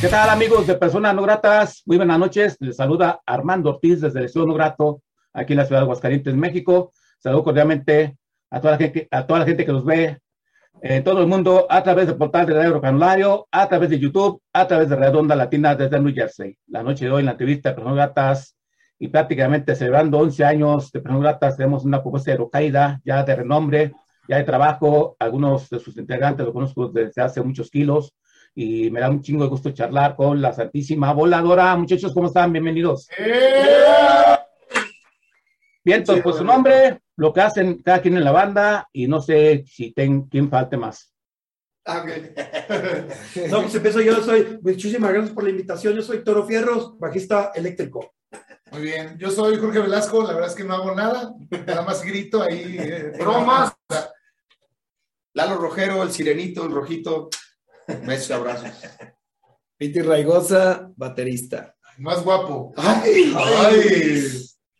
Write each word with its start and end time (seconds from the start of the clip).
¿Qué 0.00 0.06
tal 0.06 0.30
amigos 0.30 0.64
de 0.68 0.76
Personas 0.76 1.12
No 1.12 1.22
Gratas? 1.22 1.82
Muy 1.84 1.96
buenas 1.96 2.20
noches. 2.20 2.56
Les 2.60 2.76
saluda 2.76 3.20
Armando 3.26 3.70
Ortiz 3.70 4.00
desde 4.00 4.20
el 4.20 4.26
Estudio 4.26 4.46
No 4.46 4.54
Grato, 4.54 5.02
aquí 5.32 5.54
en 5.54 5.56
la 5.56 5.64
ciudad 5.64 5.80
de 5.80 5.86
Aguascalientes, 5.86 6.36
México. 6.36 6.92
Saludo 7.18 7.42
cordialmente 7.42 8.16
a 8.48 8.60
toda 8.60 8.74
la 8.74 8.78
gente, 8.78 9.08
a 9.10 9.26
toda 9.26 9.40
la 9.40 9.44
gente 9.44 9.66
que 9.66 9.72
nos 9.72 9.84
ve 9.84 10.20
en 10.82 11.02
todo 11.02 11.20
el 11.20 11.26
mundo 11.26 11.66
a 11.68 11.82
través 11.82 12.06
del 12.06 12.16
portal 12.16 12.46
de 12.46 12.54
Radio 12.54 12.80
Canulario, 12.80 13.48
a 13.50 13.68
través 13.68 13.90
de 13.90 13.98
YouTube, 13.98 14.40
a 14.52 14.68
través 14.68 14.88
de 14.88 14.94
Redonda 14.94 15.34
Latina 15.34 15.74
desde 15.74 15.98
New 15.98 16.14
Jersey. 16.14 16.56
La 16.68 16.84
noche 16.84 17.06
de 17.06 17.10
hoy 17.10 17.20
en 17.20 17.26
la 17.26 17.32
entrevista 17.32 17.70
de 17.70 17.74
Personas 17.74 17.96
Gratas 17.96 18.56
y 19.00 19.08
prácticamente 19.08 19.74
celebrando 19.74 20.18
11 20.18 20.44
años 20.44 20.92
de 20.92 21.00
Personas 21.00 21.22
Gratas, 21.22 21.56
tenemos 21.56 21.84
una 21.84 22.02
propuesta 22.02 22.30
de 22.30 22.36
Rocaida 22.36 23.00
ya 23.04 23.24
de 23.24 23.34
renombre, 23.34 23.92
ya 24.28 24.36
de 24.36 24.44
trabajo. 24.44 25.16
Algunos 25.18 25.68
de 25.68 25.80
sus 25.80 25.96
integrantes 25.96 26.46
los 26.46 26.54
conozco 26.54 26.86
desde 26.86 27.20
hace 27.20 27.42
muchos 27.42 27.68
kilos 27.68 28.14
y 28.60 28.90
me 28.90 28.98
da 28.98 29.08
un 29.08 29.22
chingo 29.22 29.44
de 29.44 29.50
gusto 29.50 29.70
charlar 29.70 30.16
con 30.16 30.42
la 30.42 30.52
Santísima 30.52 31.12
Voladora. 31.12 31.76
Muchachos, 31.76 32.12
¿cómo 32.12 32.26
están? 32.26 32.50
Bienvenidos. 32.52 33.08
Bien, 35.84 36.00
entonces, 36.00 36.24
pues 36.24 36.34
su 36.34 36.44
nombre, 36.44 37.00
lo 37.14 37.32
que 37.32 37.40
hacen 37.40 37.80
cada 37.84 38.02
quien 38.02 38.16
en 38.16 38.24
la 38.24 38.32
banda 38.32 38.88
y 38.92 39.06
no 39.06 39.20
sé 39.20 39.64
si 39.64 39.92
ten, 39.92 40.22
quién 40.22 40.50
falte 40.50 40.76
más. 40.76 41.14
Ah, 41.84 42.02
ok. 42.02 42.08
no, 43.48 43.62
pues 43.62 43.76
empiezo 43.76 44.00
yo, 44.00 44.20
soy, 44.24 44.58
muchísimas 44.60 45.12
gracias 45.12 45.32
por 45.32 45.44
la 45.44 45.50
invitación, 45.50 45.94
yo 45.94 46.02
soy 46.02 46.24
Toro 46.24 46.44
Fierros, 46.44 46.98
bajista 46.98 47.52
eléctrico. 47.54 48.12
Muy 48.72 48.82
bien, 48.82 49.16
yo 49.18 49.30
soy 49.30 49.56
Jorge 49.56 49.78
Velasco, 49.78 50.20
la 50.24 50.32
verdad 50.32 50.48
es 50.48 50.56
que 50.56 50.64
no 50.64 50.74
hago 50.74 50.96
nada, 50.96 51.32
nada 51.64 51.82
más 51.82 52.02
grito 52.02 52.42
ahí. 52.42 52.76
eh, 52.76 53.12
Bromas. 53.20 53.72
Lalo 55.34 55.58
Rojero, 55.58 56.02
el 56.02 56.10
sirenito, 56.10 56.64
el 56.64 56.72
rojito. 56.72 57.30
Besos 58.06 58.30
y 58.30 58.32
abrazos. 58.32 58.70
Piti 59.76 60.02
Raigosa, 60.02 60.90
baterista. 60.96 61.74
Más 61.98 62.22
guapo. 62.22 62.72
Ay, 62.76 63.32
Ay. 63.36 64.22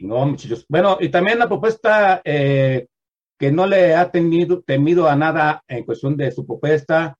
No, 0.00 0.26
muchachos. 0.26 0.64
Bueno, 0.68 0.98
y 1.00 1.08
también 1.08 1.38
la 1.38 1.48
propuesta 1.48 2.20
eh, 2.24 2.86
que 3.38 3.50
no 3.50 3.66
le 3.66 3.94
ha 3.94 4.10
tenido, 4.10 4.62
temido 4.62 5.08
a 5.08 5.16
nada 5.16 5.62
en 5.66 5.84
cuestión 5.84 6.16
de 6.16 6.30
su 6.30 6.46
propuesta, 6.46 7.16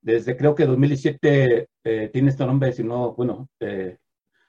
desde 0.00 0.36
creo 0.36 0.54
que 0.54 0.66
2017 0.66 1.68
eh, 1.84 2.10
tiene 2.12 2.30
este 2.30 2.46
nombre, 2.46 2.72
si 2.72 2.82
no, 2.82 3.14
bueno, 3.14 3.48
eh, 3.60 3.98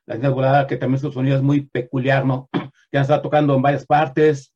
la 0.05 0.15
Niña 0.15 0.29
Volada, 0.29 0.67
que 0.67 0.77
también 0.77 0.99
su 0.99 1.11
sonido 1.11 1.35
es 1.35 1.43
muy 1.43 1.61
peculiar, 1.61 2.25
¿no? 2.25 2.49
Que 2.91 2.97
han 2.97 3.03
estado 3.03 3.21
tocando 3.21 3.55
en 3.55 3.61
varias 3.61 3.85
partes, 3.85 4.53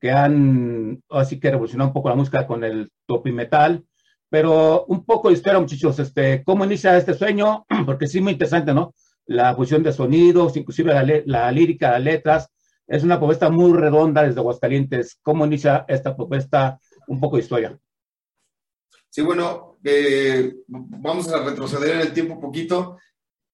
que 0.00 0.10
han, 0.10 1.02
así 1.10 1.40
que 1.40 1.50
revolucionado 1.50 1.88
un 1.88 1.94
poco 1.94 2.08
la 2.08 2.14
música 2.14 2.46
con 2.46 2.62
el 2.64 2.90
topi 3.06 3.32
metal, 3.32 3.84
pero 4.30 4.84
un 4.86 5.04
poco 5.04 5.28
de 5.28 5.34
historia, 5.34 5.60
muchachos, 5.60 5.98
este, 5.98 6.42
¿cómo 6.44 6.64
inicia 6.64 6.96
este 6.96 7.14
sueño? 7.14 7.66
Porque 7.86 8.06
sí, 8.06 8.20
muy 8.20 8.32
interesante, 8.32 8.74
¿no? 8.74 8.94
La 9.26 9.54
fusión 9.54 9.82
de 9.82 9.92
sonidos, 9.92 10.56
inclusive 10.56 10.92
la, 10.94 11.22
la 11.26 11.52
lírica, 11.52 11.92
las 11.92 12.02
letras, 12.02 12.50
es 12.86 13.02
una 13.02 13.18
propuesta 13.18 13.50
muy 13.50 13.78
redonda 13.78 14.22
desde 14.22 14.40
Aguascalientes. 14.40 15.18
¿Cómo 15.22 15.44
inicia 15.44 15.84
esta 15.88 16.16
propuesta? 16.16 16.80
Un 17.06 17.20
poco 17.20 17.36
de 17.36 17.42
historia. 17.42 17.78
Sí, 19.10 19.22
bueno, 19.22 19.78
eh, 19.84 20.54
vamos 20.66 21.28
a 21.32 21.42
retroceder 21.42 21.96
en 21.96 22.00
el 22.00 22.12
tiempo 22.12 22.34
un 22.34 22.40
poquito. 22.40 22.98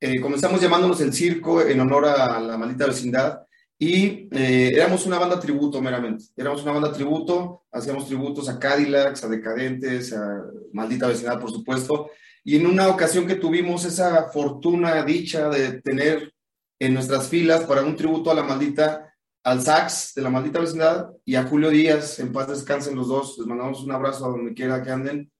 Eh, 0.00 0.20
comenzamos 0.20 0.60
llamándonos 0.60 1.00
El 1.00 1.12
Circo 1.12 1.62
en 1.62 1.80
honor 1.80 2.06
a 2.06 2.40
la 2.40 2.56
maldita 2.56 2.86
vecindad 2.86 3.44
y 3.78 4.28
eh, 4.30 4.72
éramos 4.74 5.04
una 5.06 5.18
banda 5.18 5.40
tributo 5.40 5.80
meramente. 5.80 6.26
Éramos 6.36 6.62
una 6.62 6.72
banda 6.72 6.92
tributo, 6.92 7.64
hacíamos 7.72 8.06
tributos 8.06 8.48
a 8.48 8.58
Cadillacs, 8.58 9.24
a 9.24 9.28
Decadentes, 9.28 10.12
a 10.12 10.44
Maldita 10.72 11.08
Vecindad, 11.08 11.40
por 11.40 11.50
supuesto. 11.50 12.10
Y 12.44 12.56
en 12.56 12.66
una 12.66 12.88
ocasión 12.88 13.26
que 13.26 13.36
tuvimos 13.36 13.84
esa 13.84 14.30
fortuna, 14.30 15.02
dicha 15.04 15.48
de 15.48 15.80
tener 15.80 16.32
en 16.78 16.94
nuestras 16.94 17.28
filas 17.28 17.64
para 17.64 17.82
un 17.82 17.96
tributo 17.96 18.30
a 18.30 18.34
la 18.34 18.42
maldita, 18.42 19.12
al 19.42 19.60
sax 19.60 20.14
de 20.14 20.22
la 20.22 20.30
maldita 20.30 20.60
vecindad 20.60 21.10
y 21.24 21.34
a 21.34 21.44
Julio 21.44 21.70
Díaz, 21.70 22.18
en 22.18 22.32
paz 22.32 22.48
descansen 22.48 22.96
los 22.96 23.08
dos, 23.08 23.36
les 23.38 23.46
mandamos 23.46 23.82
un 23.82 23.92
abrazo 23.92 24.26
a 24.26 24.30
donde 24.30 24.54
quiera 24.54 24.82
que 24.82 24.90
anden. 24.90 25.30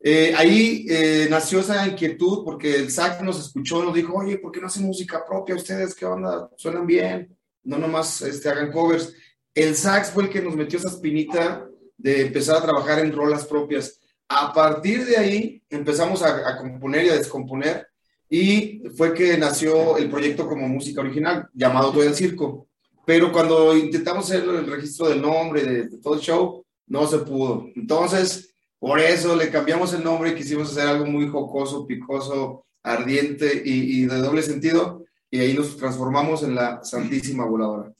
Eh, 0.00 0.34
ahí 0.36 0.86
eh, 0.88 1.28
nació 1.30 1.60
esa 1.60 1.86
inquietud 1.86 2.44
porque 2.44 2.76
el 2.76 2.90
SAC 2.90 3.22
nos 3.22 3.40
escuchó, 3.40 3.82
nos 3.82 3.94
dijo, 3.94 4.14
oye, 4.14 4.38
¿por 4.38 4.52
qué 4.52 4.60
no 4.60 4.66
hacen 4.66 4.84
música 4.84 5.24
propia 5.26 5.54
ustedes? 5.54 5.94
¿Qué 5.94 6.04
onda? 6.04 6.50
Suenan 6.56 6.86
bien, 6.86 7.36
no 7.64 7.78
nomás 7.78 8.22
este, 8.22 8.48
hagan 8.48 8.70
covers. 8.70 9.14
El 9.54 9.74
sax 9.74 10.10
fue 10.10 10.24
el 10.24 10.30
que 10.30 10.42
nos 10.42 10.56
metió 10.56 10.78
esa 10.78 10.88
espinita 10.88 11.68
de 11.96 12.22
empezar 12.22 12.56
a 12.56 12.62
trabajar 12.62 12.98
en 13.00 13.12
rolas 13.12 13.44
propias. 13.44 14.00
A 14.28 14.52
partir 14.52 15.04
de 15.04 15.16
ahí 15.16 15.62
empezamos 15.70 16.22
a, 16.22 16.48
a 16.48 16.56
componer 16.58 17.06
y 17.06 17.08
a 17.10 17.16
descomponer 17.16 17.86
y 18.28 18.82
fue 18.96 19.14
que 19.14 19.36
nació 19.38 19.96
el 19.96 20.10
proyecto 20.10 20.48
como 20.48 20.66
música 20.66 21.00
original, 21.00 21.48
llamado 21.52 21.92
Todo 21.92 22.02
el 22.02 22.14
Circo. 22.14 22.66
Pero 23.06 23.30
cuando 23.30 23.76
intentamos 23.76 24.24
hacer 24.24 24.44
el 24.44 24.66
registro 24.66 25.08
del 25.08 25.20
nombre, 25.20 25.62
de, 25.62 25.98
todo 25.98 26.14
el 26.14 26.20
show, 26.20 26.64
no 26.86 27.06
se 27.06 27.18
pudo. 27.18 27.68
Entonces, 27.76 28.54
por 28.78 28.98
eso 28.98 29.36
le 29.36 29.50
cambiamos 29.50 29.92
el 29.92 30.02
nombre 30.02 30.30
y 30.30 30.34
quisimos 30.34 30.70
hacer 30.70 30.88
algo 30.88 31.06
muy 31.06 31.28
jocoso, 31.28 31.86
picoso, 31.86 32.66
ardiente 32.82 33.62
y, 33.64 34.02
y 34.02 34.06
de 34.06 34.18
doble 34.18 34.42
sentido. 34.42 35.03
Y 35.34 35.40
ahí 35.40 35.52
nos 35.52 35.76
transformamos 35.76 36.44
en 36.44 36.54
la 36.54 36.84
Santísima 36.84 37.44
Voladora. 37.44 37.92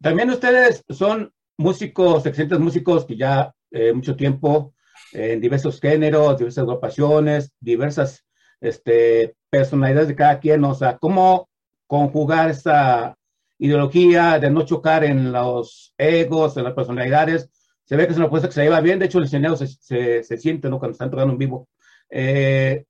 También 0.00 0.30
ustedes 0.30 0.84
son 0.88 1.32
músicos, 1.56 2.24
excelentes 2.24 2.60
músicos 2.60 3.04
que 3.04 3.16
ya 3.16 3.52
eh, 3.72 3.92
mucho 3.92 4.14
tiempo 4.14 4.74
eh, 5.12 5.32
en 5.32 5.40
diversos 5.40 5.80
géneros, 5.80 6.38
diversas 6.38 6.62
agrupaciones, 6.62 7.50
diversas 7.58 8.24
este, 8.60 9.34
personalidades 9.50 10.06
de 10.06 10.14
cada 10.14 10.38
quien. 10.38 10.64
O 10.64 10.74
sea, 10.76 10.98
¿cómo 10.98 11.48
conjugar 11.88 12.48
esa 12.50 13.18
ideología 13.58 14.38
de 14.38 14.50
no 14.50 14.64
chocar 14.64 15.02
en 15.02 15.32
los 15.32 15.94
egos, 15.98 16.56
en 16.56 16.62
las 16.62 16.74
personalidades? 16.74 17.50
Se 17.86 17.96
ve 17.96 18.06
que 18.06 18.12
es 18.12 18.18
una 18.18 18.26
propuesta 18.26 18.46
que 18.46 18.54
se 18.54 18.62
lleva 18.62 18.80
bien. 18.80 19.00
De 19.00 19.06
hecho, 19.06 19.18
el 19.18 19.24
escenario 19.24 19.56
se, 19.56 19.66
se, 19.66 20.22
se 20.22 20.36
siente 20.38 20.70
¿no? 20.70 20.78
cuando 20.78 20.92
están 20.92 21.10
tocando 21.10 21.32
en 21.32 21.38
vivo. 21.38 21.68
Eh, 22.08 22.84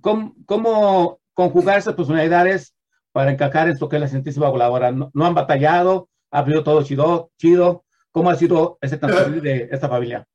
¿cómo, 0.00 0.34
¿Cómo 0.46 1.20
conjugar 1.34 1.78
esas 1.78 1.94
personalidades 1.94 2.74
para 3.12 3.30
encajar 3.30 3.68
en 3.68 3.76
lo 3.78 3.88
que 3.88 3.96
es 3.96 4.02
la 4.02 4.08
Santísima 4.08 4.48
Voladora? 4.48 4.90
No, 4.92 5.10
no 5.12 5.26
han 5.26 5.34
batallado, 5.34 6.08
ha 6.30 6.44
sido 6.44 6.64
todo 6.64 6.82
chido, 6.82 7.30
chido. 7.38 7.84
¿Cómo 8.10 8.28
ha 8.30 8.36
sido 8.36 8.78
ese 8.82 8.98
transcurrir 8.98 9.40
de 9.42 9.68
esta 9.72 9.88
familia? 9.88 10.26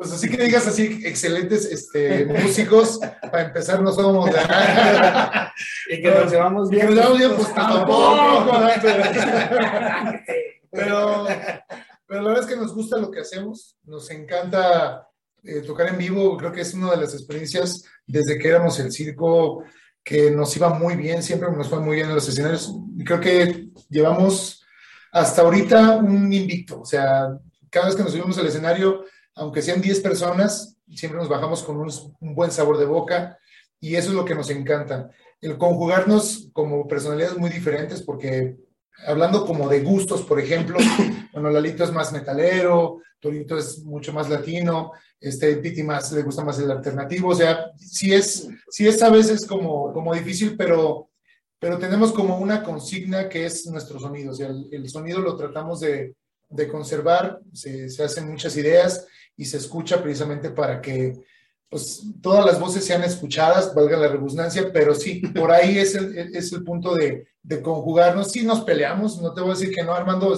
Pues 0.00 0.12
así 0.12 0.30
que 0.30 0.42
digas 0.42 0.66
así, 0.66 1.02
excelentes 1.04 1.66
este, 1.66 2.24
músicos. 2.24 2.98
Para 3.20 3.42
empezar, 3.42 3.82
no 3.82 3.92
somos. 3.92 4.30
Y 5.90 6.00
que 6.00 6.10
nos 6.10 6.32
llevamos 6.32 6.72
Y 6.72 6.76
que 6.78 6.86
bien. 6.86 6.86
nos 6.86 6.96
llevamos 6.96 7.18
bien, 7.18 7.32
pues 7.36 7.54
tampoco. 7.54 8.16
¿no? 8.16 8.70
Pero, 10.72 11.26
pero 12.06 12.22
la 12.22 12.28
verdad 12.28 12.44
es 12.44 12.54
que 12.54 12.60
nos 12.60 12.72
gusta 12.72 12.96
lo 12.96 13.10
que 13.10 13.20
hacemos. 13.20 13.76
Nos 13.82 14.08
encanta 14.12 15.08
eh, 15.42 15.62
tocar 15.62 15.88
en 15.88 15.98
vivo. 15.98 16.36
Creo 16.36 16.52
que 16.52 16.60
es 16.60 16.72
una 16.74 16.92
de 16.92 16.98
las 16.98 17.12
experiencias 17.12 17.84
desde 18.06 18.38
que 18.38 18.48
éramos 18.48 18.78
el 18.78 18.92
circo 18.92 19.64
que 20.04 20.30
nos 20.30 20.56
iba 20.56 20.70
muy 20.70 20.96
bien. 20.96 21.22
Siempre 21.22 21.50
nos 21.50 21.68
fue 21.68 21.80
muy 21.80 21.96
bien 21.96 22.08
en 22.08 22.14
los 22.14 22.28
escenarios. 22.28 22.74
Creo 23.04 23.20
que 23.20 23.68
llevamos 23.88 24.64
hasta 25.12 25.42
ahorita 25.42 25.96
un 25.96 26.32
invicto. 26.32 26.80
O 26.80 26.84
sea, 26.84 27.38
cada 27.68 27.86
vez 27.86 27.96
que 27.96 28.02
nos 28.02 28.12
subimos 28.12 28.38
al 28.38 28.46
escenario, 28.46 29.04
aunque 29.34 29.62
sean 29.62 29.80
10 29.80 30.00
personas, 30.00 30.76
siempre 30.92 31.18
nos 31.18 31.28
bajamos 31.28 31.62
con 31.62 31.78
un 31.78 32.34
buen 32.34 32.50
sabor 32.50 32.78
de 32.78 32.86
boca. 32.86 33.38
Y 33.80 33.94
eso 33.94 34.10
es 34.10 34.14
lo 34.14 34.24
que 34.24 34.34
nos 34.34 34.50
encanta. 34.50 35.10
El 35.40 35.56
conjugarnos 35.56 36.50
como 36.52 36.86
personalidades 36.86 37.38
muy 37.38 37.50
diferentes, 37.50 38.02
porque 38.02 38.56
hablando 39.06 39.46
como 39.46 39.68
de 39.68 39.80
gustos, 39.80 40.22
por 40.22 40.40
ejemplo, 40.40 40.78
bueno, 41.32 41.50
Lalito 41.50 41.84
es 41.84 41.92
más 41.92 42.12
metalero, 42.12 43.00
Torito 43.18 43.58
es 43.58 43.84
mucho 43.84 44.12
más 44.12 44.28
latino, 44.30 44.92
este 45.20 45.56
Piti 45.56 45.82
más 45.82 46.10
le 46.12 46.22
gusta 46.22 46.42
más 46.42 46.58
el 46.58 46.70
alternativo, 46.70 47.28
o 47.28 47.34
sea, 47.34 47.70
sí 47.76 48.12
es, 48.12 48.48
sí 48.70 48.88
es 48.88 49.02
a 49.02 49.10
veces 49.10 49.46
como, 49.46 49.92
como 49.92 50.14
difícil, 50.14 50.56
pero, 50.56 51.10
pero 51.58 51.78
tenemos 51.78 52.12
como 52.12 52.38
una 52.38 52.62
consigna 52.62 53.28
que 53.28 53.44
es 53.44 53.66
nuestro 53.66 54.00
sonido, 54.00 54.32
o 54.32 54.34
sea, 54.34 54.48
el, 54.48 54.68
el 54.72 54.88
sonido 54.88 55.20
lo 55.20 55.36
tratamos 55.36 55.80
de, 55.80 56.14
de 56.48 56.68
conservar, 56.68 57.40
se, 57.52 57.88
se 57.88 58.02
hacen 58.02 58.28
muchas 58.28 58.56
ideas 58.56 59.06
y 59.36 59.44
se 59.44 59.58
escucha 59.58 60.02
precisamente 60.02 60.50
para 60.50 60.80
que 60.80 61.14
pues, 61.70 62.02
todas 62.20 62.44
las 62.44 62.60
voces 62.60 62.84
sean 62.84 63.04
escuchadas, 63.04 63.74
valga 63.74 63.96
la 63.96 64.08
redundancia, 64.08 64.70
pero 64.72 64.94
sí, 64.94 65.20
por 65.34 65.52
ahí 65.52 65.78
es 65.78 65.94
el, 65.94 66.36
es 66.36 66.52
el 66.52 66.64
punto 66.64 66.94
de, 66.94 67.28
de 67.42 67.62
conjugarnos. 67.62 68.32
Sí 68.32 68.42
nos 68.42 68.62
peleamos, 68.62 69.22
no 69.22 69.32
te 69.32 69.40
voy 69.40 69.52
a 69.52 69.54
decir 69.54 69.72
que 69.72 69.84
no, 69.84 69.94
Armando, 69.94 70.36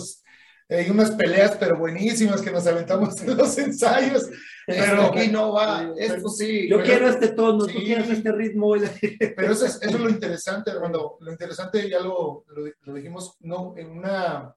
hay 0.69 0.91
unas 0.91 1.11
peleas, 1.13 1.57
pero 1.59 1.79
buenísimas 1.79 2.41
que 2.41 2.51
nos 2.51 2.67
aventamos 2.67 3.21
en 3.23 3.37
los 3.37 3.57
ensayos. 3.59 4.29
Pero 4.67 5.03
aquí 5.03 5.29
no 5.29 5.53
va, 5.53 5.93
esto 5.99 6.29
sí. 6.29 6.69
Yo 6.69 6.83
quiero 6.83 7.09
este 7.09 7.29
tono, 7.29 7.67
tú 7.67 7.79
quieres 7.81 8.09
este 8.11 8.31
ritmo. 8.31 8.75
Pero 9.37 9.53
eso 9.53 9.67
es, 9.67 9.81
eso 9.83 9.97
es 9.97 10.01
lo 10.01 10.09
interesante, 10.09 10.71
Armando. 10.71 11.17
Lo 11.21 11.33
interesante, 11.33 11.89
ya 11.91 12.01
lo, 12.01 12.45
lo, 12.83 12.95
dijimos, 12.95 13.37
no, 13.41 13.75
en 13.77 13.91
una, 13.91 14.55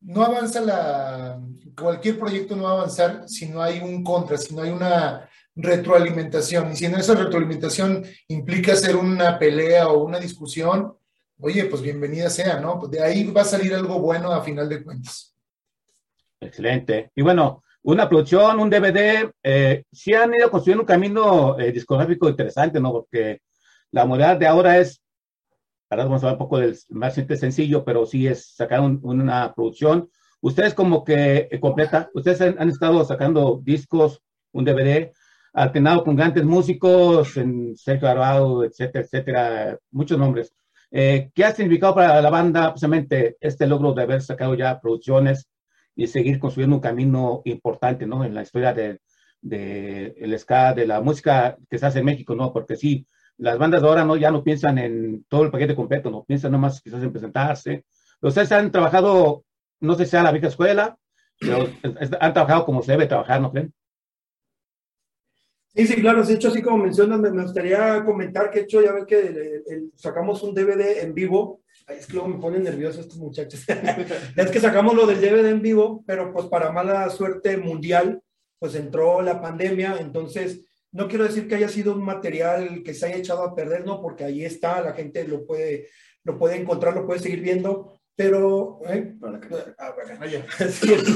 no 0.00 0.24
avanza 0.24 0.60
la, 0.60 1.40
cualquier 1.78 2.18
proyecto 2.18 2.56
no 2.56 2.64
va 2.64 2.70
a 2.70 2.74
avanzar 2.74 3.28
si 3.28 3.48
no 3.48 3.62
hay 3.62 3.78
un 3.78 4.02
contra, 4.02 4.36
si 4.36 4.54
no 4.54 4.62
hay 4.62 4.70
una 4.70 5.28
retroalimentación. 5.58 6.72
Y 6.72 6.76
si 6.76 6.86
en 6.86 6.94
esa 6.94 7.14
retroalimentación 7.14 8.04
implica 8.28 8.72
hacer 8.72 8.96
una 8.96 9.38
pelea 9.38 9.88
o 9.88 10.04
una 10.04 10.18
discusión, 10.18 10.94
oye, 11.40 11.64
pues 11.66 11.82
bienvenida 11.82 12.30
sea, 12.30 12.60
¿no? 12.60 12.80
De 12.88 13.02
ahí 13.02 13.24
va 13.24 13.42
a 13.42 13.44
salir 13.44 13.74
algo 13.74 13.98
bueno 14.00 14.32
a 14.32 14.42
final 14.42 14.68
de 14.68 14.82
cuentas. 14.82 15.34
Excelente. 16.40 17.10
Y 17.14 17.22
bueno, 17.22 17.64
una 17.82 18.08
producción, 18.08 18.60
un 18.60 18.70
DVD, 18.70 19.30
eh, 19.42 19.84
sí 19.90 20.14
han 20.14 20.32
ido 20.34 20.50
construyendo 20.50 20.82
un 20.82 20.86
camino 20.86 21.58
eh, 21.58 21.72
discográfico 21.72 22.28
interesante, 22.28 22.80
¿no? 22.80 22.92
Porque 22.92 23.40
la 23.90 24.04
modalidad 24.04 24.36
de 24.36 24.46
ahora 24.46 24.78
es, 24.78 25.02
ahora 25.90 26.04
vamos 26.04 26.22
a 26.22 26.26
hablar 26.26 26.34
un 26.34 26.46
poco 26.46 26.58
del 26.58 26.78
más 26.90 27.14
sencillo, 27.14 27.84
pero 27.84 28.06
sí 28.06 28.26
es 28.26 28.54
sacar 28.54 28.80
una 28.80 29.52
producción. 29.54 30.08
Ustedes 30.40 30.74
como 30.74 31.04
que 31.04 31.48
eh, 31.50 31.60
completa, 31.60 32.10
ustedes 32.14 32.40
han, 32.40 32.68
estado 32.68 33.04
sacando 33.04 33.60
discos, 33.62 34.22
un 34.52 34.64
DVD, 34.64 35.12
alternado 35.58 36.04
con 36.04 36.14
grandes 36.16 36.44
músicos, 36.44 37.36
en 37.36 37.76
Sergio 37.76 38.08
Arvado, 38.08 38.64
etcétera, 38.64 39.04
etcétera, 39.04 39.78
muchos 39.90 40.18
nombres. 40.18 40.54
Eh, 40.90 41.30
¿Qué 41.34 41.44
ha 41.44 41.52
significado 41.52 41.96
para 41.96 42.22
la 42.22 42.30
banda 42.30 42.70
precisamente 42.70 43.36
este 43.40 43.66
logro 43.66 43.92
de 43.92 44.02
haber 44.02 44.22
sacado 44.22 44.54
ya 44.54 44.80
producciones 44.80 45.48
y 45.96 46.06
seguir 46.06 46.38
construyendo 46.38 46.76
un 46.76 46.82
camino 46.82 47.42
importante, 47.44 48.06
¿no? 48.06 48.24
En 48.24 48.34
la 48.34 48.42
historia 48.42 48.72
del 48.72 49.00
de, 49.40 50.14
el 50.18 50.38
ska, 50.38 50.74
de 50.74 50.86
la 50.86 51.00
música 51.00 51.56
que 51.68 51.78
se 51.78 51.86
hace 51.86 51.98
en 51.98 52.04
México, 52.04 52.34
¿no? 52.34 52.52
Porque 52.52 52.76
sí, 52.76 53.04
las 53.36 53.58
bandas 53.58 53.82
de 53.82 53.88
ahora 53.88 54.04
no, 54.04 54.16
ya 54.16 54.30
no 54.30 54.44
piensan 54.44 54.78
en 54.78 55.24
todo 55.28 55.42
el 55.42 55.50
paquete 55.50 55.74
completo, 55.74 56.10
no 56.10 56.24
piensan 56.24 56.52
nomás 56.52 56.80
quizás 56.80 57.02
en 57.02 57.12
presentarse. 57.12 57.84
Ustedes 58.20 58.52
han 58.52 58.70
trabajado, 58.70 59.44
no 59.80 59.94
sé 59.94 60.04
si 60.04 60.12
sea 60.12 60.22
la 60.22 60.32
vieja 60.32 60.48
escuela, 60.48 60.96
pero 61.40 61.68
han 62.20 62.32
trabajado 62.32 62.64
como 62.64 62.82
se 62.82 62.92
debe 62.92 63.06
trabajar, 63.06 63.40
¿no 63.40 63.50
creen? 63.50 63.72
Sí, 65.78 65.86
sí, 65.86 65.94
claro. 66.00 66.24
De 66.24 66.34
hecho, 66.34 66.48
así 66.48 66.60
como 66.60 66.78
mencionas, 66.78 67.20
me, 67.20 67.30
gustaría 67.30 68.04
comentar 68.04 68.50
que, 68.50 68.60
hecho, 68.60 68.82
ya 68.82 68.90
ven 68.90 69.06
que 69.06 69.62
sacamos 69.94 70.42
un 70.42 70.52
DVD 70.52 71.04
en 71.04 71.14
vivo. 71.14 71.60
es 71.86 72.08
que 72.08 72.14
luego 72.14 72.26
me 72.26 72.40
ponen 72.40 72.64
nerviosos 72.64 73.02
estos 73.02 73.18
muchachos. 73.18 73.64
es 74.36 74.50
que 74.50 74.58
sacamos 74.58 74.96
lo 74.96 75.06
del 75.06 75.20
DVD 75.20 75.50
en 75.50 75.62
vivo, 75.62 76.02
pero 76.04 76.32
pues 76.32 76.46
para 76.46 76.72
mala 76.72 77.08
suerte 77.10 77.56
mundial, 77.58 78.20
pues 78.58 78.74
entró 78.74 79.22
la 79.22 79.40
pandemia. 79.40 79.98
Entonces, 80.00 80.64
no 80.90 81.06
quiero 81.06 81.22
decir 81.22 81.46
que 81.46 81.54
haya 81.54 81.68
sido 81.68 81.92
un 81.92 82.02
material 82.02 82.82
que 82.82 82.92
se 82.92 83.06
haya 83.06 83.18
echado 83.18 83.44
a 83.44 83.54
perder, 83.54 83.86
no, 83.86 84.02
porque 84.02 84.24
ahí 84.24 84.44
está, 84.44 84.80
la 84.80 84.94
gente 84.94 85.28
lo 85.28 85.46
puede, 85.46 85.86
lo 86.24 86.36
puede 86.36 86.56
encontrar, 86.56 86.92
lo 86.92 87.06
puede 87.06 87.20
seguir 87.20 87.40
viendo 87.40 87.97
pero 88.18 88.80
¿eh? 88.88 89.14
ah, 89.78 89.94
entonces, 90.58 91.06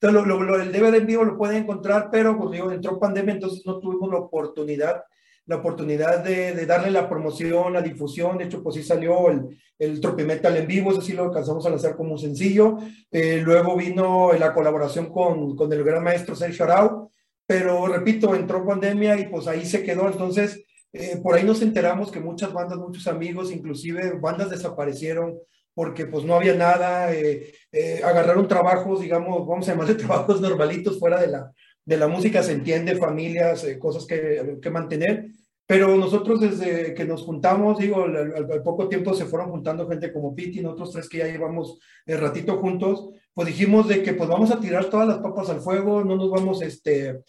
lo, 0.00 0.24
lo, 0.24 0.62
el 0.62 0.70
DVD 0.70 0.94
en 0.98 1.06
vivo 1.06 1.24
lo 1.24 1.36
pueden 1.36 1.64
encontrar, 1.64 2.10
pero 2.12 2.38
pues 2.38 2.52
digo, 2.52 2.70
entró 2.70 3.00
pandemia, 3.00 3.34
entonces 3.34 3.66
no 3.66 3.80
tuvimos 3.80 4.08
la 4.08 4.18
oportunidad, 4.18 5.02
la 5.46 5.56
oportunidad 5.56 6.22
de, 6.22 6.54
de, 6.54 6.64
darle 6.64 6.92
la 6.92 7.08
promoción, 7.08 7.72
la 7.72 7.82
difusión, 7.82 8.38
de 8.38 8.44
hecho 8.44 8.62
pues 8.62 8.76
sí 8.76 8.84
salió 8.84 9.30
el, 9.30 9.58
el 9.80 10.00
Tropimetal 10.00 10.58
en 10.58 10.68
vivo, 10.68 10.92
eso 10.92 11.00
sí 11.00 11.12
lo 11.12 11.24
alcanzamos 11.24 11.66
a 11.66 11.70
lanzar 11.70 11.96
como 11.96 12.12
un 12.12 12.20
sencillo, 12.20 12.78
eh, 13.10 13.40
luego 13.42 13.74
vino 13.76 14.32
la 14.34 14.54
colaboración 14.54 15.10
con, 15.10 15.56
con 15.56 15.72
el 15.72 15.82
gran 15.82 16.04
maestro 16.04 16.36
Sergio 16.36 16.66
Arau, 16.66 17.10
pero 17.48 17.88
repito, 17.88 18.32
entró 18.36 18.64
pandemia 18.64 19.18
y 19.18 19.26
pues 19.26 19.48
ahí 19.48 19.66
se 19.66 19.82
quedó, 19.82 20.06
entonces 20.06 20.64
eh, 20.92 21.18
por 21.20 21.34
ahí 21.34 21.42
nos 21.42 21.62
enteramos 21.62 22.12
que 22.12 22.20
muchas 22.20 22.52
bandas, 22.52 22.78
muchos 22.78 23.08
amigos, 23.08 23.50
inclusive 23.50 24.12
bandas 24.20 24.50
desaparecieron, 24.50 25.36
porque 25.80 26.04
pues 26.04 26.26
no 26.26 26.34
había 26.34 26.52
nada, 26.52 27.10
eh, 27.14 27.54
eh, 27.72 28.02
agarraron 28.04 28.46
trabajos, 28.46 29.00
digamos, 29.00 29.46
vamos 29.46 29.66
a 29.66 29.72
llamarle 29.72 29.94
trabajos 30.04 30.38
normalitos 30.38 30.98
fuera 30.98 31.18
de 31.18 31.28
la, 31.28 31.50
de 31.86 31.96
la 31.96 32.06
música, 32.06 32.42
se 32.42 32.52
entiende, 32.52 32.96
familias, 32.96 33.64
eh, 33.64 33.78
cosas 33.78 34.04
que, 34.04 34.58
que, 34.60 34.68
mantener, 34.68 35.28
pero 35.66 35.96
nosotros 35.96 36.38
desde 36.38 36.92
que 36.92 37.06
nos 37.06 37.22
juntamos, 37.22 37.78
digo, 37.78 38.04
al, 38.04 38.62
poco 38.62 38.90
tiempo 38.90 39.14
se 39.14 39.24
fueron 39.24 39.50
juntando 39.50 39.88
gente 39.88 40.12
como 40.12 40.34
Piti, 40.34 40.60
nosotros 40.60 40.92
tres 40.92 41.08
que 41.08 41.16
ya 41.16 41.28
llevamos 41.28 41.78
el 42.04 42.20
ratito 42.20 42.58
juntos, 42.58 43.08
pues 43.32 43.48
dijimos 43.48 43.88
de 43.88 44.02
que 44.02 44.12
pues 44.12 44.28
vamos 44.28 44.50
a 44.50 44.60
tirar 44.60 44.90
todas 44.90 45.08
las 45.08 45.20
papas 45.20 45.48
al 45.48 45.62
fuego, 45.62 46.04
no 46.04 46.14
nos 46.14 46.30
vamos, 46.30 46.60
este, 46.60 47.22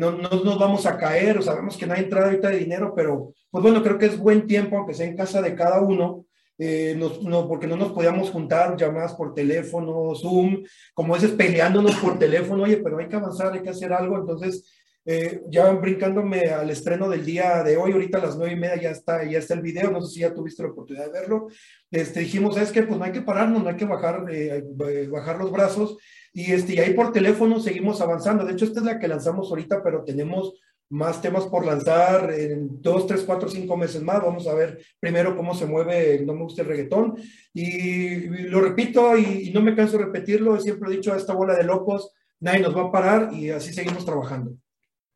no, 0.00 0.10
no, 0.10 0.30
nos 0.30 0.58
vamos 0.58 0.84
a 0.84 0.98
caer, 0.98 1.40
sabemos 1.44 1.76
que 1.76 1.86
no 1.86 1.94
hay 1.94 2.02
entrada 2.02 2.26
ahorita 2.26 2.48
de 2.48 2.58
dinero, 2.58 2.92
pero 2.96 3.32
pues 3.52 3.62
bueno, 3.62 3.84
creo 3.84 3.98
que 3.98 4.06
es 4.06 4.18
buen 4.18 4.48
tiempo, 4.48 4.78
aunque 4.78 4.94
sea 4.94 5.06
en 5.06 5.16
casa 5.16 5.40
de 5.40 5.54
cada 5.54 5.80
uno, 5.80 6.24
eh, 6.58 6.96
no, 6.96 7.48
porque 7.48 7.66
no 7.66 7.76
nos 7.76 7.92
podíamos 7.92 8.30
juntar 8.30 8.76
llamadas 8.76 9.14
por 9.14 9.34
teléfono, 9.34 10.14
Zoom, 10.14 10.64
como 10.94 11.14
dices, 11.14 11.32
peleándonos 11.32 11.96
por 11.96 12.18
teléfono, 12.18 12.62
oye, 12.62 12.76
pero 12.76 12.98
hay 12.98 13.08
que 13.08 13.16
avanzar, 13.16 13.52
hay 13.52 13.62
que 13.62 13.70
hacer 13.70 13.92
algo, 13.92 14.16
entonces 14.16 14.72
eh, 15.04 15.42
ya 15.50 15.70
brincándome 15.72 16.42
al 16.42 16.70
estreno 16.70 17.10
del 17.10 17.26
día 17.26 17.62
de 17.62 17.76
hoy, 17.76 17.92
ahorita 17.92 18.18
a 18.18 18.22
las 18.22 18.36
nueve 18.36 18.54
y 18.54 18.56
media 18.56 18.80
ya 18.80 18.90
está, 18.90 19.24
ya 19.24 19.38
está 19.38 19.54
el 19.54 19.62
video, 19.62 19.90
no 19.90 20.00
sé 20.00 20.14
si 20.14 20.20
ya 20.20 20.32
tuviste 20.32 20.62
la 20.62 20.70
oportunidad 20.70 21.06
de 21.06 21.12
verlo, 21.12 21.48
este, 21.90 22.20
dijimos, 22.20 22.56
es 22.56 22.70
que 22.70 22.84
pues 22.84 22.98
no 22.98 23.04
hay 23.04 23.12
que 23.12 23.22
pararnos, 23.22 23.62
no 23.62 23.68
hay 23.68 23.76
que 23.76 23.84
bajar, 23.84 24.24
eh, 24.30 24.62
bajar 25.10 25.38
los 25.38 25.50
brazos, 25.50 25.98
y, 26.32 26.52
este, 26.52 26.74
y 26.74 26.78
ahí 26.78 26.94
por 26.94 27.12
teléfono 27.12 27.58
seguimos 27.58 28.00
avanzando, 28.00 28.44
de 28.44 28.52
hecho 28.52 28.64
esta 28.64 28.80
es 28.80 28.86
la 28.86 28.98
que 28.98 29.08
lanzamos 29.08 29.50
ahorita, 29.50 29.82
pero 29.82 30.04
tenemos 30.04 30.54
más 30.90 31.20
temas 31.20 31.46
por 31.46 31.64
lanzar 31.64 32.32
en 32.32 32.80
dos, 32.80 33.06
tres, 33.06 33.22
cuatro, 33.22 33.48
cinco 33.48 33.76
meses 33.76 34.02
más. 34.02 34.22
Vamos 34.22 34.46
a 34.46 34.54
ver 34.54 34.80
primero 35.00 35.36
cómo 35.36 35.54
se 35.54 35.66
mueve 35.66 36.22
No 36.24 36.34
Me 36.34 36.42
Gusta 36.42 36.62
el 36.62 36.68
Reggaetón. 36.68 37.16
Y, 37.52 38.26
lo 38.48 38.60
repito 38.60 39.16
y, 39.16 39.50
no 39.52 39.62
me 39.62 39.74
canso 39.74 39.98
de 39.98 40.04
repetirlo, 40.04 40.58
siempre 40.60 40.90
he 40.90 40.96
dicho 40.96 41.12
a 41.12 41.16
esta 41.16 41.34
bola 41.34 41.54
de 41.54 41.64
locos, 41.64 42.12
nadie 42.40 42.60
nos 42.60 42.76
va 42.76 42.82
a 42.82 42.92
parar 42.92 43.32
y 43.32 43.50
así 43.50 43.72
seguimos 43.72 44.04
trabajando. 44.04 44.52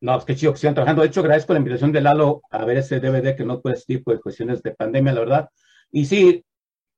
No, 0.01 0.17
es 0.17 0.23
que 0.23 0.35
chido 0.35 0.53
que 0.53 0.59
sigan 0.59 0.75
trabajando. 0.75 1.01
De 1.01 1.09
hecho, 1.09 1.19
agradezco 1.19 1.53
la 1.53 1.59
invitación 1.59 1.91
de 1.91 2.01
Lalo 2.01 2.41
a 2.49 2.63
ver 2.65 2.77
ese 2.77 2.99
DVD 2.99 3.35
que 3.35 3.43
no 3.43 3.61
puede 3.61 3.75
ser 3.75 4.01
por 4.03 4.21
cuestiones 4.21 4.63
de 4.63 4.71
pandemia, 4.71 5.13
la 5.13 5.19
verdad. 5.19 5.49
Y 5.91 6.05
sí, 6.05 6.45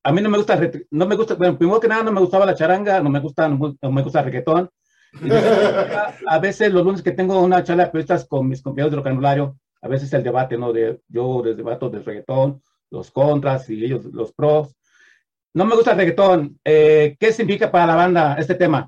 a 0.04 0.12
mí 0.12 0.22
no 0.22 0.30
me 0.30 0.38
gusta, 0.38 0.60
no 0.92 1.06
me 1.08 1.16
gusta, 1.16 1.36
bueno, 1.36 1.58
primero 1.58 1.80
que 1.80 1.88
nada 1.88 2.04
no 2.04 2.12
me 2.12 2.20
gustaba 2.20 2.46
la 2.46 2.56
charanga, 2.56 3.02
no 3.02 3.10
me 3.10 3.20
gusta, 3.20 3.48
no 3.48 3.92
me 3.92 4.04
gusta 4.04 4.20
el 4.20 4.26
reggaetón 4.26 4.70
a 6.28 6.40
veces 6.40 6.72
los 6.72 6.86
lunes 6.86 7.02
que 7.02 7.12
tengo 7.12 7.42
una 7.42 7.64
charla 7.64 7.86
de 7.86 7.92
periodistas 7.92 8.26
con 8.26 8.48
mis 8.48 8.62
compañeros 8.62 8.92
de 8.92 8.98
vocabulario, 8.98 9.58
a 9.82 9.88
veces 9.88 10.12
el 10.14 10.24
debate, 10.24 10.58
¿no? 10.58 10.72
De, 10.72 11.02
yo 11.08 11.44
les 11.44 11.58
debato 11.58 11.90
del 11.90 12.06
reggaetón, 12.06 12.62
los 12.90 13.12
contras 13.12 13.70
y 13.70 13.84
ellos 13.84 14.06
los 14.06 14.32
pros. 14.34 14.76
No 15.54 15.66
me 15.66 15.76
gusta 15.76 15.92
el 15.92 15.98
reggaetón. 15.98 16.60
Eh, 16.64 17.16
¿Qué 17.20 17.34
significa 17.34 17.72
para 17.72 17.88
la 17.88 17.96
banda 17.96 18.36
este 18.40 18.56
tema? 18.56 18.88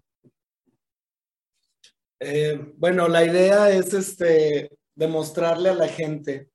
Eh, 2.20 2.74
bueno, 2.77 3.08
la 3.10 3.25
idea 3.25 3.70
es 3.70 3.94
este, 3.94 4.70
demostrarle 4.96 5.70
a 5.70 5.75
la 5.75 5.88
gente 5.88 6.50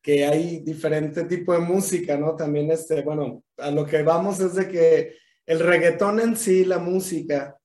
que 0.00 0.24
hay 0.24 0.60
diferente 0.60 1.24
tipo 1.24 1.52
de 1.52 1.58
música, 1.58 2.16
¿no? 2.16 2.34
También, 2.36 2.70
este, 2.70 3.02
bueno, 3.02 3.42
a 3.58 3.70
lo 3.70 3.84
que 3.84 4.02
vamos 4.02 4.40
es 4.40 4.54
de 4.54 4.68
que 4.68 5.16
el 5.44 5.60
reggaetón 5.60 6.20
en 6.20 6.36
sí, 6.36 6.64
la 6.64 6.78
música, 6.78 7.55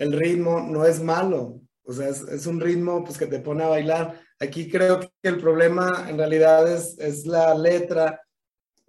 el 0.00 0.12
ritmo 0.12 0.60
no 0.60 0.86
es 0.86 1.02
malo, 1.02 1.60
o 1.84 1.92
sea, 1.92 2.08
es, 2.08 2.46
un 2.46 2.58
ritmo 2.58 3.04
pues, 3.04 3.18
que 3.18 3.26
te 3.26 3.38
pone 3.38 3.64
a 3.64 3.68
bailar. 3.68 4.18
Aquí 4.38 4.70
creo 4.70 5.00
que 5.00 5.10
el 5.22 5.38
problema 5.38 6.06
en 6.08 6.16
realidad 6.16 6.72
es, 6.72 6.98
es 6.98 7.26
la 7.26 7.54
letra, 7.54 8.22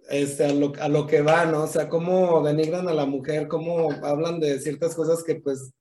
este, 0.08 0.46
a, 0.46 0.54
lo, 0.54 0.72
a, 0.80 0.88
lo, 0.88 1.06
que 1.06 1.20
va, 1.20 1.44
¿no? 1.44 1.64
O 1.64 1.66
sea, 1.66 1.88
cómo 1.88 2.42
denigran 2.42 2.88
a 2.88 2.94
la 2.94 3.04
mujer, 3.04 3.46
cómo 3.46 3.90
hablan 4.02 4.40
de 4.40 4.58
ciertas 4.58 4.94
cosas 4.94 5.22
que 5.22 5.34
pues 5.34 5.74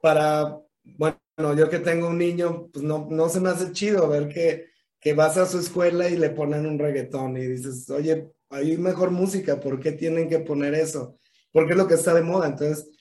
para, 0.00 0.58
bueno, 0.84 1.18
yo 1.56 1.68
que 1.68 1.80
tengo 1.80 2.06
un 2.06 2.18
niño, 2.18 2.68
pues 2.72 2.84
no, 2.84 3.08
no 3.10 3.28
se 3.28 3.40
me 3.40 3.48
hace 3.48 3.72
chido 3.72 4.08
ver 4.08 4.28
que, 4.28 4.66
que 5.00 5.12
vas 5.12 5.36
a 5.38 5.46
su 5.46 5.58
escuela 5.58 6.08
y 6.08 6.16
le 6.16 6.30
ponen 6.30 6.66
un 6.66 6.78
reggaetón 6.78 7.36
y 7.36 7.46
dices, 7.46 7.90
oye, 7.90 8.30
hay 8.50 8.76
mejor 8.76 9.10
música, 9.10 9.58
¿por 9.58 9.80
qué 9.80 9.90
tienen 9.90 10.28
que 10.28 10.38
poner 10.38 10.74
eso? 10.74 11.18
Porque 11.50 11.72
es 11.72 11.78
lo 11.78 11.88
que 11.88 11.94
está 11.94 12.14
de 12.14 12.22
moda. 12.22 12.46
Entonces, 12.46 12.91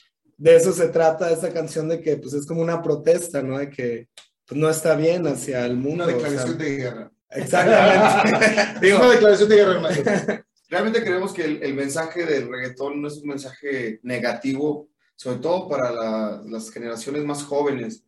de 0.42 0.56
eso 0.56 0.74
se 0.74 0.88
trata 0.88 1.30
esta 1.30 1.54
canción, 1.54 1.88
de 1.88 2.02
que 2.02 2.18
pues 2.18 2.34
es 2.34 2.48
como 2.48 2.64
una 2.64 2.82
protesta, 2.82 3.44
¿no? 3.44 3.60
De 3.60 3.70
que 3.70 4.08
pues, 4.48 4.60
no 4.60 4.72
está 4.72 4.96
bien 4.96 5.28
hacia 5.28 5.64
el 5.68 5.78
mundo. 5.78 6.04
Una 6.04 6.14
declaración 6.14 6.58
de 6.58 6.78
guerra. 6.78 7.12
Exactamente. 7.30 8.96
una 8.96 9.12
declaración 9.12 9.50
de 9.50 9.56
guerra. 9.56 10.46
Realmente 10.68 11.04
creemos 11.04 11.32
que 11.32 11.44
el, 11.44 11.74
mensaje 11.76 12.26
del 12.26 12.50
reggaetón 12.50 13.04
no 13.04 13.08
es 13.08 13.18
un 13.18 13.28
mensaje 13.28 14.00
negativo, 14.02 14.90
sobre 15.16 15.38
todo 15.38 15.70
para 15.70 16.42
las 16.42 16.72
generaciones 16.72 17.24
más 17.24 17.44
jóvenes. 17.44 18.04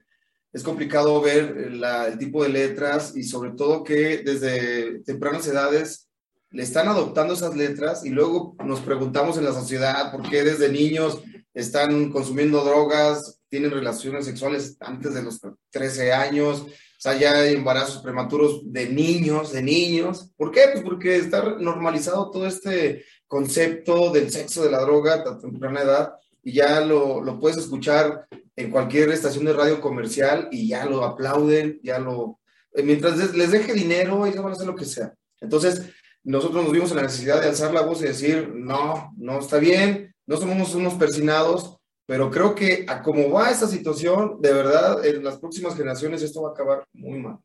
es 0.52 0.64
complicado 0.64 1.22
ver 1.22 1.72
la, 1.74 2.08
el 2.08 2.18
tipo 2.18 2.42
de 2.42 2.50
letras 2.50 3.16
y 3.16 3.26
sobre 3.26 3.52
todo 3.52 3.84
que 3.84 4.24
desde 4.26 5.04
tempranas 5.04 5.46
edades 5.46 6.08
le 6.50 6.64
están 6.64 6.88
adoptando 6.88 7.36
esas 7.36 7.56
letras 7.56 8.04
y 8.04 8.10
luego 8.10 8.56
nos 8.66 8.80
preguntamos 8.80 9.38
en 9.38 9.46
la 9.46 9.54
sociedad 9.54 10.12
por 10.12 10.28
qué 10.28 10.44
desde 10.44 10.70
niños 10.70 11.22
están 11.54 12.12
consumiendo 12.12 12.64
drogas, 12.64 13.40
tienen 13.50 13.72
relaciones 13.72 14.26
sexuales 14.26 14.78
antes 14.80 15.14
de 15.14 15.24
los 15.24 15.40
13 15.70 16.14
años, 16.14 16.62
o 17.04 17.10
sea, 17.10 17.20
ya 17.20 17.36
hay 17.36 17.56
embarazos 17.56 18.02
prematuros 18.02 18.62
de 18.72 18.88
niños, 18.88 19.52
de 19.52 19.62
niños. 19.62 20.32
¿Por 20.38 20.52
qué? 20.52 20.70
Pues 20.72 20.86
porque 20.86 21.18
está 21.18 21.58
normalizado 21.60 22.32
todo 22.32 22.48
este 22.48 23.04
concepto 23.28 24.10
del 24.10 24.32
sexo, 24.32 24.64
de 24.64 24.72
la 24.72 24.80
droga 24.80 25.16
a 25.16 25.38
temprana 25.38 25.82
edad 25.82 26.14
y 26.42 26.54
ya 26.54 26.80
lo, 26.80 27.22
lo 27.22 27.40
puedes 27.42 27.58
escuchar 27.58 28.26
en 28.56 28.72
cualquier 28.72 29.10
estación 29.10 29.44
de 29.44 29.52
radio 29.52 29.82
comercial 29.82 30.48
y 30.50 30.70
ya 30.70 30.86
lo 30.86 31.04
aplauden, 31.04 31.80
ya 31.84 32.00
lo... 32.00 32.40
Mientras 32.74 33.36
les 33.36 33.52
deje 33.52 33.74
dinero, 33.74 34.26
ellos 34.26 34.42
van 34.42 34.54
a 34.54 34.56
hacer 34.56 34.68
lo 34.68 34.76
que 34.76 34.86
sea. 34.86 35.14
Entonces, 35.42 35.90
nosotros 36.24 36.64
nos 36.64 36.72
vimos 36.72 36.92
en 36.92 36.98
la 36.98 37.04
necesidad 37.04 37.42
de 37.42 37.48
alzar 37.48 37.74
la 37.74 37.82
voz 37.82 38.02
y 38.02 38.06
decir, 38.06 38.50
no, 38.56 39.14
no 39.18 39.40
está 39.40 39.58
bien, 39.58 40.13
no 40.26 40.38
somos 40.38 40.76
unos 40.76 40.96
persinados, 40.96 41.78
pero 42.06 42.30
creo 42.30 42.54
que 42.54 42.86
a 42.88 43.02
cómo 43.02 43.32
va 43.32 43.50
esta 43.50 43.68
situación, 43.68 44.42
de 44.42 44.54
verdad, 44.54 45.06
en 45.06 45.24
las 45.24 45.38
próximas 45.38 45.76
generaciones 45.76 46.22
esto 46.22 46.42
va 46.42 46.50
a 46.50 46.52
acabar 46.52 46.86
muy 46.94 47.20
mal. 47.20 47.40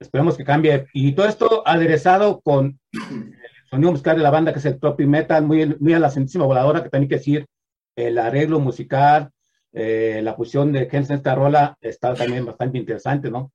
Esperemos 0.00 0.36
que 0.36 0.44
cambie. 0.44 0.86
Y 0.92 1.12
todo 1.12 1.26
esto 1.26 1.62
aderezado 1.66 2.40
con 2.40 2.78
el 2.92 3.34
sonido 3.70 3.92
musical 3.92 4.16
de 4.16 4.22
la 4.22 4.30
banda, 4.30 4.52
que 4.52 4.58
es 4.60 4.64
el 4.64 4.78
Tropi 4.78 5.06
Metal, 5.06 5.44
muy, 5.44 5.76
muy 5.78 5.94
a 5.94 5.98
la 5.98 6.10
sentísima 6.10 6.46
voladora, 6.46 6.82
que 6.82 6.90
también 6.90 7.08
que 7.08 7.16
decir, 7.16 7.46
el 7.96 8.18
arreglo 8.18 8.60
musical, 8.60 9.30
eh, 9.72 10.20
la 10.22 10.34
fusión 10.34 10.72
de 10.72 10.88
Gens 10.88 11.10
en 11.10 11.16
esta 11.16 11.34
rola 11.34 11.76
está 11.80 12.14
también 12.14 12.44
bastante 12.44 12.78
interesante, 12.78 13.30
¿no? 13.30 13.52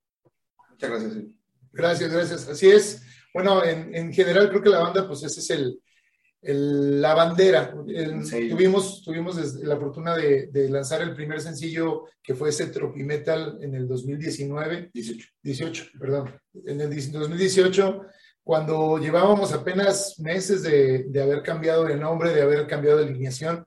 Muchas 0.70 0.90
gracias. 0.90 1.24
Gracias, 1.72 2.12
gracias. 2.12 2.50
Así 2.50 2.70
es. 2.70 3.04
Bueno, 3.34 3.64
en, 3.64 3.96
en, 3.96 4.14
general 4.14 4.50
creo 4.50 4.62
que 4.62 4.70
la 4.70 4.80
banda, 4.80 5.08
pues 5.08 5.24
ese 5.24 5.40
es 5.40 5.50
el, 5.50 5.80
el 6.44 7.02
la 7.02 7.14
bandera. 7.14 7.74
El. 7.88 8.30
Tuvimos, 8.50 9.02
tuvimos 9.04 9.38
la 9.64 9.78
fortuna 9.78 10.16
de, 10.16 10.48
de, 10.48 10.70
lanzar 10.70 11.02
el 11.02 11.16
primer 11.16 11.42
sencillo 11.42 12.06
que 12.22 12.36
fue 12.36 12.50
ese 12.50 12.68
Tropimetal 12.68 13.58
en 13.62 13.76
el 13.76 13.88
2019. 13.88 14.92
18. 14.94 15.28
18, 15.42 15.86
perdón. 16.00 16.40
En 16.66 16.82
el 16.82 16.90
2018, 16.90 18.02
cuando 18.44 18.98
llevábamos 18.98 19.54
apenas 19.54 20.20
meses 20.20 20.64
de, 20.64 21.06
de 21.06 21.22
haber 21.22 21.42
cambiado 21.44 21.86
de 21.86 21.96
nombre, 21.96 22.34
de 22.34 22.42
haber 22.42 22.68
cambiado 22.68 23.00
de 23.00 23.06
alineación, 23.06 23.66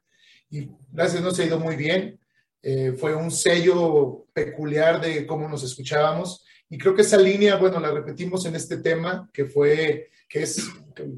y 0.50 0.68
gracias, 0.92 1.22
nos 1.22 1.38
ha 1.38 1.44
ido 1.44 1.58
muy 1.58 1.76
bien. 1.76 2.18
Eh, 2.62 2.92
fue 2.98 3.14
un 3.14 3.30
sello 3.30 4.26
peculiar 4.32 5.00
de 5.00 5.26
cómo 5.26 5.48
nos 5.48 5.62
escuchábamos 5.62 6.44
y 6.68 6.78
creo 6.78 6.94
que 6.94 7.02
esa 7.02 7.16
línea, 7.16 7.56
bueno, 7.56 7.78
la 7.78 7.92
repetimos 7.92 8.44
en 8.46 8.56
este 8.56 8.78
tema, 8.78 9.30
que 9.32 9.44
fue, 9.44 10.10
que 10.28 10.42
es, 10.42 10.68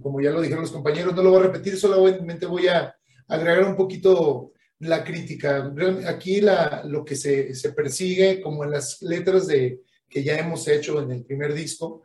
como 0.01 0.21
ya 0.21 0.31
lo 0.31 0.41
dijeron 0.41 0.63
los 0.63 0.73
compañeros, 0.73 1.15
no 1.15 1.23
lo 1.23 1.31
voy 1.31 1.41
a 1.41 1.45
repetir, 1.45 1.77
solamente 1.77 2.47
voy 2.47 2.69
a 2.69 2.95
agregar 3.27 3.65
un 3.65 3.77
poquito 3.77 4.53
la 4.81 5.05
crítica. 5.05 5.73
Aquí 6.07 6.41
la, 6.41 6.83
lo 6.85 7.05
que 7.05 7.17
se, 7.17 7.55
se 7.55 7.73
persigue, 7.73 8.41
como 8.41 8.65
en 8.65 8.73
las 8.73 9.03
letras 9.03 9.47
de, 9.47 9.81
que 10.09 10.23
ya 10.23 10.39
hemos 10.39 10.67
hecho 10.69 11.01
en 11.03 11.11
el 11.11 11.25
primer 11.25 11.53
disco, 11.55 12.03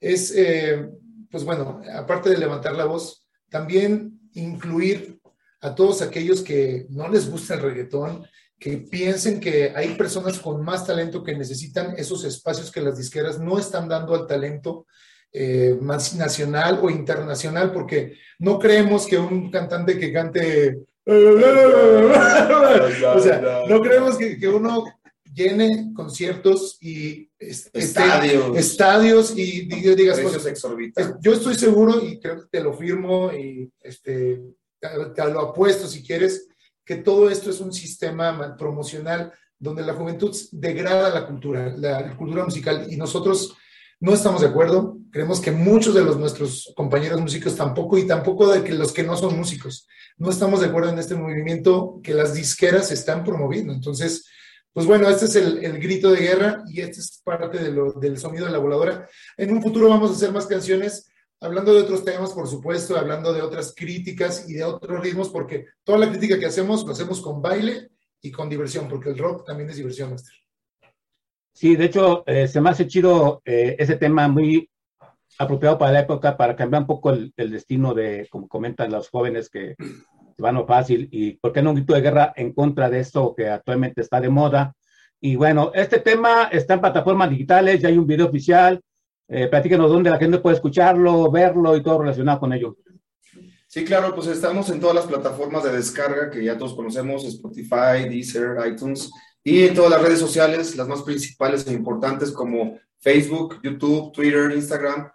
es, 0.00 0.32
eh, 0.34 0.88
pues 1.30 1.44
bueno, 1.44 1.80
aparte 1.94 2.30
de 2.30 2.38
levantar 2.38 2.74
la 2.74 2.84
voz, 2.84 3.26
también 3.48 4.20
incluir 4.34 5.18
a 5.60 5.74
todos 5.74 6.02
aquellos 6.02 6.42
que 6.42 6.86
no 6.90 7.08
les 7.08 7.30
gusta 7.30 7.54
el 7.54 7.62
reggaetón, 7.62 8.26
que 8.58 8.78
piensen 8.78 9.40
que 9.40 9.72
hay 9.74 9.94
personas 9.96 10.38
con 10.38 10.62
más 10.62 10.86
talento 10.86 11.22
que 11.22 11.36
necesitan 11.36 11.94
esos 11.98 12.24
espacios 12.24 12.70
que 12.70 12.80
las 12.80 12.96
disqueras 12.96 13.38
no 13.38 13.58
están 13.58 13.88
dando 13.88 14.14
al 14.14 14.26
talento 14.26 14.86
eh, 15.38 15.76
más 15.82 16.14
nacional 16.14 16.80
o 16.82 16.88
internacional, 16.88 17.70
porque 17.70 18.14
no 18.38 18.58
creemos 18.58 19.06
que 19.06 19.18
un 19.18 19.50
cantante 19.50 19.98
que 19.98 20.10
cante... 20.10 20.78
o 21.06 21.38
sea, 23.20 23.62
no 23.68 23.82
creemos 23.82 24.16
que, 24.16 24.38
que 24.38 24.48
uno 24.48 24.86
llene 25.34 25.92
conciertos 25.94 26.78
y 26.80 27.28
estadios, 27.38 28.56
estadios 28.56 29.34
y 29.36 29.66
digas 29.66 30.20
cosas 30.20 30.46
exorbitantes. 30.46 31.16
Yo 31.20 31.34
estoy 31.34 31.54
seguro 31.54 32.02
y 32.02 32.18
creo 32.18 32.40
que 32.40 32.48
te 32.50 32.64
lo 32.64 32.72
firmo 32.72 33.30
y 33.30 33.70
este, 33.82 34.40
te, 34.80 34.88
te 35.14 35.30
lo 35.30 35.40
apuesto 35.40 35.86
si 35.86 36.02
quieres, 36.02 36.48
que 36.82 36.96
todo 36.96 37.28
esto 37.28 37.50
es 37.50 37.60
un 37.60 37.74
sistema 37.74 38.56
promocional 38.56 39.34
donde 39.58 39.82
la 39.82 39.92
juventud 39.92 40.34
degrada 40.50 41.10
la 41.10 41.26
cultura, 41.26 41.74
la 41.76 42.16
cultura 42.16 42.42
musical, 42.42 42.86
y 42.90 42.96
nosotros 42.96 43.54
no 44.00 44.14
estamos 44.14 44.40
de 44.40 44.48
acuerdo. 44.48 44.95
Creemos 45.10 45.40
que 45.40 45.50
muchos 45.50 45.94
de 45.94 46.02
los, 46.02 46.18
nuestros 46.18 46.72
compañeros 46.76 47.20
músicos 47.20 47.56
tampoco, 47.56 47.98
y 47.98 48.06
tampoco 48.06 48.52
de 48.52 48.62
que 48.62 48.74
los 48.74 48.92
que 48.92 49.02
no 49.02 49.16
son 49.16 49.36
músicos, 49.36 49.86
no 50.18 50.30
estamos 50.30 50.60
de 50.60 50.66
acuerdo 50.66 50.90
en 50.90 50.98
este 50.98 51.14
movimiento 51.14 52.00
que 52.02 52.14
las 52.14 52.34
disqueras 52.34 52.90
están 52.92 53.24
promoviendo. 53.24 53.72
Entonces, 53.72 54.26
pues 54.72 54.86
bueno, 54.86 55.08
este 55.08 55.26
es 55.26 55.36
el, 55.36 55.64
el 55.64 55.78
grito 55.78 56.10
de 56.10 56.20
guerra 56.20 56.62
y 56.68 56.80
este 56.80 57.00
es 57.00 57.20
parte 57.24 57.58
de 57.58 57.72
del 58.00 58.18
sonido 58.18 58.46
de 58.46 58.52
la 58.52 58.58
voladora. 58.58 59.08
En 59.36 59.52
un 59.52 59.62
futuro 59.62 59.88
vamos 59.88 60.10
a 60.10 60.14
hacer 60.14 60.32
más 60.32 60.46
canciones 60.46 61.10
hablando 61.40 61.74
de 61.74 61.80
otros 61.80 62.04
temas, 62.04 62.32
por 62.32 62.48
supuesto, 62.48 62.96
hablando 62.96 63.32
de 63.32 63.42
otras 63.42 63.74
críticas 63.74 64.48
y 64.48 64.54
de 64.54 64.64
otros 64.64 65.00
ritmos, 65.00 65.28
porque 65.28 65.66
toda 65.84 65.98
la 65.98 66.10
crítica 66.10 66.38
que 66.38 66.46
hacemos 66.46 66.84
lo 66.84 66.92
hacemos 66.92 67.20
con 67.20 67.42
baile 67.42 67.90
y 68.20 68.30
con 68.30 68.48
diversión, 68.48 68.88
porque 68.88 69.10
el 69.10 69.18
rock 69.18 69.46
también 69.46 69.70
es 69.70 69.76
diversión, 69.76 70.10
Master. 70.10 70.34
Sí, 71.52 71.76
de 71.76 71.86
hecho, 71.86 72.22
eh, 72.26 72.48
se 72.48 72.60
me 72.60 72.70
hace 72.70 72.86
chido 72.86 73.40
eh, 73.44 73.76
ese 73.78 73.96
tema 73.96 74.28
muy 74.28 74.68
apropiado 75.38 75.78
para 75.78 75.92
la 75.92 76.00
época, 76.00 76.36
para 76.36 76.56
cambiar 76.56 76.82
un 76.82 76.86
poco 76.86 77.10
el, 77.10 77.32
el, 77.36 77.50
destino 77.50 77.94
de, 77.94 78.26
como 78.30 78.48
comentan 78.48 78.90
los 78.90 79.08
jóvenes, 79.08 79.50
que 79.50 79.74
van 80.38 80.56
a 80.56 80.64
fácil, 80.64 81.08
y 81.10 81.32
por 81.32 81.52
qué 81.52 81.62
no 81.62 81.70
un 81.70 81.76
grito 81.76 81.94
de 81.94 82.00
guerra 82.00 82.32
en 82.36 82.52
contra 82.52 82.90
de 82.90 83.00
esto 83.00 83.34
que 83.36 83.48
actualmente 83.48 84.00
está 84.00 84.20
de 84.20 84.28
moda. 84.28 84.74
Y 85.20 85.36
bueno, 85.36 85.70
este 85.74 85.98
tema 86.00 86.48
está 86.52 86.74
en 86.74 86.80
plataformas 86.80 87.30
digitales, 87.30 87.80
ya 87.80 87.88
hay 87.88 87.98
un 87.98 88.06
video 88.06 88.26
oficial, 88.26 88.80
eh, 89.28 89.48
platícanos 89.48 89.90
dónde 89.90 90.10
la 90.10 90.18
gente 90.18 90.38
puede 90.38 90.56
escucharlo, 90.56 91.30
verlo 91.30 91.76
y 91.76 91.82
todo 91.82 92.00
relacionado 92.00 92.38
con 92.38 92.52
ello. 92.52 92.76
Sí, 93.66 93.84
claro, 93.84 94.14
pues 94.14 94.28
estamos 94.28 94.70
en 94.70 94.78
todas 94.78 94.94
las 94.94 95.06
plataformas 95.06 95.64
de 95.64 95.72
descarga 95.72 96.30
que 96.30 96.44
ya 96.44 96.56
todos 96.56 96.74
conocemos, 96.74 97.24
Spotify, 97.24 98.08
Deezer, 98.08 98.56
iTunes, 98.66 99.10
y 99.42 99.64
en 99.64 99.74
todas 99.74 99.90
las 99.90 100.02
redes 100.02 100.18
sociales, 100.18 100.76
las 100.76 100.88
más 100.88 101.02
principales 101.02 101.66
e 101.66 101.72
importantes 101.72 102.30
como 102.30 102.78
Facebook, 102.98 103.60
YouTube, 103.62 104.12
Twitter, 104.12 104.52
Instagram, 104.52 105.10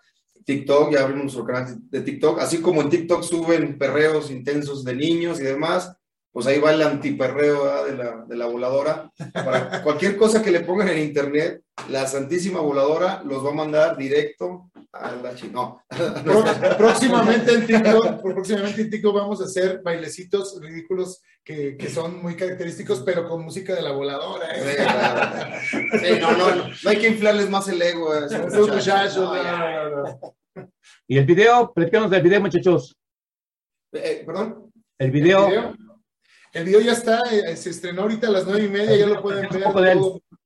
TikTok, 0.46 0.94
ya 0.94 1.02
abrimos 1.02 1.24
nuestro 1.24 1.46
canal 1.46 1.78
de 1.90 2.02
TikTok, 2.02 2.40
así 2.40 2.62
como 2.62 2.82
en 2.82 2.90
TikTok 2.90 3.24
suben 3.24 3.78
perreos 3.78 4.32
intensos 4.32 4.84
de 4.84 4.96
niños 4.96 5.40
y 5.40 5.44
demás, 5.44 5.96
pues 6.32 6.48
ahí 6.48 6.60
va 6.60 6.72
el 6.72 6.82
antiperreo 6.82 7.86
de 7.86 7.98
la, 7.98 8.26
de 8.26 8.36
la 8.38 8.46
voladora. 8.46 9.12
Para 9.34 9.84
cualquier 9.84 10.16
cosa 10.16 10.42
que 10.42 10.52
le 10.52 10.62
pongan 10.62 10.88
en 10.90 11.00
internet, 11.00 11.62
la 11.90 12.08
Santísima 12.08 12.62
Voladora 12.62 13.22
los 13.26 13.46
va 13.46 13.50
a 13.50 13.56
mandar 13.56 13.98
directo 13.98 14.72
a 14.94 15.12
la 15.12 15.36
chino. 15.36 15.84
próximamente 16.78 17.54
en 17.54 17.66
TikTok, 17.66 18.22
próximamente 18.22 18.82
en 18.82 18.90
TikTok 18.90 19.16
vamos 19.16 19.42
a 19.42 19.46
hacer 19.46 19.82
bailecitos 19.84 20.60
ridículos 20.62 21.22
que, 21.44 21.76
que, 21.76 21.90
son 21.90 22.22
muy 22.22 22.36
característicos, 22.36 23.02
pero 23.02 23.28
con 23.28 23.44
música 23.44 23.74
de 23.74 23.82
la 23.82 23.92
voladora. 23.92 24.48
¿eh? 24.56 24.64
Sí, 24.64 24.76
claro. 24.76 25.60
sí, 25.72 26.20
no, 26.20 26.32
no, 26.38 26.56
no, 26.56 26.90
hay 26.90 26.98
que 26.98 27.08
inflarles 27.08 27.50
más 27.50 27.68
el 27.68 27.82
ego. 27.82 28.14
No, 28.14 28.68
y 31.08 31.18
el 31.18 31.26
video, 31.26 31.74
platicamos 31.74 32.10
del 32.10 32.22
video, 32.22 32.42
muchachos. 32.42 32.96
Eh, 33.92 34.24
¿Perdón? 34.26 34.72
El 34.98 35.12
video. 35.12 35.48
¿El 35.48 35.52
video? 35.52 35.91
El 36.54 36.66
video 36.66 36.82
ya 36.82 36.94
está, 36.94 37.22
eh, 37.32 37.56
se 37.56 37.70
estrenó 37.70 38.02
ahorita 38.02 38.28
a 38.28 38.32
las 38.32 38.46
nueve 38.46 38.66
y 38.66 38.70
media, 38.70 38.96
ya 38.96 39.08
lo 39.08 39.22
pueden 39.22 39.48
ver. 39.50 39.58
Un 39.58 39.64
poco 39.64 39.82
de 39.82 39.92
él. 39.94 40.00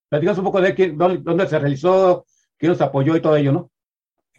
Platicamos 0.08 0.38
un 0.38 0.46
poco 0.46 0.62
de 0.62 0.76
quién, 0.76 0.98
dónde, 0.98 1.20
dónde, 1.22 1.48
se 1.48 1.58
realizó, 1.58 2.26
quién 2.58 2.72
nos 2.72 2.82
apoyó 2.82 3.16
y 3.16 3.22
todo 3.22 3.36
ello, 3.36 3.52
¿no? 3.52 3.72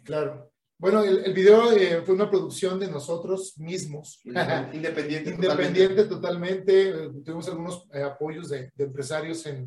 Claro. 0.03 0.49
Bueno, 0.79 1.03
el, 1.03 1.25
el 1.25 1.33
video 1.33 1.71
eh, 1.73 2.01
fue 2.05 2.15
una 2.15 2.29
producción 2.29 2.79
de 2.79 2.87
nosotros 2.87 3.57
mismos. 3.57 4.21
Independiente. 4.23 5.29
Independiente 5.35 6.05
totalmente. 6.05 6.85
totalmente. 6.85 7.23
Tuvimos 7.25 7.47
algunos 7.49 7.87
eh, 7.93 8.03
apoyos 8.03 8.49
de, 8.49 8.71
de 8.73 8.83
empresarios 8.85 9.45
en, 9.47 9.57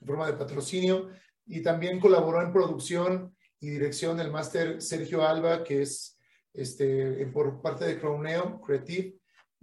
en, 0.00 0.06
forma 0.06 0.26
de 0.26 0.32
patrocinio 0.32 1.10
y 1.46 1.62
también 1.62 2.00
colaboró 2.00 2.42
en 2.42 2.52
producción 2.52 3.36
y 3.60 3.70
dirección 3.70 4.18
el 4.18 4.32
máster 4.32 4.82
Sergio 4.82 5.26
Alba, 5.26 5.62
que 5.62 5.82
es 5.82 6.18
este, 6.52 7.26
por 7.26 7.60
parte 7.60 7.84
de 7.84 7.98
Crowneo 7.98 8.60
Creative 8.60 9.14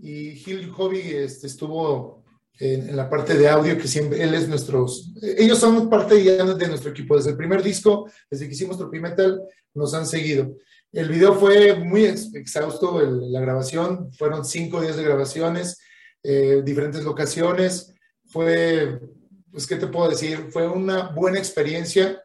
y 0.01 0.35
Gil 0.35 0.71
Hobby 0.71 0.99
este, 0.99 1.47
estuvo 1.47 2.23
en, 2.59 2.89
en, 2.89 2.97
la 2.97 3.09
parte 3.09 3.35
de 3.35 3.47
audio, 3.47 3.77
que 3.77 3.87
siempre, 3.87 4.21
él 4.21 4.33
es 4.33 4.47
nuestros, 4.47 5.13
ellos 5.21 5.59
son 5.59 5.89
parte 5.89 6.23
ya 6.23 6.43
de 6.43 6.67
nuestro 6.67 6.91
equipo, 6.91 7.15
desde 7.15 7.31
el 7.31 7.37
primer 7.37 7.61
disco, 7.61 8.09
desde 8.29 8.47
que 8.47 8.53
hicimos 8.53 8.77
Tropimetal, 8.77 9.41
nos 9.73 9.93
han 9.93 10.05
seguido. 10.05 10.55
El 10.91 11.07
video 11.07 11.35
fue 11.35 11.75
muy 11.75 12.03
exhausto, 12.03 12.99
el, 12.99 13.31
la 13.31 13.39
grabación, 13.39 14.11
fueron 14.13 14.43
cinco 14.43 14.81
días 14.81 14.97
de 14.97 15.03
grabaciones, 15.03 15.79
eh, 16.23 16.61
diferentes 16.63 17.03
locaciones, 17.03 17.93
fue 18.25 18.99
pues, 19.51 19.67
¿qué 19.67 19.75
te 19.75 19.87
puedo 19.87 20.09
decir? 20.09 20.47
Fue 20.49 20.67
una 20.67 21.09
buena 21.09 21.37
experiencia, 21.37 22.23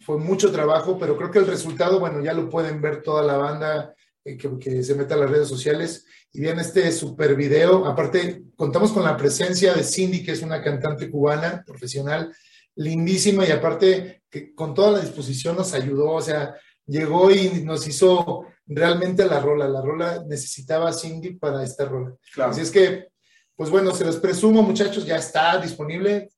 fue 0.00 0.18
mucho 0.18 0.50
trabajo, 0.50 0.98
pero 0.98 1.16
creo 1.16 1.30
que 1.30 1.40
el 1.40 1.46
resultado, 1.46 2.00
bueno, 2.00 2.22
ya 2.22 2.32
lo 2.32 2.48
pueden 2.48 2.80
ver 2.80 3.02
toda 3.02 3.22
la 3.22 3.36
banda 3.36 3.94
que, 4.24 4.58
que, 4.58 4.82
se 4.82 4.94
meta 4.94 5.14
a 5.14 5.18
las 5.18 5.30
redes 5.30 5.48
sociales 5.48 6.06
y 6.32 6.40
vean 6.40 6.58
este 6.58 6.90
super 6.92 7.34
video. 7.34 7.86
Aparte, 7.86 8.42
contamos 8.56 8.92
con 8.92 9.04
la 9.04 9.16
presencia 9.16 9.74
de 9.74 9.82
Cindy, 9.82 10.22
que 10.22 10.32
es 10.32 10.42
una 10.42 10.62
cantante 10.62 11.10
cubana 11.10 11.64
profesional, 11.66 12.34
lindísima 12.76 13.46
y 13.46 13.50
aparte 13.50 14.22
que 14.30 14.54
con 14.54 14.74
toda 14.74 14.92
la 14.92 15.00
disposición 15.00 15.56
nos 15.56 15.74
ayudó, 15.74 16.12
o 16.12 16.22
sea, 16.22 16.54
llegó 16.86 17.30
y 17.30 17.62
nos 17.64 17.86
hizo 17.86 18.46
realmente 18.66 19.26
la 19.26 19.40
rola. 19.40 19.68
La 19.68 19.82
rola 19.82 20.24
necesitaba 20.26 20.90
a 20.90 20.92
Cindy 20.92 21.34
para 21.34 21.62
esta 21.62 21.84
rola. 21.84 22.14
Claro. 22.32 22.52
Así 22.52 22.60
es 22.60 22.70
que, 22.70 23.08
pues 23.56 23.70
bueno, 23.70 23.92
se 23.94 24.04
los 24.04 24.16
presumo, 24.16 24.62
muchachos, 24.62 25.04
ya 25.04 25.16
está 25.16 25.58
disponible. 25.58 26.30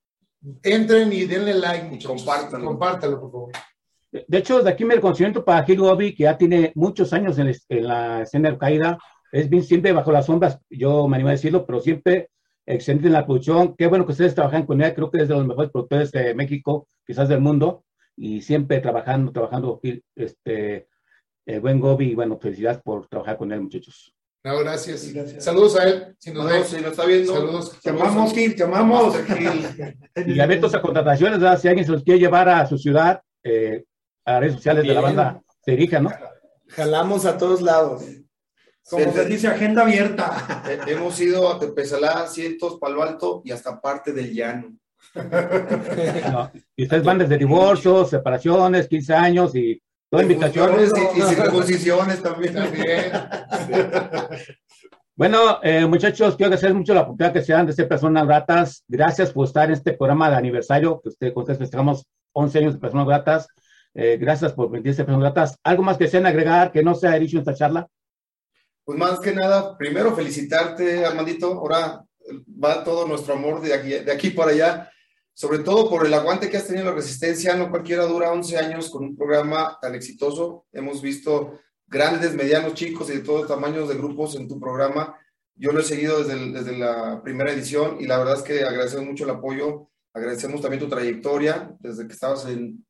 Entren 0.63 1.13
y 1.13 1.25
denle 1.25 1.55
like, 1.55 1.87
muchachos. 1.87 2.23
Compártanlo. 2.23 2.67
Compártalo, 2.67 3.21
por 3.21 3.31
favor. 3.31 3.53
De 4.13 4.39
hecho, 4.39 4.63
de 4.63 4.71
aquí 4.71 4.85
me 4.85 4.95
reconocimiento 4.95 5.45
para 5.45 5.65
Gil 5.65 5.81
Bobby, 5.81 6.15
que 6.15 6.25
ya 6.25 6.37
tiene 6.37 6.73
muchos 6.75 7.13
años 7.15 7.39
en, 7.39 7.51
en 7.69 7.87
la 7.87 8.23
escena 8.23 8.51
de 8.51 8.59
caída. 8.59 8.99
Es 9.33 9.49
bien 9.49 9.63
siempre 9.63 9.93
bajo 9.93 10.13
las 10.13 10.27
sombras, 10.27 10.59
yo 10.69 11.09
me 11.09 11.17
animo 11.17 11.31
a 11.31 11.33
decirlo, 11.33 11.65
pero 11.65 11.81
siempre 11.81 12.29
excelente 12.67 13.07
en 13.07 13.15
la 13.15 13.25
producción. 13.25 13.75
Qué 13.77 13.87
bueno 13.87 14.05
que 14.05 14.13
ustedes 14.13 14.35
trabajan 14.35 14.67
con 14.67 14.81
ella, 14.81 14.95
creo 14.95 15.11
que 15.11 15.23
es 15.23 15.29
de 15.29 15.35
los 15.35 15.47
mejores 15.47 15.71
productores 15.71 16.13
de 16.13 16.35
México, 16.35 16.87
quizás 17.07 17.29
del 17.29 17.41
mundo, 17.41 17.85
y 18.17 18.43
siempre 18.43 18.81
trabajando, 18.81 19.33
trabajando, 19.33 19.81
este, 20.15 20.89
el 21.47 21.61
buen 21.61 21.81
Gobi, 21.81 22.15
bueno, 22.15 22.39
felicidades 22.39 22.81
por 22.83 23.09
trabajar 23.09 23.37
con 23.37 23.53
él, 23.53 23.63
muchachos. 23.63 24.15
No, 24.45 24.59
gracias. 24.59 25.13
gracias. 25.13 25.45
Saludos 25.45 25.79
a 25.79 25.89
él. 25.89 26.17
Si 26.19 26.33
nos, 26.33 26.45
no, 26.45 26.65
si 26.65 26.77
nos 26.77 26.91
está 26.91 27.07
viendo. 27.07 27.33
Saludos. 27.33 27.81
Te 27.81 27.91
amamos, 27.91 28.35
Gil, 28.35 28.57
te 28.57 28.65
amamos. 28.65 29.15
y 30.27 30.41
abiertos 30.41 30.75
a 30.75 30.83
contrataciones, 30.83 31.39
¿verdad? 31.39 31.61
si 31.61 31.69
alguien 31.69 31.87
se 31.87 31.93
los 31.93 32.03
quiere 32.03 32.19
llevar 32.19 32.49
a 32.49 32.67
su 32.67 32.77
ciudad, 32.77 33.23
eh, 33.45 33.85
a 34.25 34.41
redes 34.41 34.55
sociales 34.55 34.83
Bien. 34.85 34.95
de 34.95 35.01
la 35.01 35.07
banda, 35.07 35.43
se 35.65 35.71
dirija, 35.73 36.01
¿no? 36.01 36.11
Jalamos 36.69 37.27
a 37.27 37.37
todos 37.37 37.61
lados. 37.61 38.05
Como 38.89 39.13
se 39.13 39.25
dice, 39.27 39.47
agenda 39.49 39.83
abierta. 39.83 40.65
Hemos 40.87 41.21
ido 41.21 41.51
a 41.51 41.59
Tepezalá, 41.59 42.27
Cientos, 42.27 42.79
Palo 42.81 43.03
Alto 43.03 43.43
y 43.45 43.53
hasta 43.53 43.81
parte 43.81 44.13
del 44.13 44.33
llano. 44.35 44.77
No, 45.15 46.51
y 46.77 46.85
ustedes 46.85 47.05
van 47.05 47.19
desde 47.19 47.39
divorcios, 47.39 48.11
separaciones, 48.11 48.89
15 48.89 49.15
años 49.15 49.55
y 49.55 49.81
toda 50.11 50.23
invitaciones. 50.23 50.93
Y, 50.97 51.19
y 51.19 51.23
circuncisiones 51.23 52.23
también. 52.23 52.55
también. 52.55 53.13
Bueno, 55.15 55.59
eh, 55.63 55.85
muchachos, 55.87 56.37
quiero 56.37 56.49
agradecer 56.49 56.75
mucho 56.75 56.95
la 56.95 57.03
oportunidad 57.03 57.35
que 57.35 57.43
se 57.43 57.53
dan 57.53 57.67
de 57.67 57.75
ser 57.75 57.87
personas 57.87 58.27
gratas. 58.27 58.83
Gracias 58.89 59.31
por 59.31 59.47
estar 59.47 59.67
en 59.67 59.75
este 59.75 59.93
programa 59.93 60.31
de 60.31 60.37
aniversario, 60.37 61.01
que 61.03 61.11
usted, 61.11 61.35
con 61.35 61.43
ustedes 61.43 61.59
festejamos 61.59 62.07
11 62.33 62.59
años 62.59 62.75
de 62.75 62.81
personas 62.81 63.07
gratas. 63.07 63.47
Eh, 63.95 64.17
gracias 64.19 64.53
por 64.53 64.71
personas 64.71 65.21
gratas. 65.21 65.59
¿Algo 65.63 65.83
más 65.83 65.99
que 65.99 66.09
sean 66.09 66.27
agregar 66.27 66.73
que 66.73 66.83
no 66.83 66.95
sea 66.95 67.19
dicho 67.19 67.37
en 67.37 67.41
esta 67.41 67.55
charla? 67.55 67.89
Pues 68.85 68.99
más 68.99 69.21
que 69.21 69.33
nada, 69.33 69.77
primero 69.77 70.15
felicitarte, 70.15 71.05
Armandito. 71.05 71.53
Ahora 71.53 72.05
va 72.63 72.85
todo 72.85 73.07
nuestro 73.07 73.35
amor 73.35 73.61
de 73.61 73.75
aquí, 73.75 73.91
de 73.91 74.13
aquí 74.13 74.31
para 74.31 74.53
allá, 74.53 74.91
sobre 75.35 75.61
todo 75.61 75.89
por 75.89 76.07
el 76.07 76.15
aguante 76.15 76.49
que 76.51 76.57
has 76.57 76.67
tenido 76.67 76.87
la 76.87 76.93
resistencia. 76.93 77.55
No 77.55 77.71
cualquiera 77.71 78.05
dura 78.05 78.33
11 78.33 78.59
años 78.59 78.91
con 78.91 79.05
un 79.05 79.17
programa 79.17 79.79
tan 79.81 79.95
exitoso. 79.95 80.67
Hemos 80.73 81.03
visto 81.03 81.61
grandes, 81.87 82.35
medianos, 82.35 82.75
chicos 82.75 83.11
y 83.11 83.19
de 83.19 83.21
todos 83.21 83.47
tamaños 83.47 83.89
de 83.89 83.97
grupos 83.97 84.35
en 84.37 84.49
tu 84.49 84.59
programa. 84.59 85.17
Yo 85.55 85.71
lo 85.71 85.81
he 85.81 85.85
seguido 85.85 86.19
desde, 86.19 86.33
el, 86.33 86.53
desde 86.53 86.77
la 86.77 87.21
primera 87.23 87.53
edición 87.53 87.99
y 88.01 88.07
la 88.07 88.19
verdad 88.19 88.39
es 88.39 88.43
que 88.43 88.65
agradecemos 88.65 89.07
mucho 89.07 89.25
el 89.25 89.31
apoyo. 89.31 89.91
Agradecemos 90.15 90.61
también 90.61 90.83
tu 90.83 90.89
trayectoria 90.89 91.75
desde 91.79 92.07
que 92.07 92.13
estabas 92.13 92.47
en, 92.47 92.85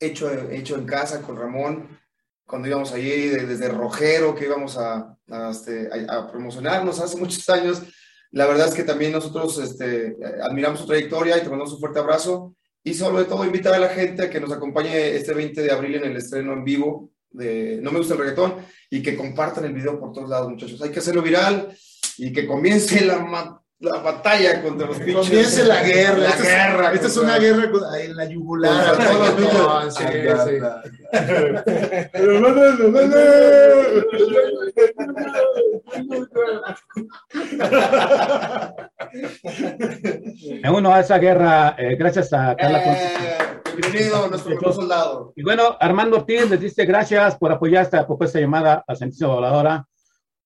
hecho, 0.00 0.30
hecho 0.50 0.76
en 0.76 0.86
casa 0.86 1.22
con 1.22 1.36
Ramón 1.36 1.98
cuando 2.46 2.66
íbamos 2.66 2.92
allí 2.92 3.28
desde 3.28 3.68
Rojero, 3.68 4.34
que 4.34 4.46
íbamos 4.46 4.78
a, 4.78 5.14
a, 5.28 5.50
este, 5.50 5.90
promocionarnos 6.32 6.98
hace 6.98 7.18
muchos 7.18 7.46
años. 7.50 7.82
La 8.30 8.46
verdad 8.46 8.68
es 8.68 8.74
que 8.74 8.84
también 8.84 9.12
nosotros 9.12 9.58
este, 9.58 10.16
admiramos 10.42 10.80
su 10.80 10.86
trayectoria 10.86 11.36
y 11.36 11.42
te 11.42 11.48
mandamos 11.50 11.74
un 11.74 11.80
fuerte 11.80 11.98
abrazo. 11.98 12.54
Y 12.82 12.94
sobre 12.94 13.24
todo 13.24 13.44
invitar 13.44 13.74
a 13.74 13.78
la 13.78 13.90
gente 13.90 14.22
a 14.22 14.30
que 14.30 14.40
nos 14.40 14.50
acompañe 14.50 15.14
este 15.14 15.34
20 15.34 15.60
de 15.60 15.70
abril 15.70 15.96
en 15.96 16.04
el 16.04 16.16
estreno 16.16 16.54
en 16.54 16.64
vivo 16.64 17.10
de 17.30 17.80
No 17.82 17.92
me 17.92 17.98
gusta 17.98 18.14
el 18.14 18.20
reggaetón 18.20 18.54
y 18.88 19.02
que 19.02 19.16
compartan 19.16 19.66
el 19.66 19.74
video 19.74 20.00
por 20.00 20.12
todos 20.12 20.30
lados, 20.30 20.48
muchachos. 20.48 20.80
Hay 20.80 20.90
que 20.90 21.00
hacerlo 21.00 21.20
viral 21.20 21.76
y 22.16 22.32
que 22.32 22.46
comience 22.46 23.04
la, 23.04 23.60
la 23.80 23.98
batalla 23.98 24.60
contra 24.60 24.88
los 24.88 24.98
pinches. 24.98 25.28
Comience 25.28 25.64
la 25.64 25.82
guerra. 25.82 26.18
La 26.18 26.28
esta 26.30 26.42
guerra. 26.42 26.88
Es, 26.88 26.94
esta 26.94 27.06
es 27.06 27.16
una 27.16 27.38
guerra 27.38 27.70
con, 27.70 27.82
en 27.94 28.16
la 28.16 28.24
yugular. 28.24 28.96
Todos 28.96 29.18
los 29.18 29.30
pinches. 29.30 29.94
Sí, 29.94 30.04
Me 40.62 40.70
uno 40.70 40.92
a 40.92 41.00
esa 41.00 41.18
guerra 41.18 41.76
eh, 41.78 41.96
gracias 41.96 42.32
a 42.32 42.56
Carla. 42.56 42.82
Eh, 42.84 43.60
bienvenido, 43.76 44.28
nuestro 44.28 44.50
mejor 44.50 44.74
soldado. 44.74 45.32
Y 45.36 45.44
bueno, 45.44 45.76
Armando 45.78 46.16
Ortiz 46.16 46.50
les 46.50 46.60
dice 46.60 46.84
gracias 46.84 47.36
por 47.36 47.52
apoyar 47.52 47.84
esta 47.84 48.04
propuesta 48.06 48.40
llamada 48.40 48.84
a 48.86 48.96
Santísima 48.96 49.34
Voladora. 49.34 49.86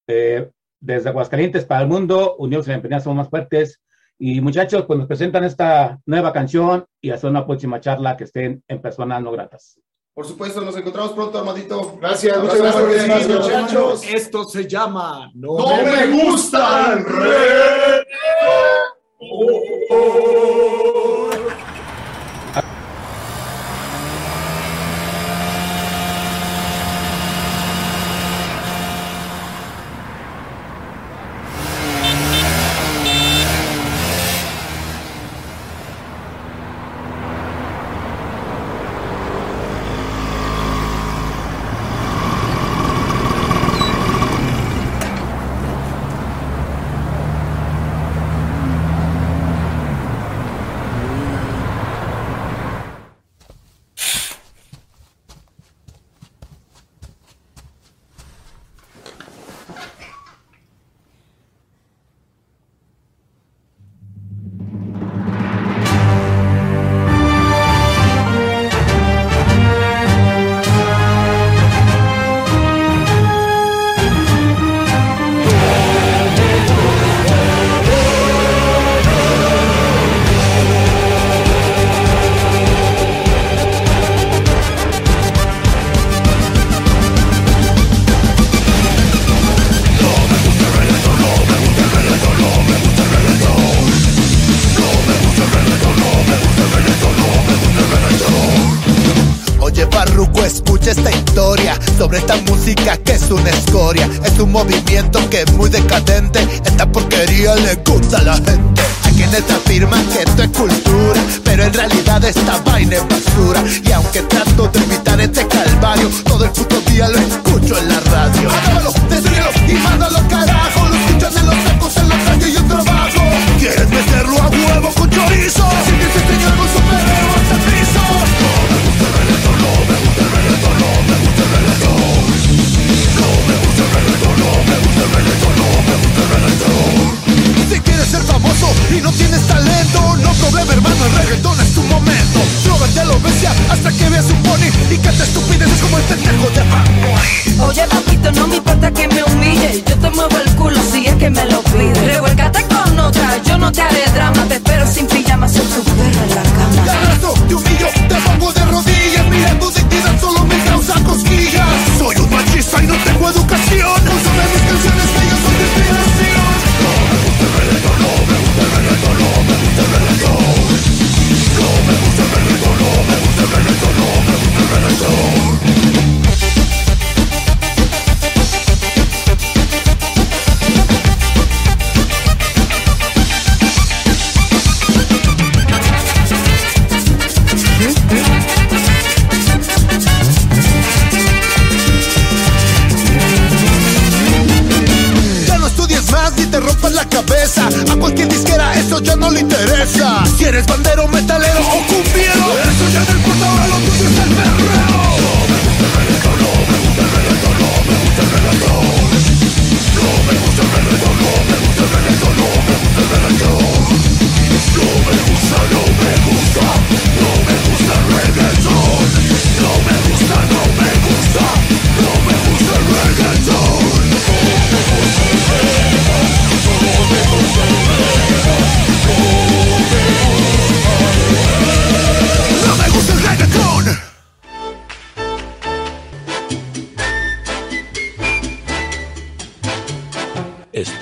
Eh, 0.07 0.51
desde 0.83 1.09
Aguascalientes 1.09 1.64
para 1.64 1.83
el 1.83 1.88
mundo, 1.88 2.35
unidos 2.37 2.66
en 2.68 2.75
emprendedores 2.75 3.05
somos 3.05 3.16
más 3.16 3.31
fuertes. 3.31 3.81
Y 4.18 4.40
muchachos, 4.40 4.85
pues 4.87 4.99
nos 4.99 5.09
presentan 5.09 5.45
esta 5.45 6.01
nueva 6.05 6.33
canción 6.33 6.85
y 7.01 7.11
hasta 7.11 7.29
una 7.29 7.47
próxima 7.47 7.81
charla 7.81 8.16
que 8.16 8.25
estén 8.25 8.62
en 8.68 8.83
personas 8.83 9.23
no 9.23 9.33
gratas. 9.33 9.81
Por 10.14 10.27
supuesto, 10.27 10.61
nos 10.61 10.77
encontramos 10.77 11.12
pronto, 11.12 11.38
Armadito. 11.38 11.97
Gracias, 11.99 12.37
muchas 12.38 12.59
gracias 12.59 12.83
por 12.83 12.90
venir, 12.90 13.29
muchachos. 13.29 14.03
Esto 14.12 14.45
se 14.45 14.68
llama 14.68 15.31
No, 15.35 15.57
no 15.57 15.83
me 15.83 16.07
gusta 16.25 16.92
el 16.92 17.05
reggaetón. 17.05 18.05
sobre 19.88 20.72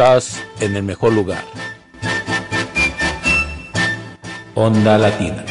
Estás 0.01 0.43
en 0.61 0.77
el 0.77 0.83
mejor 0.83 1.13
lugar. 1.13 1.45
Onda 4.55 4.97
Latina. 4.97 5.45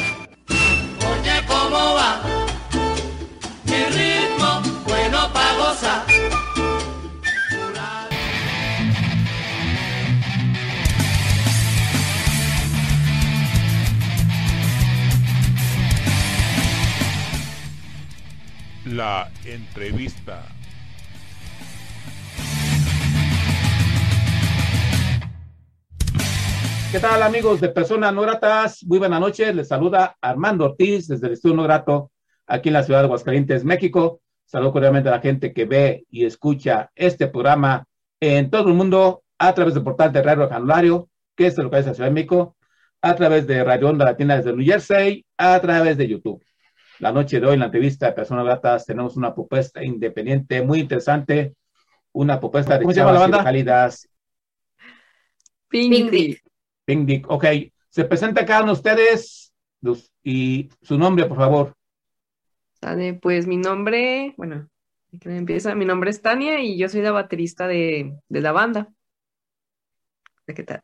Oye, 0.50 1.46
¿cómo 1.48 1.94
va? 1.94 2.20
Mi 3.66 3.84
ritmo, 3.96 4.62
bueno 4.86 5.32
pa' 5.32 5.54
gozar. 5.54 6.04
La 18.86 19.30
entrevista. 19.46 20.42
¿Qué 26.92 27.00
tal 27.00 27.22
amigos 27.22 27.62
de 27.62 27.70
Personas 27.70 28.12
No 28.14 28.22
Gratas? 28.22 28.84
Muy 28.84 28.98
buenas 28.98 29.20
noches, 29.20 29.54
les 29.54 29.68
saluda 29.68 30.18
Armando 30.22 30.66
Ortiz 30.66 31.08
desde 31.08 31.28
el 31.28 31.34
Estudio 31.34 31.56
No 31.56 31.64
Grato, 31.64 32.12
aquí 32.48 32.70
en 32.70 32.74
la 32.74 32.82
ciudad 32.84 33.02
de 33.02 33.06
Aguascalientes, 33.06 33.64
México. 33.64 34.22
Saludo 34.46 34.72
cordialmente 34.72 35.08
a 35.10 35.12
la 35.12 35.20
gente 35.20 35.54
que 35.54 35.66
ve 35.66 36.06
y 36.10 36.26
escucha 36.26 36.90
este 36.96 37.28
programa 37.28 37.86
en 38.20 38.50
todo 38.50 38.70
el 38.70 38.74
mundo 38.74 39.22
a 39.38 39.54
través 39.54 39.76
del 39.76 39.84
portal 39.84 40.12
de 40.12 40.24
Radio 40.24 40.50
Canulario, 40.50 41.10
que 41.36 41.52
se 41.52 41.62
localiza 41.62 41.90
en 41.90 41.96
Ciudad 41.96 42.10
de 42.10 42.16
México, 42.16 42.58
a 43.04 43.16
través 43.16 43.46
de 43.46 43.64
Radio 43.64 43.90
Onda 43.90 44.06
Latina 44.06 44.38
desde 44.38 44.52
New 44.52 44.66
Jersey, 44.66 45.24
a 45.38 45.60
través 45.62 45.96
de 45.96 46.08
YouTube. 46.08 46.44
La 46.98 47.12
noche 47.12 47.40
de 47.40 47.46
hoy 47.46 47.54
en 47.54 47.60
la 47.60 47.66
entrevista 47.68 48.08
de 48.08 48.14
Personas 48.14 48.46
Gratas 48.46 48.88
tenemos 48.88 49.16
una 49.16 49.36
propuesta 49.36 49.84
independiente 49.84 50.64
muy 50.64 50.80
interesante, 50.80 51.54
una 52.14 52.40
propuesta 52.40 52.80
de 52.80 52.82
¿Cómo 52.82 52.94
se 52.94 53.00
llama 53.00 53.12
la 53.12 53.18
chavas 53.20 53.32
banda? 53.32 53.44
cálidas 53.44 54.10
Pink 55.70 56.10
Dick. 56.10 56.49
Pink 56.90 57.06
Dick. 57.06 57.30
Ok, 57.30 57.46
se 57.88 58.06
presenta 58.06 58.44
cada 58.48 58.64
uno 58.64 58.74
de 58.74 58.80
ustedes 58.80 59.54
y 60.24 60.70
su 60.82 60.98
nombre, 60.98 61.26
por 61.26 61.38
favor. 61.38 61.76
Sale, 62.82 63.14
pues 63.14 63.46
mi 63.46 63.58
nombre, 63.58 64.34
bueno, 64.38 64.68
¿qué 65.22 65.38
empieza? 65.38 65.76
Mi 65.76 65.86
nombre 65.86 66.10
es 66.10 66.20
Tania 66.24 66.60
y 66.62 66.80
yo 66.80 66.90
soy 66.90 67.04
la 67.04 67.12
baterista 67.12 67.68
de, 67.68 68.18
de 68.28 68.42
la 68.42 68.54
banda. 68.54 68.92
¿De 70.48 70.56
qué 70.56 70.64
tal? 70.64 70.82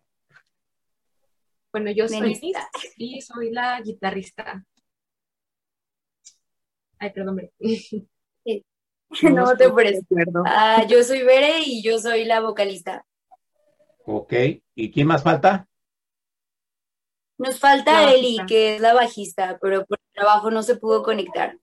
Bueno, 1.71 1.89
yo 1.89 2.07
soy. 2.07 2.35
Liz 2.35 2.55
y 2.97 3.21
soy 3.21 3.49
la 3.49 3.81
guitarrista. 3.81 4.63
Ay, 6.99 7.13
perdón, 7.13 7.37
Bere. 7.37 7.51
No 9.23 9.57
te 9.57 9.71
preocupes. 9.71 10.01
Ah, 10.45 10.85
yo 10.87 11.03
soy 11.03 11.23
Bere 11.23 11.61
y 11.65 11.81
yo 11.81 11.97
soy 11.97 12.25
la 12.25 12.41
vocalista. 12.41 13.07
Ok, 14.05 14.33
¿y 14.75 14.91
quién 14.91 15.07
más 15.07 15.23
falta? 15.23 15.67
Nos 17.37 17.59
falta 17.59 18.13
Eli, 18.13 18.37
que 18.47 18.75
es 18.75 18.81
la 18.81 18.93
bajista, 18.93 19.57
pero 19.61 19.85
por 19.85 19.99
trabajo 20.13 20.49
no 20.51 20.63
se 20.63 20.77
pudo 20.77 21.03
conectar. 21.03 21.57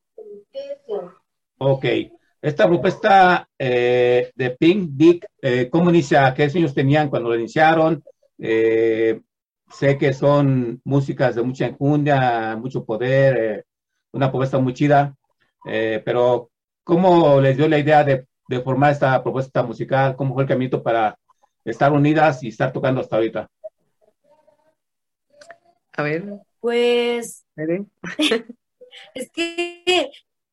Ok, 1.58 1.84
esta 2.42 2.66
propuesta 2.66 3.48
eh, 3.58 4.30
de 4.34 4.50
Pink 4.50 4.90
Dick, 4.92 5.26
eh, 5.40 5.68
¿cómo 5.70 5.90
inicia? 5.90 6.34
¿Qué 6.34 6.50
sueños 6.50 6.74
tenían 6.74 7.08
cuando 7.08 7.30
lo 7.30 7.36
iniciaron? 7.36 8.02
Eh, 8.38 9.20
sé 9.70 9.96
que 9.96 10.12
son 10.12 10.80
músicas 10.84 11.34
de 11.34 11.42
mucha 11.42 11.66
enjundia, 11.66 12.56
mucho 12.56 12.84
poder, 12.84 13.36
eh, 13.38 13.64
una 14.12 14.30
propuesta 14.30 14.58
muy 14.58 14.74
chida, 14.74 15.14
eh, 15.66 16.02
pero 16.04 16.50
¿cómo 16.84 17.40
les 17.40 17.56
dio 17.56 17.68
la 17.68 17.78
idea 17.78 18.04
de, 18.04 18.26
de 18.48 18.60
formar 18.60 18.92
esta 18.92 19.22
propuesta 19.22 19.62
musical? 19.62 20.16
¿Cómo 20.16 20.34
fue 20.34 20.42
el 20.42 20.48
camino 20.48 20.82
para 20.82 21.16
estar 21.64 21.92
unidas 21.92 22.42
y 22.42 22.48
estar 22.48 22.72
tocando 22.72 23.00
hasta 23.00 23.16
ahorita? 23.16 23.48
A 25.94 26.02
ver, 26.02 26.24
Pues 26.60 27.44
es 29.14 29.30
que 29.32 30.10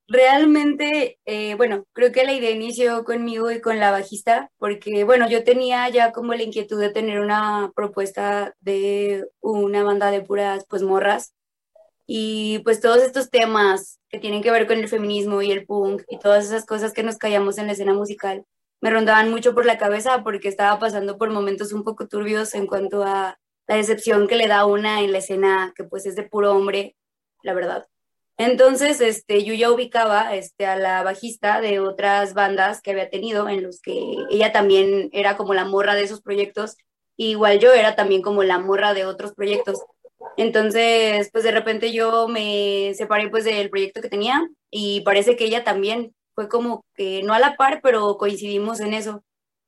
realmente, 0.08 1.20
eh, 1.26 1.56
bueno, 1.56 1.86
creo 1.94 2.12
que 2.12 2.24
la 2.24 2.34
idea 2.34 2.52
inició 2.52 3.04
conmigo 3.04 3.52
y 3.52 3.62
con 3.62 3.80
la 3.80 3.92
bajista, 3.92 4.52
porque, 4.58 5.04
bueno, 5.04 5.30
yo 5.30 5.44
tenía 5.44 5.88
ya 5.90 6.12
como 6.12 6.34
la 6.34 6.44
inquietud 6.44 6.80
de 6.80 6.90
tener 6.90 7.20
una 7.20 7.72
propuesta 7.76 8.56
de 8.60 9.28
una 9.40 9.84
banda 9.84 10.12
de 10.12 10.22
puras, 10.22 10.66
pues, 10.70 10.82
morras. 10.82 11.34
Y 12.08 12.60
pues 12.64 12.82
todos 12.82 13.04
estos 13.04 13.30
temas 13.30 14.00
que 14.10 14.18
tienen 14.18 14.42
que 14.42 14.50
ver 14.50 14.66
con 14.66 14.80
el 14.80 14.88
feminismo 14.88 15.44
y 15.44 15.52
el 15.52 15.68
punk 15.68 16.02
y 16.10 16.18
todas 16.18 16.46
esas 16.46 16.66
cosas 16.66 16.92
que 16.92 17.04
nos 17.04 17.18
callamos 17.18 17.60
en 17.60 17.68
la 17.68 17.74
escena 17.74 17.94
musical 17.94 18.46
me 18.82 18.90
rondaban 18.90 19.30
mucho 19.30 19.54
por 19.54 19.66
la 19.66 19.78
cabeza 19.78 20.24
porque 20.24 20.48
estaba 20.48 20.80
pasando 20.80 21.18
por 21.18 21.30
momentos 21.30 21.74
un 21.74 21.84
poco 21.84 22.08
turbios 22.08 22.54
en 22.56 22.68
cuanto 22.68 23.04
a 23.04 23.38
la 23.70 23.76
decepción 23.76 24.28
que 24.28 24.36
le 24.36 24.48
da 24.48 24.66
una 24.66 25.02
en 25.02 25.12
la 25.12 25.20
escena 25.20 25.74
que 25.76 25.84
pues 25.84 26.08
es 26.08 26.16
de 26.16 26.24
puro 26.24 26.56
hombre, 26.56 26.96
la 27.44 27.54
verdad. 27.54 27.88
Entonces, 28.36 29.00
este, 29.00 29.44
yo 29.44 29.54
ya 29.54 29.72
ubicaba 29.72 30.36
este, 30.36 30.66
a 30.66 30.76
la 30.76 31.04
bajista 31.04 31.62
de 31.62 31.80
otras 31.80 32.34
bandas 32.34 32.82
que 32.82 32.90
había 32.90 33.12
tenido 33.12 33.48
en 33.48 33.62
los 33.62 33.80
que 33.80 34.16
ella 34.32 34.52
también 34.52 35.10
era 35.14 35.38
como 35.38 35.54
la 35.54 35.66
morra 35.66 35.94
de 35.94 36.02
esos 36.02 36.22
proyectos, 36.22 36.78
igual 37.16 37.60
yo 37.60 37.72
era 37.72 37.96
también 37.96 38.24
como 38.24 38.42
la 38.42 38.58
morra 38.58 38.96
de 38.96 39.06
otros 39.06 39.34
proyectos. 39.36 39.78
Entonces, 40.36 41.30
pues 41.32 41.44
de 41.44 41.52
repente 41.52 41.92
yo 41.92 42.28
me 42.28 42.94
separé 42.96 43.30
pues 43.30 43.44
del 43.46 43.70
proyecto 43.70 44.02
que 44.02 44.10
tenía 44.10 44.50
y 44.72 45.02
parece 45.02 45.36
que 45.36 45.46
ella 45.46 45.64
también 45.64 46.16
fue 46.34 46.50
como 46.50 46.84
que 46.96 47.22
no 47.22 47.34
a 47.34 47.40
la 47.40 47.56
par, 47.56 47.82
pero 47.84 48.18
coincidimos 48.18 48.80
en 48.80 48.96
eso. 48.96 49.24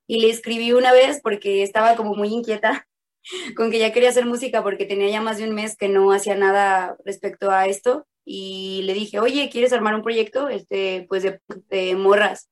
Y 0.08 0.22
le 0.22 0.32
escribí 0.32 0.74
una 0.74 0.92
vez 0.92 1.20
porque 1.22 1.62
estaba 1.62 1.96
como 1.96 2.16
muy 2.16 2.30
inquieta 2.30 2.88
con 3.56 3.72
que 3.72 3.80
ya 3.80 3.92
quería 3.92 4.10
hacer 4.10 4.26
música 4.26 4.64
porque 4.64 4.86
tenía 4.86 5.10
ya 5.10 5.22
más 5.22 5.38
de 5.38 5.46
un 5.46 5.56
mes 5.56 5.76
que 5.78 5.90
no 5.90 6.12
hacía 6.12 6.36
nada 6.36 6.98
respecto 7.06 7.52
a 7.52 7.68
esto 7.68 8.06
y 8.26 8.82
le 8.84 8.94
dije, 8.94 9.20
oye, 9.20 9.50
¿quieres 9.52 9.74
armar 9.74 9.96
un 9.96 10.04
proyecto? 10.04 10.50
Este, 10.50 11.06
pues 11.10 11.24
de, 11.24 11.40
de 11.70 11.96
morras. 11.96 12.50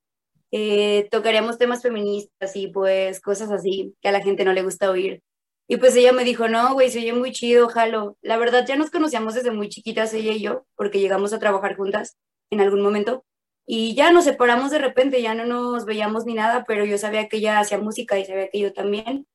Eh, 0.51 1.07
tocaríamos 1.11 1.59
temas 1.59 1.81
feministas 1.83 2.55
y 2.55 2.67
pues 2.67 3.21
cosas 3.21 3.51
así 3.51 3.95
que 4.01 4.09
a 4.09 4.11
la 4.11 4.21
gente 4.21 4.45
no 4.45 4.53
le 4.53 4.63
gusta 4.63 4.89
oír. 4.89 5.21
Y 5.67 5.77
pues 5.77 5.95
ella 5.95 6.13
me 6.13 6.23
dijo, 6.23 6.47
no, 6.47 6.73
güey, 6.73 6.89
se 6.89 6.97
oye 6.99 7.13
muy 7.13 7.31
chido, 7.31 7.69
jalo. 7.69 8.17
La 8.21 8.37
verdad, 8.37 8.65
ya 8.67 8.75
nos 8.75 8.89
conocíamos 8.89 9.35
desde 9.35 9.51
muy 9.51 9.69
chiquitas, 9.69 10.13
ella 10.15 10.31
y 10.31 10.41
yo, 10.41 10.65
porque 10.75 10.99
llegamos 10.99 11.31
a 11.31 11.39
trabajar 11.39 11.75
juntas 11.75 12.17
en 12.49 12.59
algún 12.61 12.81
momento. 12.81 13.23
Y 13.67 13.93
ya 13.93 14.11
nos 14.11 14.23
separamos 14.25 14.71
de 14.71 14.79
repente, 14.79 15.21
ya 15.21 15.35
no 15.35 15.45
nos 15.45 15.85
veíamos 15.85 16.25
ni 16.25 16.33
nada, 16.33 16.65
pero 16.67 16.85
yo 16.85 16.97
sabía 16.97 17.27
que 17.29 17.37
ella 17.37 17.59
hacía 17.59 17.77
música 17.77 18.17
y 18.17 18.25
sabía 18.25 18.49
que 18.49 18.59
yo 18.59 18.73
también. 18.73 19.27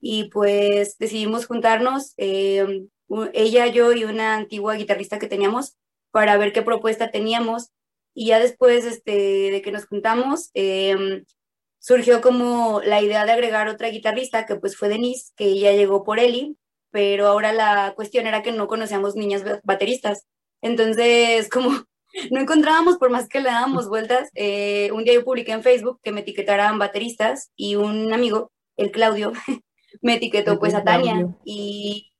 Y 0.00 0.30
pues 0.30 0.96
decidimos 0.98 1.46
juntarnos, 1.46 2.14
eh, 2.16 2.86
ella, 3.32 3.66
yo 3.66 3.92
y 3.92 4.04
una 4.04 4.36
antigua 4.36 4.74
guitarrista 4.76 5.18
que 5.18 5.26
teníamos, 5.28 5.76
para 6.10 6.36
ver 6.38 6.52
qué 6.52 6.62
propuesta 6.62 7.10
teníamos. 7.10 7.70
Y 8.14 8.28
ya 8.28 8.38
después 8.40 8.84
este, 8.84 9.12
de 9.52 9.62
que 9.62 9.72
nos 9.72 9.86
juntamos, 9.86 10.50
em, 10.54 11.24
surgió 11.78 12.20
como 12.20 12.80
la 12.84 13.02
idea 13.02 13.24
de 13.26 13.32
agregar 13.32 13.68
otra 13.68 13.88
guitarrista, 13.88 14.46
que 14.46 14.56
pues 14.56 14.76
fue 14.76 14.88
Denise, 14.88 15.32
que 15.36 15.46
ella 15.46 15.72
llegó 15.72 16.04
por 16.04 16.18
Eli, 16.20 16.56
pero 16.90 17.26
ahora 17.28 17.52
la 17.52 17.94
cuestión 17.96 18.26
era 18.26 18.42
que 18.42 18.52
no 18.52 18.66
conocíamos 18.68 19.16
niñas 19.16 19.44
ba- 19.44 19.60
bateristas. 19.64 20.26
Entonces, 20.62 21.48
como 21.50 21.70
no 22.30 22.40
encontrábamos 22.40 22.98
por 22.98 23.10
más 23.10 23.28
que 23.28 23.40
le 23.40 23.46
dábamos 23.50 23.88
vueltas, 23.88 24.30
eh, 24.34 24.90
un 24.92 25.04
día 25.04 25.14
yo 25.14 25.24
publiqué 25.24 25.52
en 25.52 25.62
Facebook 25.62 26.00
que 26.02 26.12
me 26.12 26.20
etiquetaran 26.22 26.78
bateristas 26.78 27.50
y 27.56 27.76
un 27.76 28.12
amigo, 28.12 28.52
el 28.76 28.90
Claudio, 28.90 29.32
me 30.02 30.14
etiquetó 30.14 30.52
El 30.52 30.58
pues 30.58 30.74
a 30.74 30.84
Tania 30.84 31.12
Claudio. 31.12 31.38
y 31.44 32.12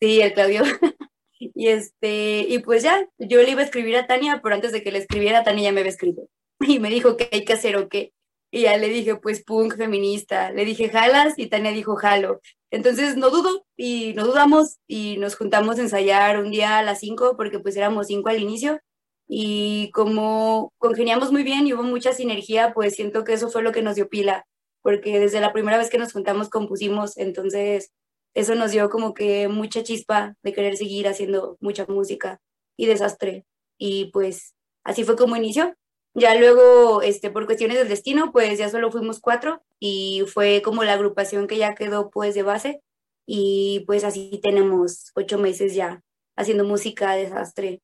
sí, 0.00 0.20
el 0.20 0.32
Claudio. 0.32 0.62
Y 1.40 1.68
este, 1.68 2.40
y 2.48 2.58
pues 2.58 2.82
ya, 2.82 3.06
yo 3.16 3.40
le 3.40 3.52
iba 3.52 3.60
a 3.60 3.64
escribir 3.64 3.96
a 3.96 4.08
Tania, 4.08 4.40
pero 4.42 4.56
antes 4.56 4.72
de 4.72 4.82
que 4.82 4.90
le 4.90 4.98
escribiera, 4.98 5.44
Tania 5.44 5.64
ya 5.64 5.72
me 5.72 5.80
había 5.80 5.92
escrito. 5.92 6.22
Y 6.60 6.80
me 6.80 6.90
dijo 6.90 7.16
qué 7.16 7.28
hay 7.30 7.44
que 7.44 7.52
hacer 7.52 7.76
o 7.76 7.88
qué. 7.88 8.12
Y 8.50 8.62
ya 8.62 8.76
le 8.76 8.88
dije, 8.88 9.14
pues 9.14 9.44
punk 9.44 9.76
feminista. 9.76 10.50
Le 10.50 10.64
dije, 10.64 10.88
jalas, 10.88 11.34
y 11.38 11.46
Tania 11.46 11.70
dijo, 11.70 11.94
jalo. 11.94 12.40
Entonces 12.70 13.16
no 13.16 13.30
dudo 13.30 13.64
y 13.76 14.14
no 14.14 14.26
dudamos 14.26 14.78
y 14.86 15.16
nos 15.18 15.36
juntamos 15.36 15.78
a 15.78 15.82
ensayar 15.82 16.38
un 16.38 16.50
día 16.50 16.78
a 16.78 16.82
las 16.82 17.00
5 17.00 17.36
porque 17.36 17.60
pues 17.60 17.76
éramos 17.76 18.08
5 18.08 18.28
al 18.28 18.42
inicio 18.42 18.80
y 19.26 19.90
como 19.92 20.72
congeniamos 20.78 21.32
muy 21.32 21.44
bien 21.44 21.66
y 21.66 21.74
hubo 21.74 21.82
mucha 21.82 22.12
sinergia, 22.12 22.72
pues 22.74 22.94
siento 22.94 23.24
que 23.24 23.34
eso 23.34 23.50
fue 23.50 23.62
lo 23.62 23.72
que 23.72 23.82
nos 23.82 23.94
dio 23.94 24.08
pila, 24.08 24.46
porque 24.88 25.20
desde 25.20 25.42
la 25.42 25.52
primera 25.52 25.76
vez 25.76 25.90
que 25.90 25.98
nos 25.98 26.14
juntamos 26.14 26.48
compusimos, 26.48 27.18
entonces 27.18 27.92
eso 28.32 28.54
nos 28.54 28.70
dio 28.70 28.88
como 28.88 29.12
que 29.12 29.46
mucha 29.46 29.82
chispa 29.82 30.34
de 30.42 30.54
querer 30.54 30.78
seguir 30.78 31.06
haciendo 31.08 31.58
mucha 31.60 31.84
música 31.84 32.40
y 32.74 32.86
desastre. 32.86 33.44
Y 33.76 34.06
pues 34.12 34.54
así 34.84 35.04
fue 35.04 35.14
como 35.14 35.36
inició. 35.36 35.74
Ya 36.14 36.34
luego, 36.36 37.02
este, 37.02 37.30
por 37.30 37.44
cuestiones 37.44 37.76
del 37.76 37.90
destino, 37.90 38.32
pues 38.32 38.58
ya 38.58 38.70
solo 38.70 38.90
fuimos 38.90 39.20
cuatro 39.20 39.62
y 39.78 40.24
fue 40.26 40.62
como 40.62 40.82
la 40.84 40.94
agrupación 40.94 41.48
que 41.48 41.58
ya 41.58 41.74
quedó 41.74 42.08
pues 42.08 42.34
de 42.34 42.44
base 42.44 42.80
y 43.26 43.84
pues 43.86 44.04
así 44.04 44.40
tenemos 44.42 45.10
ocho 45.14 45.36
meses 45.36 45.74
ya 45.74 46.00
haciendo 46.34 46.64
música, 46.64 47.14
desastre, 47.14 47.82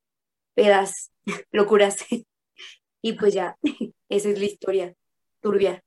pedas, 0.55 1.11
locuras. 1.51 1.97
y 3.03 3.13
pues 3.13 3.35
ya, 3.35 3.59
esa 4.09 4.29
es 4.29 4.39
la 4.39 4.45
historia 4.45 4.95
turbia. 5.39 5.84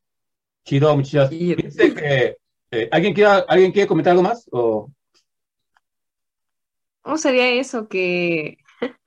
Chido, 0.69 0.95
muchachos. 0.95 1.31
Que, 1.31 2.37
eh, 2.71 2.89
¿alguien, 2.93 3.15
quiere, 3.15 3.31
¿Alguien 3.49 3.73
quiere 3.73 3.89
comentar 3.89 4.11
algo 4.11 4.23
más? 4.23 4.47
O... 4.53 4.93
¿Cómo 7.01 7.17
sería 7.17 7.49
eso? 7.53 7.89
Que 7.89 8.59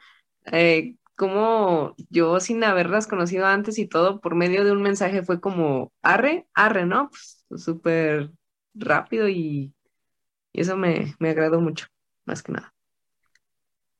eh, 0.52 0.96
como 1.16 1.94
yo 2.10 2.40
sin 2.40 2.64
haberlas 2.64 3.06
conocido 3.06 3.46
antes 3.46 3.78
y 3.78 3.86
todo, 3.86 4.22
por 4.22 4.34
medio 4.34 4.66
de 4.66 4.72
un 4.72 4.82
mensaje 4.82 5.22
fue 5.22 5.40
como 5.40 5.92
arre, 6.02 6.48
arre, 6.56 6.88
¿no? 6.88 7.12
Pues 7.48 7.64
súper 7.64 8.32
rápido 8.74 9.30
y, 9.30 9.72
y 10.54 10.62
eso 10.62 10.76
me, 10.78 11.14
me 11.20 11.30
agradó 11.30 11.62
mucho, 11.62 11.86
más 12.26 12.42
que 12.42 12.54
nada. 12.54 12.74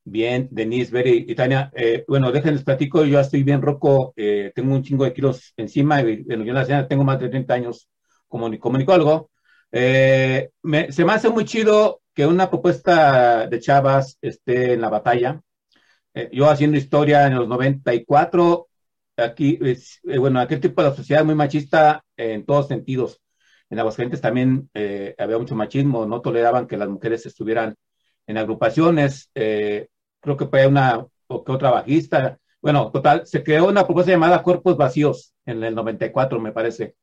Bien, 0.04 0.48
Denise, 0.50 0.90
Beri 0.92 1.26
y 1.28 1.34
Tania. 1.34 1.70
Eh, 1.74 2.04
bueno, 2.08 2.32
déjenles 2.32 2.64
platico, 2.64 3.04
yo 3.04 3.20
estoy 3.20 3.44
bien 3.44 3.62
roco, 3.62 4.12
eh, 4.16 4.50
tengo 4.54 4.74
un 4.74 4.82
chingo 4.82 5.04
de 5.04 5.12
kilos 5.12 5.52
encima, 5.56 6.00
y 6.02 6.22
bueno, 6.24 6.44
yo 6.44 6.52
la 6.52 6.88
tengo 6.88 7.04
más 7.04 7.20
de 7.20 7.28
30 7.28 7.54
años 7.54 7.88
como 8.26 8.50
comunicólogo. 8.58 9.30
Eh, 9.70 10.50
me, 10.62 10.90
se 10.92 11.04
me 11.04 11.12
hace 11.12 11.30
muy 11.30 11.44
chido 11.44 12.02
que 12.14 12.26
una 12.26 12.50
propuesta 12.50 13.46
de 13.46 13.60
chavas 13.60 14.18
esté 14.20 14.72
en 14.74 14.80
la 14.80 14.90
batalla. 14.90 15.40
Eh, 16.14 16.30
yo 16.32 16.50
haciendo 16.50 16.76
historia 16.78 17.26
en 17.26 17.36
los 17.36 17.48
94, 17.48 18.68
aquí, 19.16 19.58
eh, 19.62 20.18
bueno, 20.18 20.40
aquel 20.40 20.60
tipo 20.60 20.82
de 20.82 20.94
sociedad 20.96 21.24
muy 21.24 21.34
machista 21.34 22.04
en 22.16 22.44
todos 22.46 22.68
sentidos. 22.68 23.20
En 23.70 23.78
Aguascalientes 23.78 24.20
también 24.20 24.68
había 25.18 25.38
mucho 25.38 25.54
machismo, 25.54 26.04
no 26.06 26.20
toleraban 26.20 26.66
que 26.66 26.76
las 26.76 26.88
mujeres 26.90 27.24
estuvieran 27.26 27.74
en 28.26 28.38
agrupaciones. 28.38 29.30
Creo 30.22 30.36
que 30.36 30.46
fue 30.46 30.66
una 30.66 31.06
o 31.26 31.44
que 31.44 31.52
otra 31.52 31.70
bajista. 31.70 32.38
Bueno, 32.62 32.90
total, 32.90 33.26
se 33.26 33.42
creó 33.42 33.68
una 33.68 33.84
propuesta 33.84 34.12
llamada 34.12 34.42
Cuerpos 34.42 34.76
Vacíos 34.76 35.34
en 35.46 35.62
el 35.64 35.74
94, 35.74 36.40
me 36.40 36.52
parece, 36.52 36.96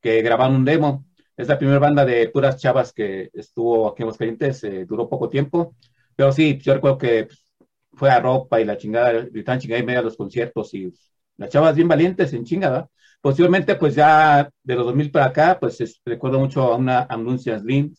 que 0.00 0.22
grabaron 0.22 0.56
un 0.56 0.64
demo. 0.64 1.06
Es 1.36 1.48
la 1.48 1.58
primera 1.58 1.78
banda 1.78 2.04
de 2.04 2.28
puras 2.30 2.58
chavas 2.58 2.92
que 2.92 3.30
estuvo 3.34 3.88
aquí 3.88 4.02
en 4.02 4.04
Aguascalientes, 4.04 4.62
duró 4.86 5.08
poco 5.08 5.28
tiempo, 5.28 5.74
pero 6.16 6.32
sí, 6.32 6.58
yo 6.62 6.74
recuerdo 6.74 6.98
que 6.98 7.24
pues, 7.24 7.46
fue 7.94 8.10
a 8.10 8.20
ropa 8.20 8.60
y 8.60 8.64
la 8.64 8.76
chingada, 8.76 9.12
gritaban 9.12 9.60
chingada 9.60 9.80
y 9.82 9.86
media 9.86 10.00
a 10.00 10.02
los 10.02 10.16
conciertos 10.16 10.74
y 10.74 10.92
las 11.38 11.50
chavas 11.50 11.74
bien 11.74 11.88
valientes 11.88 12.32
en 12.34 12.44
chingada. 12.44 12.88
Posiblemente, 13.20 13.74
pues 13.76 13.94
ya 13.94 14.50
de 14.62 14.74
los 14.74 14.86
2000 14.86 15.10
para 15.10 15.26
acá, 15.26 15.58
pues 15.60 15.80
es, 15.80 16.00
recuerdo 16.04 16.38
mucho 16.38 16.62
a 16.62 16.76
una 16.76 17.06
Anuncia 17.08 17.58
Slim, 17.58 17.94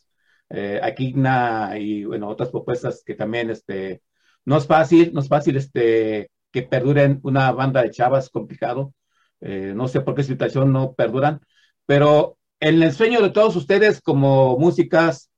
eh, 0.49 0.79
a 0.83 0.93
Kigna 0.93 1.77
y 1.77 2.05
bueno, 2.05 2.27
otras 2.29 2.49
propuestas 2.49 3.03
que 3.05 3.15
también, 3.15 3.49
este, 3.49 4.01
no 4.45 4.57
es 4.57 4.67
fácil, 4.67 5.13
no 5.13 5.21
es 5.21 5.27
fácil, 5.27 5.57
este, 5.57 6.29
que 6.51 6.63
perduren 6.63 7.19
una 7.23 7.51
banda 7.51 7.81
de 7.81 7.91
chavas, 7.91 8.29
complicado. 8.29 8.93
Eh, 9.41 9.73
no 9.75 9.87
sé 9.87 10.01
por 10.01 10.15
qué 10.15 10.23
situación 10.23 10.71
no 10.71 10.93
perduran, 10.93 11.41
pero 11.85 12.37
en 12.59 12.83
el 12.83 12.93
sueño 12.93 13.21
de 13.21 13.31
todos 13.31 13.55
ustedes 13.55 14.01
como 14.01 14.57
músicas, 14.57 15.31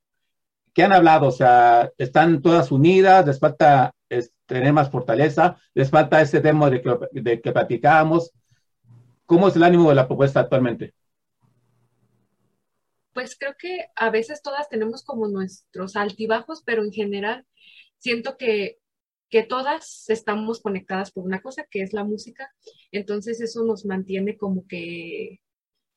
que 0.73 0.83
han 0.83 0.91
hablado? 0.91 1.27
O 1.27 1.31
sea, 1.31 1.91
están 1.97 2.41
todas 2.41 2.71
unidas, 2.71 3.25
les 3.25 3.39
falta 3.39 3.93
tener 4.45 4.73
más 4.73 4.91
fortaleza, 4.91 5.57
les 5.73 5.89
falta 5.89 6.21
ese 6.21 6.41
demo 6.41 6.69
de 6.69 6.81
que, 6.81 6.97
de 7.11 7.41
que 7.41 7.51
platicábamos. 7.51 8.31
¿Cómo 9.25 9.47
es 9.47 9.55
el 9.55 9.63
ánimo 9.63 9.89
de 9.89 9.95
la 9.95 10.07
propuesta 10.07 10.41
actualmente? 10.41 10.93
Pues 13.13 13.37
creo 13.39 13.53
que 13.57 13.85
a 13.95 14.09
veces 14.09 14.41
todas 14.41 14.69
tenemos 14.69 15.03
como 15.03 15.27
nuestros 15.27 15.95
altibajos, 15.95 16.63
pero 16.65 16.83
en 16.83 16.91
general 16.91 17.45
siento 17.97 18.37
que, 18.37 18.79
que 19.34 19.41
todas 19.41 20.12
estamos 20.12 20.62
conectadas 20.62 21.12
por 21.12 21.24
una 21.24 21.41
cosa, 21.41 21.65
que 21.67 21.82
es 21.82 21.91
la 21.91 22.04
música. 22.04 22.54
Entonces 22.91 23.41
eso 23.41 23.63
nos 23.65 23.84
mantiene 23.84 24.38
como 24.38 24.67
que 24.67 25.39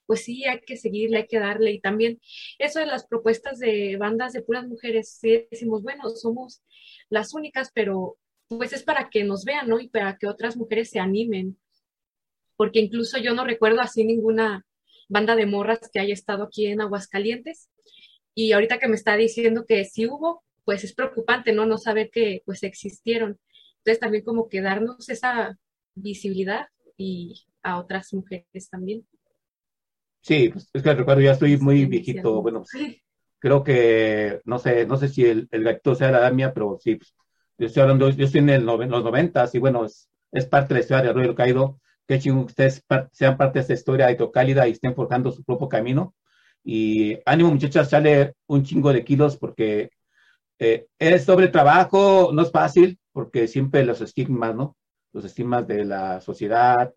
pues 0.07 0.25
sí, 0.25 0.47
hay 0.47 0.61
que 0.61 0.79
seguirle, 0.79 1.19
hay 1.19 1.27
que 1.27 1.39
darle. 1.39 1.73
Y 1.73 1.81
también 1.83 2.19
eso 2.59 2.81
de 2.81 2.87
las 2.87 3.07
propuestas 3.07 3.59
de 3.59 3.99
bandas 3.99 4.33
de 4.33 4.41
puras 4.41 4.67
mujeres, 4.67 5.19
sí 5.21 5.47
decimos, 5.51 5.83
bueno, 5.83 6.09
somos 6.09 6.63
las 7.11 7.35
únicas, 7.35 7.71
pero 7.75 8.17
pues 8.49 8.73
es 8.73 8.83
para 8.85 9.11
que 9.11 9.23
nos 9.23 9.45
vean, 9.45 9.69
¿no? 9.69 9.81
Y 9.81 9.89
para 9.91 10.17
que 10.17 10.29
otras 10.29 10.57
mujeres 10.57 10.89
se 10.89 10.99
animen. 10.99 11.59
Porque 12.57 12.79
incluso 12.79 13.19
yo 13.19 13.35
no 13.35 13.45
recuerdo 13.45 13.83
así 13.83 14.03
ninguna 14.03 14.65
banda 15.11 15.37
de 15.37 15.45
morras 15.45 15.91
que 15.93 16.01
haya 16.01 16.15
estado 16.15 16.45
aquí 16.45 16.69
en 16.69 16.81
Aguascalientes. 16.81 17.69
Y 18.35 18.53
ahorita 18.53 18.79
que 18.79 18.89
me 18.89 18.97
está 18.97 19.15
diciendo 19.15 19.67
que 19.69 19.85
sí 19.85 20.07
hubo, 20.07 20.43
pues 20.67 20.85
es 20.85 20.93
preocupante, 20.93 21.53
¿no? 21.53 21.65
No 21.65 21.79
saber 21.79 22.11
que 22.11 22.43
pues 22.45 22.63
existieron. 22.65 23.39
Entonces 23.79 24.01
también 24.01 24.25
como 24.25 24.49
que 24.49 24.61
darnos 24.61 25.09
esa 25.09 25.57
visibilidad 25.95 26.67
y 26.99 27.47
a 27.63 27.79
otras 27.79 28.13
mujeres 28.13 28.69
también. 28.69 29.07
Sí, 30.21 30.49
pues 30.49 30.69
es 30.73 30.83
que 30.83 30.93
recuerdo, 30.93 31.23
ya 31.23 31.33
estoy 31.33 31.57
muy 31.57 31.87
viejito, 31.87 32.43
bueno, 32.43 32.65
creo 33.39 33.63
que, 33.63 34.41
no 34.45 34.59
sé, 34.59 34.85
no 34.87 34.97
sé 34.97 35.09
si 35.09 35.25
el, 35.25 35.49
el 35.53 35.63
gatito 35.63 35.95
sea 35.95 36.11
la 36.11 36.19
edad 36.19 36.33
mía, 36.33 36.53
pero 36.53 36.79
sí, 36.81 36.97
pues, 36.97 37.15
yo 37.59 37.69
estoy 37.69 37.83
hablando, 37.83 38.11
yo 38.11 38.25
estoy 38.25 38.41
en 38.41 38.51
el 38.51 38.67
los 38.67 39.05
noventas 39.05 39.55
y 39.55 39.61
bueno, 39.61 39.85
es, 39.85 40.11
es, 40.33 40.47
parte 40.47 40.75
de 40.75 40.81
la 40.81 40.81
historia 40.81 41.03
de 41.05 41.11
Arroyo 41.11 41.35
Caído, 41.37 41.81
que 42.09 42.17
ustedes 42.33 42.85
sean 43.13 43.37
parte 43.37 43.61
de 43.61 43.63
esta 43.63 43.75
historia 43.75 44.11
hidrocálida 44.11 44.67
y 44.67 44.73
estén 44.73 44.97
forjando 44.97 45.31
su 45.31 45.45
propio 45.45 45.69
camino. 45.69 46.15
Y 46.65 47.19
ánimo 47.25 47.51
muchachas, 47.53 47.89
sale 47.89 48.35
un 48.47 48.65
chingo 48.65 48.93
de 48.93 49.05
kilos 49.05 49.37
porque 49.37 49.91
eh, 50.59 50.87
es 50.99 51.25
sobre 51.25 51.49
trabajo, 51.49 52.31
no 52.33 52.43
es 52.43 52.51
fácil, 52.51 52.99
porque 53.13 53.49
siempre 53.49 53.85
los 53.85 54.01
estigmas, 54.01 54.55
¿no? 54.55 54.77
Los 55.13 55.25
estigmas 55.25 55.67
de 55.67 55.85
la 55.85 56.21
sociedad, 56.21 56.93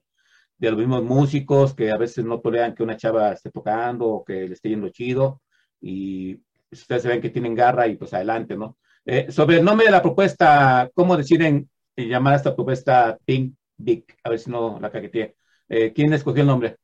de 0.58 0.70
los 0.72 0.80
mismos 0.80 1.04
músicos 1.04 1.74
que 1.74 1.92
a 1.92 1.98
veces 1.98 2.26
no 2.26 2.42
toleran 2.42 2.76
que 2.76 2.84
una 2.84 2.98
chava 2.98 3.32
esté 3.32 3.50
tocando 3.50 4.08
o 4.08 4.26
que 4.26 4.48
le 4.48 4.54
esté 4.54 4.70
yendo 4.70 4.90
chido 4.90 5.42
y 5.82 6.42
ustedes 6.72 7.04
se 7.04 7.08
ven 7.08 7.22
que 7.22 7.30
tienen 7.30 7.56
garra 7.56 7.88
y 7.88 7.96
pues 7.96 8.14
adelante, 8.14 8.58
¿no? 8.58 8.78
Eh, 9.06 9.32
sobre 9.32 9.58
el 9.58 9.66
nombre 9.66 9.86
de 9.86 9.92
la 9.92 10.02
propuesta, 10.02 10.90
¿cómo 10.94 11.18
deciden 11.18 11.70
llamar 11.96 12.34
a 12.34 12.38
esta 12.38 12.56
propuesta 12.56 13.18
Pink 13.26 13.56
Dick? 13.78 14.18
A 14.24 14.30
ver 14.30 14.40
si 14.40 14.52
no 14.52 14.80
la 14.80 14.92
caqueteé. 14.92 15.36
Eh, 15.70 15.94
¿Quién 15.94 16.14
escogió 16.14 16.42
el 16.42 16.48
nombre? 16.48 16.78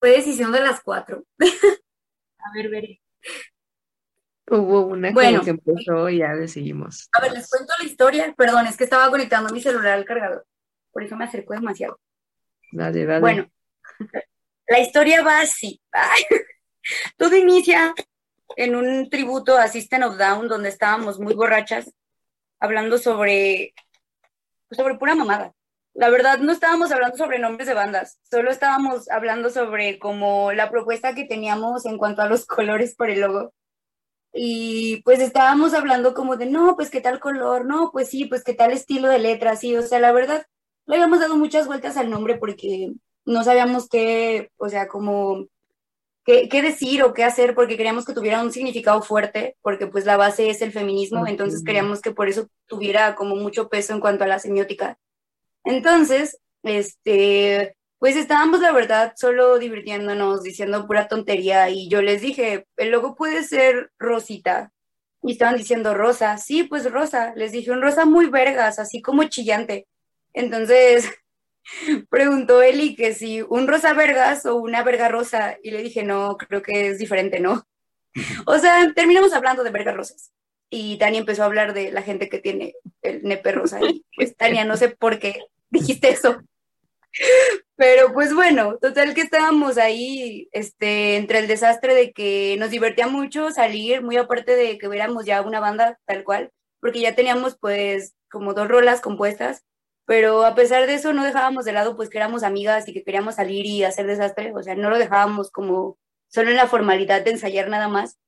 Fue 0.00 0.10
decisión 0.10 0.50
de 0.52 0.60
las 0.60 0.80
cuatro. 0.82 1.24
a 1.38 2.52
ver, 2.54 2.70
veré. 2.70 3.00
Hubo 4.48 4.86
una 4.86 5.10
bueno, 5.10 5.42
que 5.42 5.50
empezó 5.50 6.08
y 6.08 6.18
ya 6.18 6.34
decidimos. 6.34 7.08
A 7.12 7.20
ver, 7.20 7.32
les 7.32 7.48
cuento 7.48 7.72
la 7.78 7.84
historia. 7.84 8.34
Perdón, 8.36 8.66
es 8.66 8.76
que 8.76 8.84
estaba 8.84 9.10
conectando 9.10 9.52
mi 9.52 9.60
celular 9.60 9.94
al 9.94 10.04
cargador. 10.04 10.46
Por 10.92 11.02
eso 11.02 11.16
me 11.16 11.24
acerco 11.24 11.52
demasiado. 11.52 11.98
Dale, 12.72 13.04
dale. 13.04 13.20
Bueno, 13.20 13.50
la 14.68 14.78
historia 14.78 15.22
va 15.22 15.40
así. 15.40 15.80
Todo 17.16 17.36
inicia 17.36 17.94
en 18.56 18.76
un 18.76 19.10
tributo 19.10 19.56
a 19.56 19.68
System 19.68 20.02
of 20.02 20.16
Down, 20.16 20.48
donde 20.48 20.68
estábamos 20.68 21.18
muy 21.18 21.34
borrachas, 21.34 21.92
hablando 22.60 22.98
sobre, 22.98 23.74
sobre 24.70 24.96
pura 24.96 25.14
mamada. 25.14 25.52
La 25.94 26.10
verdad, 26.10 26.38
no 26.38 26.52
estábamos 26.52 26.92
hablando 26.92 27.16
sobre 27.16 27.38
nombres 27.38 27.66
de 27.66 27.74
bandas, 27.74 28.18
solo 28.30 28.50
estábamos 28.50 29.08
hablando 29.08 29.48
sobre 29.48 29.98
como 29.98 30.52
la 30.52 30.70
propuesta 30.70 31.14
que 31.14 31.24
teníamos 31.24 31.86
en 31.86 31.96
cuanto 31.96 32.22
a 32.22 32.28
los 32.28 32.46
colores 32.46 32.94
por 32.94 33.10
el 33.10 33.20
logo. 33.20 33.52
Y 34.36 35.02
pues 35.02 35.20
estábamos 35.20 35.72
hablando 35.72 36.12
como 36.12 36.36
de, 36.36 36.46
no, 36.46 36.76
pues 36.76 36.90
qué 36.90 37.00
tal 37.00 37.20
color, 37.20 37.64
no, 37.64 37.90
pues 37.92 38.10
sí, 38.10 38.26
pues 38.26 38.44
qué 38.44 38.52
tal 38.52 38.70
estilo 38.72 39.08
de 39.08 39.18
letra, 39.18 39.56
sí, 39.56 39.74
o 39.76 39.82
sea, 39.82 39.98
la 39.98 40.12
verdad, 40.12 40.46
le 40.86 40.96
habíamos 40.96 41.20
dado 41.20 41.36
muchas 41.36 41.66
vueltas 41.66 41.96
al 41.96 42.10
nombre 42.10 42.36
porque 42.36 42.92
no 43.24 43.44
sabíamos 43.44 43.88
qué, 43.88 44.50
o 44.58 44.68
sea, 44.68 44.88
como 44.88 45.46
qué, 46.24 46.48
qué, 46.48 46.60
decir 46.60 47.02
o 47.02 47.14
qué 47.14 47.24
hacer 47.24 47.54
porque 47.54 47.76
queríamos 47.76 48.04
que 48.04 48.12
tuviera 48.12 48.42
un 48.42 48.52
significado 48.52 49.00
fuerte, 49.02 49.56
porque 49.62 49.86
pues 49.86 50.04
la 50.04 50.16
base 50.16 50.50
es 50.50 50.60
el 50.60 50.72
feminismo, 50.72 51.26
entonces 51.26 51.64
queríamos 51.64 52.02
que 52.02 52.12
por 52.12 52.28
eso 52.28 52.48
tuviera 52.66 53.14
como 53.14 53.36
mucho 53.36 53.68
peso 53.68 53.94
en 53.94 54.00
cuanto 54.00 54.24
a 54.24 54.28
la 54.28 54.38
semiótica. 54.38 54.98
Entonces, 55.64 56.38
este, 56.62 57.76
Pues 57.98 58.14
estábamos, 58.16 58.60
la 58.60 58.72
verdad, 58.72 59.14
solo 59.16 59.58
divirtiéndonos, 59.58 60.42
diciendo 60.42 60.86
pura 60.86 61.08
tontería 61.08 61.70
y 61.70 61.88
yo 61.88 62.02
les 62.02 62.20
dije, 62.20 62.66
el 62.76 62.90
logo 62.90 63.14
puede 63.14 63.42
ser 63.42 63.90
rosita. 63.98 64.72
Y 65.22 65.32
estaban 65.32 65.56
diciendo 65.56 65.94
rosa, 65.94 66.36
sí, 66.36 66.64
pues 66.64 66.90
rosa. 66.90 67.32
Les 67.36 67.52
dije 67.52 67.70
un 67.70 67.82
rosa 67.82 68.04
muy 68.04 68.26
vergas, 68.26 68.78
así 68.78 69.00
como 69.02 69.24
chillante. 69.24 69.86
Entonces 70.34 71.10
preguntó 72.10 72.62
Eli 72.62 72.94
que 72.96 73.14
si 73.14 73.42
un 73.42 73.66
rosa 73.66 73.94
vergas 73.94 74.46
o 74.46 74.56
una 74.56 74.82
verga 74.82 75.08
rosa. 75.08 75.56
Y 75.62 75.70
le 75.70 75.82
dije, 75.82 76.02
no, 76.04 76.36
creo 76.36 76.62
que 76.62 76.88
es 76.88 76.98
diferente, 76.98 77.40
¿no? 77.40 77.66
O 78.46 78.58
sea, 78.58 78.92
terminamos 78.94 79.32
hablando 79.34 79.64
de 79.64 79.70
vergas 79.70 79.96
rosas. 79.96 80.32
Y 80.70 80.98
Tania 80.98 81.20
empezó 81.20 81.42
a 81.42 81.46
hablar 81.46 81.74
de 81.74 81.92
la 81.92 82.02
gente 82.02 82.28
que 82.28 82.38
tiene 82.38 82.74
el 83.02 83.22
nepe 83.22 83.52
rosa. 83.52 83.80
Y 83.82 84.04
pues 84.16 84.36
Tania, 84.36 84.64
no 84.64 84.76
sé 84.76 84.90
por 84.90 85.18
qué 85.18 85.40
dijiste 85.70 86.10
eso. 86.10 86.40
Pero 87.76 88.12
pues 88.12 88.34
bueno, 88.34 88.78
total 88.78 89.14
que 89.14 89.20
estábamos 89.22 89.78
ahí, 89.78 90.48
este, 90.52 91.16
entre 91.16 91.40
el 91.40 91.46
desastre 91.46 91.94
de 91.94 92.12
que 92.12 92.56
nos 92.58 92.70
divertía 92.70 93.06
mucho 93.06 93.50
salir, 93.50 94.02
muy 94.02 94.16
aparte 94.16 94.56
de 94.56 94.78
que 94.78 94.88
viéramos 94.88 95.24
ya 95.26 95.42
una 95.42 95.60
banda 95.60 95.98
tal 96.06 96.24
cual, 96.24 96.50
porque 96.80 97.00
ya 97.00 97.14
teníamos 97.14 97.56
pues 97.58 98.14
como 98.30 98.54
dos 98.54 98.68
rolas 98.68 99.00
compuestas, 99.00 99.64
pero 100.06 100.44
a 100.44 100.54
pesar 100.54 100.86
de 100.86 100.94
eso 100.94 101.12
no 101.12 101.24
dejábamos 101.24 101.64
de 101.64 101.72
lado 101.72 101.96
pues 101.96 102.08
que 102.08 102.18
éramos 102.18 102.42
amigas 102.44 102.88
y 102.88 102.94
que 102.94 103.04
queríamos 103.04 103.36
salir 103.36 103.66
y 103.66 103.84
hacer 103.84 104.06
desastre, 104.06 104.52
o 104.54 104.62
sea, 104.62 104.74
no 104.74 104.90
lo 104.90 104.98
dejábamos 104.98 105.50
como 105.50 105.98
solo 106.28 106.50
en 106.50 106.56
la 106.56 106.68
formalidad 106.68 107.22
de 107.22 107.32
ensayar 107.32 107.68
nada 107.68 107.88
más. 107.88 108.18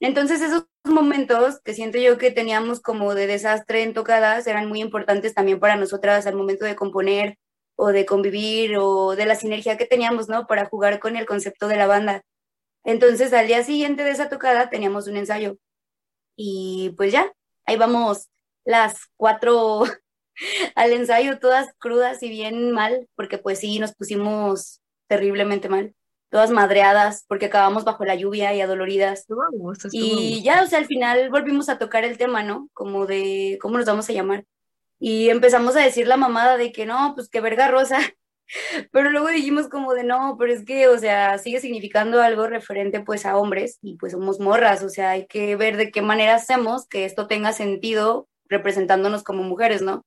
Entonces 0.00 0.40
esos 0.42 0.66
momentos 0.84 1.60
que 1.60 1.74
siento 1.74 1.98
yo 1.98 2.18
que 2.18 2.30
teníamos 2.30 2.80
como 2.80 3.14
de 3.14 3.26
desastre 3.26 3.82
en 3.82 3.94
tocadas 3.94 4.46
eran 4.46 4.68
muy 4.68 4.80
importantes 4.80 5.34
también 5.34 5.60
para 5.60 5.76
nosotras 5.76 6.26
al 6.26 6.36
momento 6.36 6.64
de 6.64 6.76
componer 6.76 7.38
o 7.78 7.92
de 7.92 8.06
convivir 8.06 8.76
o 8.76 9.14
de 9.14 9.24
la 9.24 9.36
sinergia 9.36 9.76
que 9.76 9.86
teníamos, 9.86 10.28
¿no? 10.28 10.46
Para 10.48 10.66
jugar 10.66 10.98
con 10.98 11.16
el 11.16 11.26
concepto 11.26 11.68
de 11.68 11.76
la 11.76 11.86
banda. 11.86 12.22
Entonces 12.84 13.32
al 13.32 13.46
día 13.46 13.62
siguiente 13.62 14.02
de 14.02 14.10
esa 14.10 14.28
tocada 14.28 14.68
teníamos 14.68 15.06
un 15.06 15.16
ensayo 15.16 15.58
y 16.36 16.94
pues 16.96 17.12
ya, 17.12 17.32
ahí 17.66 17.76
vamos 17.76 18.28
las 18.64 18.98
cuatro 19.16 19.84
al 20.74 20.92
ensayo 20.92 21.38
todas 21.38 21.68
crudas 21.78 22.22
y 22.22 22.30
bien 22.30 22.72
mal, 22.72 23.08
porque 23.14 23.38
pues 23.38 23.60
sí, 23.60 23.78
nos 23.78 23.94
pusimos 23.94 24.80
terriblemente 25.06 25.68
mal 25.68 25.94
todas 26.30 26.50
madreadas 26.50 27.24
porque 27.28 27.46
acabamos 27.46 27.84
bajo 27.84 28.04
la 28.04 28.14
lluvia 28.14 28.54
y 28.54 28.60
adoloridas. 28.60 29.26
Y 29.92 30.42
ya, 30.42 30.62
o 30.62 30.66
sea, 30.66 30.78
al 30.78 30.86
final 30.86 31.30
volvimos 31.30 31.68
a 31.68 31.78
tocar 31.78 32.04
el 32.04 32.18
tema, 32.18 32.42
¿no? 32.42 32.68
Como 32.72 33.06
de 33.06 33.58
cómo 33.60 33.78
nos 33.78 33.86
vamos 33.86 34.10
a 34.10 34.12
llamar. 34.12 34.44
Y 34.98 35.30
empezamos 35.30 35.76
a 35.76 35.80
decir 35.80 36.06
la 36.06 36.16
mamada 36.16 36.56
de 36.56 36.72
que 36.72 36.86
no, 36.86 37.12
pues 37.14 37.28
que 37.28 37.40
verga 37.40 37.68
rosa. 37.68 37.98
Pero 38.92 39.10
luego 39.10 39.28
dijimos 39.28 39.68
como 39.68 39.92
de 39.92 40.04
no, 40.04 40.36
pero 40.38 40.52
es 40.54 40.64
que, 40.64 40.88
o 40.88 40.98
sea, 40.98 41.36
sigue 41.36 41.60
significando 41.60 42.22
algo 42.22 42.46
referente 42.46 43.00
pues 43.00 43.26
a 43.26 43.36
hombres 43.36 43.78
y 43.82 43.96
pues 43.98 44.12
somos 44.12 44.40
morras, 44.40 44.82
o 44.82 44.88
sea, 44.88 45.10
hay 45.10 45.26
que 45.26 45.54
ver 45.54 45.76
de 45.76 45.90
qué 45.90 46.00
manera 46.00 46.36
hacemos 46.36 46.88
que 46.88 47.04
esto 47.04 47.26
tenga 47.26 47.52
sentido 47.52 48.26
representándonos 48.48 49.22
como 49.22 49.42
mujeres, 49.42 49.82
¿no? 49.82 50.02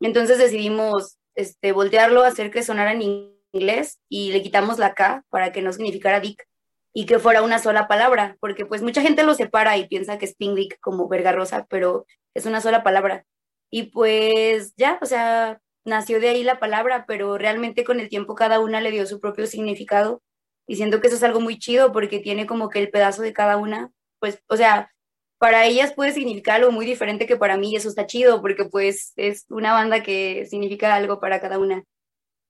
Entonces 0.00 0.38
decidimos 0.38 1.18
este, 1.34 1.72
voltearlo, 1.72 2.22
hacer 2.22 2.50
que 2.50 2.62
sonara 2.62 2.92
en 2.92 3.32
inglés 3.52 3.98
y 4.08 4.32
le 4.32 4.42
quitamos 4.42 4.78
la 4.78 4.94
K 4.94 5.24
para 5.28 5.52
que 5.52 5.62
no 5.62 5.72
significara 5.72 6.20
dick 6.20 6.46
y 6.92 7.06
que 7.06 7.18
fuera 7.18 7.42
una 7.42 7.58
sola 7.58 7.86
palabra, 7.88 8.36
porque 8.40 8.66
pues 8.66 8.82
mucha 8.82 9.02
gente 9.02 9.22
lo 9.22 9.34
separa 9.34 9.76
y 9.76 9.86
piensa 9.86 10.18
que 10.18 10.24
es 10.24 10.34
pink 10.34 10.56
dick 10.56 10.80
como 10.80 11.08
verga 11.08 11.32
rosa, 11.32 11.66
pero 11.68 12.06
es 12.34 12.46
una 12.46 12.60
sola 12.60 12.82
palabra. 12.82 13.24
Y 13.70 13.84
pues 13.84 14.74
ya, 14.76 14.98
o 15.00 15.06
sea, 15.06 15.60
nació 15.84 16.20
de 16.20 16.28
ahí 16.28 16.44
la 16.44 16.58
palabra, 16.58 17.04
pero 17.06 17.38
realmente 17.38 17.84
con 17.84 18.00
el 18.00 18.08
tiempo 18.08 18.34
cada 18.34 18.60
una 18.60 18.80
le 18.80 18.90
dio 18.90 19.06
su 19.06 19.20
propio 19.20 19.46
significado 19.46 20.22
y 20.66 20.76
siento 20.76 21.00
que 21.00 21.08
eso 21.08 21.16
es 21.16 21.22
algo 21.22 21.40
muy 21.40 21.58
chido 21.58 21.92
porque 21.92 22.20
tiene 22.20 22.46
como 22.46 22.68
que 22.68 22.78
el 22.78 22.90
pedazo 22.90 23.22
de 23.22 23.32
cada 23.32 23.56
una, 23.56 23.90
pues, 24.20 24.42
o 24.48 24.56
sea, 24.56 24.90
para 25.38 25.66
ellas 25.66 25.94
puede 25.94 26.12
significar 26.12 26.56
algo 26.56 26.70
muy 26.70 26.84
diferente 26.84 27.26
que 27.26 27.36
para 27.36 27.56
mí 27.56 27.72
y 27.72 27.76
eso 27.76 27.88
está 27.88 28.06
chido 28.06 28.42
porque 28.42 28.66
pues 28.66 29.14
es 29.16 29.46
una 29.48 29.72
banda 29.72 30.02
que 30.02 30.44
significa 30.46 30.94
algo 30.94 31.18
para 31.18 31.40
cada 31.40 31.58
una 31.58 31.82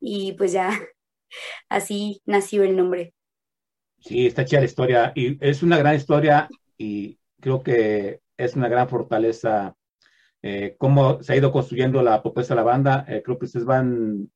y 0.01 0.33
pues 0.33 0.53
ya 0.53 0.71
así 1.69 2.21
nació 2.27 2.65
el 2.65 2.77
nombre. 2.77 3.15
Sí, 4.01 4.27
está 4.27 4.45
chida 4.45 4.61
la 4.61 4.67
historia 4.67 5.13
y 5.15 5.39
es 5.41 5.63
una 5.63 5.79
gran 5.79 5.95
historia 5.95 6.49
y 6.77 7.19
creo 7.41 7.63
que 7.63 8.21
es 8.37 8.57
una 8.57 8.69
gran 8.69 8.89
fortaleza 8.89 9.77
eh, 10.43 10.77
cómo 10.79 11.23
se 11.23 11.33
ha 11.33 11.37
ido 11.37 11.53
construyendo 11.53 12.03
la 12.03 12.23
propuesta 12.23 12.55
de 12.55 12.61
la 12.61 12.65
banda. 12.65 13.05
Eh, 13.09 13.23
creo 13.25 13.39
que 13.39 13.47
ustedes 13.47 13.67
van 13.67 14.31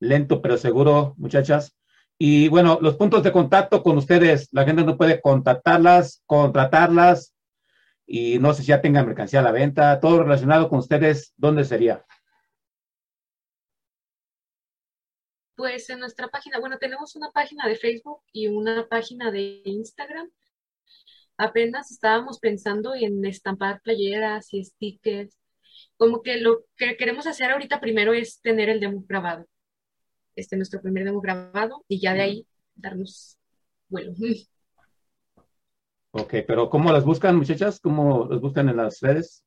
lento 0.00 0.40
pero 0.40 0.56
seguro, 0.56 1.14
muchachas. 1.18 1.76
Y 2.18 2.48
bueno, 2.48 2.78
los 2.80 2.96
puntos 2.96 3.22
de 3.22 3.32
contacto 3.32 3.82
con 3.82 3.96
ustedes, 3.96 4.48
la 4.52 4.64
gente 4.64 4.84
no 4.84 4.96
puede 4.96 5.20
contactarlas, 5.20 6.22
contratarlas 6.26 7.34
y 8.06 8.38
no 8.38 8.54
sé 8.54 8.62
si 8.62 8.68
ya 8.68 8.80
tengan 8.80 9.06
mercancía 9.06 9.40
a 9.40 9.42
la 9.42 9.52
venta, 9.52 10.00
todo 10.00 10.22
relacionado 10.22 10.68
con 10.68 10.78
ustedes, 10.78 11.32
¿dónde 11.36 11.64
sería? 11.64 12.04
Pues 15.54 15.90
en 15.90 16.00
nuestra 16.00 16.28
página, 16.28 16.58
bueno, 16.58 16.78
tenemos 16.78 17.14
una 17.16 17.30
página 17.30 17.68
de 17.68 17.76
Facebook 17.76 18.22
y 18.32 18.46
una 18.48 18.88
página 18.88 19.30
de 19.30 19.60
Instagram. 19.64 20.30
Apenas 21.36 21.90
estábamos 21.90 22.38
pensando 22.38 22.94
en 22.94 23.24
estampar 23.24 23.80
playeras 23.82 24.54
y 24.54 24.64
stickers. 24.64 25.36
Como 25.98 26.22
que 26.22 26.38
lo 26.38 26.64
que 26.76 26.96
queremos 26.96 27.26
hacer 27.26 27.50
ahorita 27.50 27.80
primero 27.80 28.14
es 28.14 28.40
tener 28.40 28.70
el 28.70 28.80
demo 28.80 29.04
grabado. 29.06 29.46
Este 30.36 30.54
es 30.54 30.58
nuestro 30.58 30.80
primer 30.80 31.04
demo 31.04 31.20
grabado 31.20 31.84
y 31.88 32.00
ya 32.00 32.14
de 32.14 32.22
ahí 32.22 32.46
darnos 32.74 33.36
vuelo. 33.88 34.14
Ok, 36.12 36.34
pero 36.46 36.70
¿cómo 36.70 36.92
las 36.92 37.04
buscan, 37.04 37.36
muchachas? 37.36 37.80
¿Cómo 37.80 38.26
las 38.30 38.40
buscan 38.40 38.68
en 38.68 38.76
las 38.76 39.00
redes? 39.00 39.44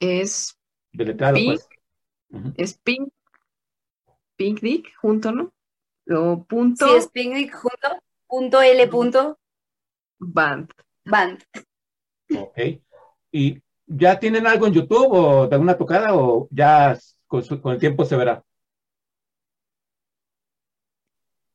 Es 0.00 0.58
Deletrado, 0.92 1.38
pues. 1.44 1.68
Es 2.56 2.76
Pink 2.78 3.12
Pink 4.36 4.60
Dick 4.60 4.96
junto, 4.96 5.30
¿no? 5.30 5.52
O 6.08 6.44
punto. 6.44 6.88
Sí, 6.88 6.94
es 6.96 7.08
Pink 7.08 7.34
Dick 7.34 7.54
junto, 7.54 8.02
punto 8.26 8.62
L 8.62 8.88
punto. 8.88 9.38
Band. 10.18 10.72
Band. 11.04 11.44
Ok. 12.36 12.58
¿Y 13.32 13.62
ya 13.86 14.18
tienen 14.18 14.46
algo 14.46 14.66
en 14.66 14.74
YouTube 14.74 15.08
o 15.10 15.46
de 15.46 15.54
alguna 15.54 15.76
tocada 15.76 16.14
o 16.14 16.48
ya 16.50 16.98
con, 17.26 17.42
con 17.42 17.72
el 17.72 17.78
tiempo 17.78 18.04
se 18.04 18.16
verá? 18.16 18.42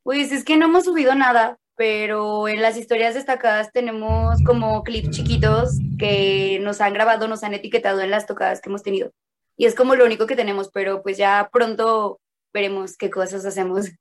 Pues 0.03 0.31
es 0.31 0.43
que 0.43 0.55
no 0.57 0.65
hemos 0.65 0.85
subido 0.85 1.15
nada, 1.15 1.57
pero 1.75 2.47
en 2.47 2.61
las 2.61 2.77
historias 2.77 3.15
destacadas 3.15 3.71
tenemos 3.71 4.37
como 4.45 4.83
clips 4.83 5.09
chiquitos 5.09 5.79
que 5.97 6.59
nos 6.61 6.79
han 6.79 6.93
grabado, 6.93 7.27
nos 7.27 7.43
han 7.43 7.53
etiquetado 7.53 8.01
en 8.01 8.11
las 8.11 8.25
tocadas 8.25 8.61
que 8.61 8.69
hemos 8.69 8.83
tenido. 8.83 9.11
Y 9.57 9.65
es 9.65 9.75
como 9.75 9.95
lo 9.95 10.05
único 10.05 10.27
que 10.27 10.35
tenemos, 10.35 10.69
pero 10.71 11.01
pues 11.01 11.17
ya 11.17 11.49
pronto 11.51 12.19
veremos 12.53 12.97
qué 12.97 13.09
cosas 13.09 13.45
hacemos. 13.45 13.91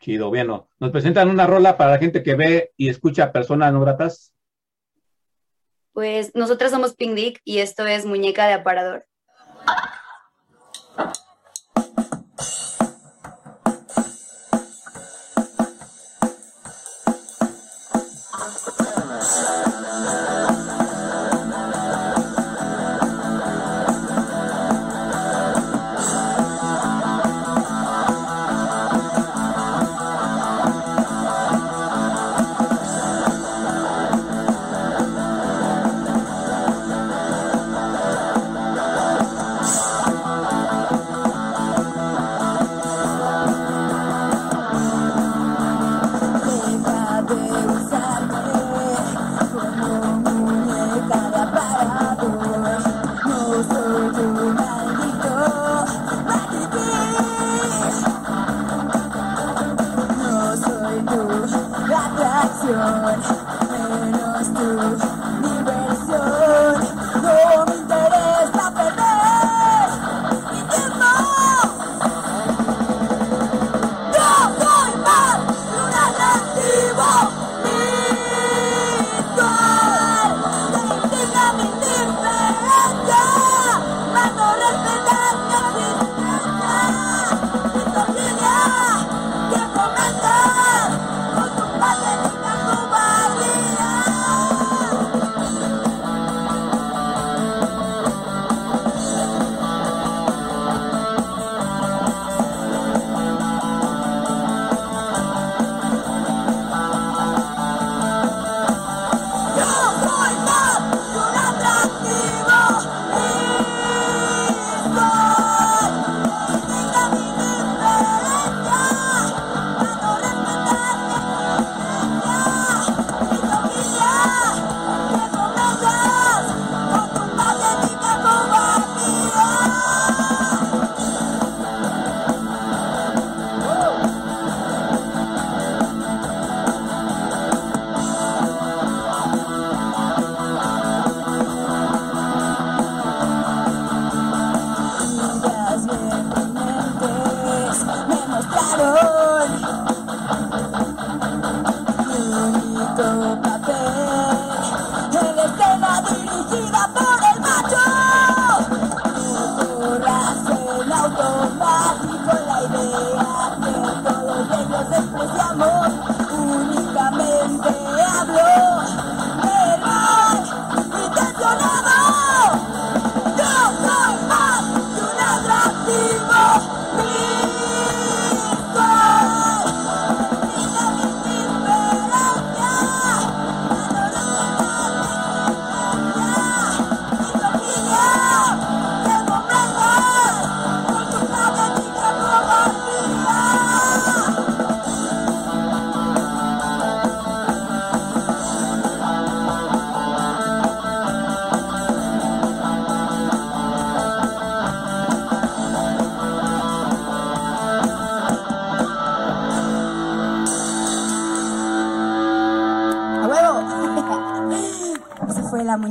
Chido, 0.00 0.30
bien. 0.30 0.48
¿Nos 0.48 0.90
presentan 0.92 1.30
una 1.30 1.46
rola 1.46 1.76
para 1.76 1.92
la 1.92 1.98
gente 1.98 2.22
que 2.22 2.34
ve 2.34 2.72
y 2.76 2.88
escucha 2.88 3.32
personas 3.32 3.72
no 3.72 3.80
gratas? 3.80 4.35
Pues 5.96 6.34
nosotras 6.34 6.72
somos 6.72 6.94
Pink 6.94 7.14
Dick 7.14 7.40
y 7.42 7.60
esto 7.60 7.86
es 7.86 8.04
Muñeca 8.04 8.46
de 8.46 8.52
Aparador. 8.52 9.06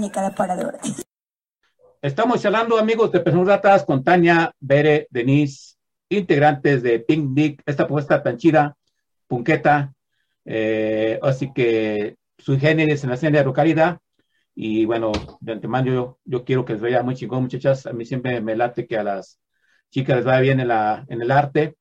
Cada 0.10 0.34
parador. 0.34 0.78
Estamos 2.02 2.42
charlando, 2.42 2.78
amigos 2.78 3.12
de 3.12 3.20
Personas 3.20 3.48
Gratas, 3.48 3.84
con 3.84 4.04
Tania, 4.04 4.52
Bere, 4.60 5.08
Denise, 5.10 5.76
integrantes 6.10 6.84
de 6.84 7.00
Pink 7.00 7.34
Big, 7.34 7.62
esta 7.66 7.86
propuesta 7.86 8.22
tan 8.22 8.38
chida, 8.38 8.76
punqueta, 9.28 9.94
eh, 10.46 11.20
así 11.24 11.52
que 11.52 12.18
sus 12.38 12.60
géneros 12.60 13.04
en 13.04 13.10
la 13.10 13.16
escena 13.16 13.40
de 13.40 13.46
localidad. 13.46 13.98
Y 14.54 14.86
bueno, 14.86 15.12
de 15.40 15.52
antemano 15.52 15.92
yo, 15.92 16.20
yo 16.24 16.46
quiero 16.46 16.64
que 16.64 16.74
les 16.74 16.82
vaya 16.82 17.04
muy 17.04 17.16
chingón, 17.16 17.44
muchachas. 17.44 17.86
A 17.88 17.94
mí 17.94 18.06
siempre 18.06 18.40
me 18.40 18.56
late 18.56 18.88
que 18.88 18.98
a 18.98 19.04
las 19.04 19.40
chicas 19.90 20.18
les 20.18 20.26
vaya 20.26 20.42
bien 20.42 20.60
en, 20.60 20.70
la, 20.70 21.06
en 21.10 21.22
el 21.22 21.32
arte. 21.32 21.76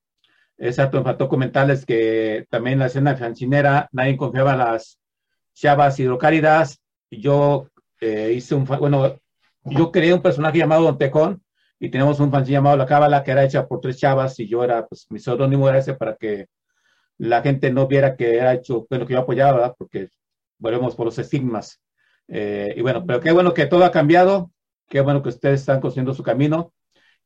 Exacto, 0.57 0.99
me 0.99 1.05
faltó 1.05 1.29
comentarles 1.29 1.85
que 1.85 2.47
también 2.49 2.75
en 2.75 2.79
la 2.81 2.87
escena 2.87 3.17
fancinera 3.17 3.89
nadie 3.93 4.17
confiaba 4.17 4.53
en 4.53 4.59
las 4.59 4.99
chavas 5.53 5.99
hidrocálidas. 6.01 6.81
Yo 7.11 7.69
hice 8.33 8.55
un, 8.55 8.65
bueno, 8.65 9.19
yo 9.65 9.93
creé 9.93 10.15
un 10.15 10.23
personaje 10.23 10.59
llamado 10.59 10.85
Don 10.85 10.99
Tecón 10.99 11.43
y 11.79 11.91
tenemos 11.91 12.21
un 12.21 12.31
fanzine 12.31 12.59
llamado 12.59 12.77
La 12.77 12.87
Cábala 12.87 13.23
que 13.23 13.31
era 13.31 13.45
hecha 13.45 13.67
por 13.67 13.81
tres 13.81 13.99
chavas 13.99 14.39
y 14.41 14.49
yo 14.49 14.65
era, 14.65 14.87
pues 14.87 15.07
mi 15.11 15.19
seudónimo 15.19 15.69
era 15.69 15.79
ese 15.79 15.95
para 15.95 16.17
que 16.17 16.47
la 17.19 17.43
gente 17.43 17.71
no 17.71 17.87
viera 17.87 18.17
que 18.17 18.37
era 18.37 18.55
hecho, 18.55 18.87
bueno, 18.89 19.07
que 19.07 19.15
yo 19.15 19.21
apoyaba. 19.21 19.75
Porque 19.75 20.09
volvemos 20.59 20.95
por 20.95 21.07
los 21.07 21.19
estigmas. 21.19 21.81
Eh, 22.29 22.75
y 22.77 22.81
bueno, 22.81 23.05
pero 23.07 23.21
qué 23.21 23.33
bueno 23.33 23.53
que 23.53 23.67
todo 23.67 23.85
ha 23.85 23.93
cambiado, 23.93 24.51
qué 24.89 25.01
bueno 25.01 25.23
que 25.23 25.29
ustedes 25.29 25.61
están 25.61 25.81
construyendo 25.81 26.15
su 26.15 26.23
camino. 26.23 26.73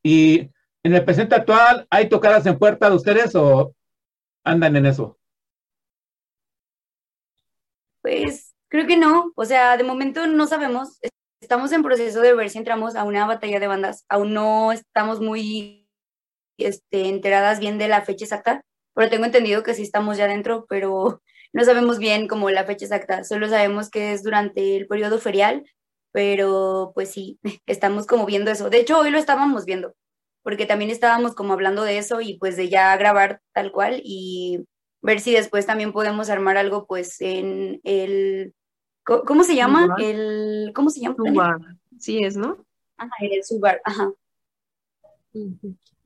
Y 0.03 0.51
en 0.83 0.95
el 0.95 1.05
presente 1.05 1.35
actual, 1.35 1.87
¿hay 1.91 2.09
tocadas 2.09 2.47
en 2.47 2.59
puerta 2.59 2.91
de 2.91 2.97
ustedes 2.97 3.35
o 3.35 3.75
andan 4.45 4.77
en 4.77 4.87
eso? 4.87 5.19
Pues 8.03 8.38
creo 8.69 8.87
que 8.87 8.97
no, 8.97 9.33
o 9.35 9.45
sea, 9.45 9.77
de 9.77 9.85
momento 9.85 10.27
no 10.27 10.47
sabemos. 10.47 10.99
Estamos 11.41 11.73
en 11.73 11.83
proceso 11.83 12.21
de 12.21 12.35
ver 12.35 12.51
si 12.51 12.59
entramos 12.59 12.97
a 12.97 13.05
una 13.05 13.27
batalla 13.27 13.61
de 13.61 13.67
bandas. 13.67 14.05
Aún 14.09 14.35
no 14.35 14.73
estamos 14.73 15.21
muy 15.21 15.89
este, 16.59 17.09
enteradas 17.09 17.61
bien 17.61 17.79
de 17.79 17.89
la 17.89 18.03
fecha 18.03 18.25
exacta, 18.25 18.63
pero 18.95 19.11
tengo 19.11 19.25
entendido 19.25 19.63
que 19.63 19.75
sí 19.75 19.83
estamos 19.83 20.17
ya 20.17 20.27
dentro, 20.27 20.67
pero 20.69 21.23
no 21.53 21.65
sabemos 21.65 21.99
bien 21.99 22.29
como 22.29 22.51
la 22.51 22.65
fecha 22.65 22.87
exacta. 22.87 23.25
Solo 23.25 23.49
sabemos 23.49 23.91
que 23.91 24.13
es 24.13 24.23
durante 24.23 24.77
el 24.77 24.87
periodo 24.87 25.19
ferial, 25.19 25.65
pero 26.13 26.93
pues 26.95 27.11
sí, 27.11 27.39
estamos 27.67 28.07
como 28.07 28.27
viendo 28.27 28.51
eso. 28.51 28.71
De 28.71 28.81
hecho, 28.81 28.99
hoy 28.99 29.11
lo 29.11 29.19
estábamos 29.19 29.65
viendo, 29.65 29.95
porque 30.43 30.67
también 30.67 30.91
estábamos 30.91 31.35
como 31.35 31.53
hablando 31.53 31.85
de 31.85 31.99
eso 31.99 32.21
y 32.21 32.39
pues 32.39 32.57
de 32.57 32.69
ya 32.69 32.97
grabar 32.97 33.41
tal 33.55 33.73
cual 33.73 34.01
y 34.05 34.67
ver 35.03 35.21
si 35.21 35.33
después 35.33 35.67
también 35.67 35.93
podemos 35.93 36.31
armar 36.31 36.57
algo 36.57 36.87
pues 36.87 37.21
en 37.21 37.81
el 37.85 38.55
¿Cómo 39.05 39.43
se 39.43 39.55
llama? 39.57 39.97
El, 39.99 40.73
¿Cómo 40.75 40.91
se 40.91 41.01
llama? 41.01 41.17
Subar. 41.17 41.57
Sí 41.99 42.23
es, 42.23 42.37
¿no? 42.37 42.59
Ajá, 42.99 43.11
el 43.21 43.43
Subar, 43.43 43.81
ajá. 43.85 44.13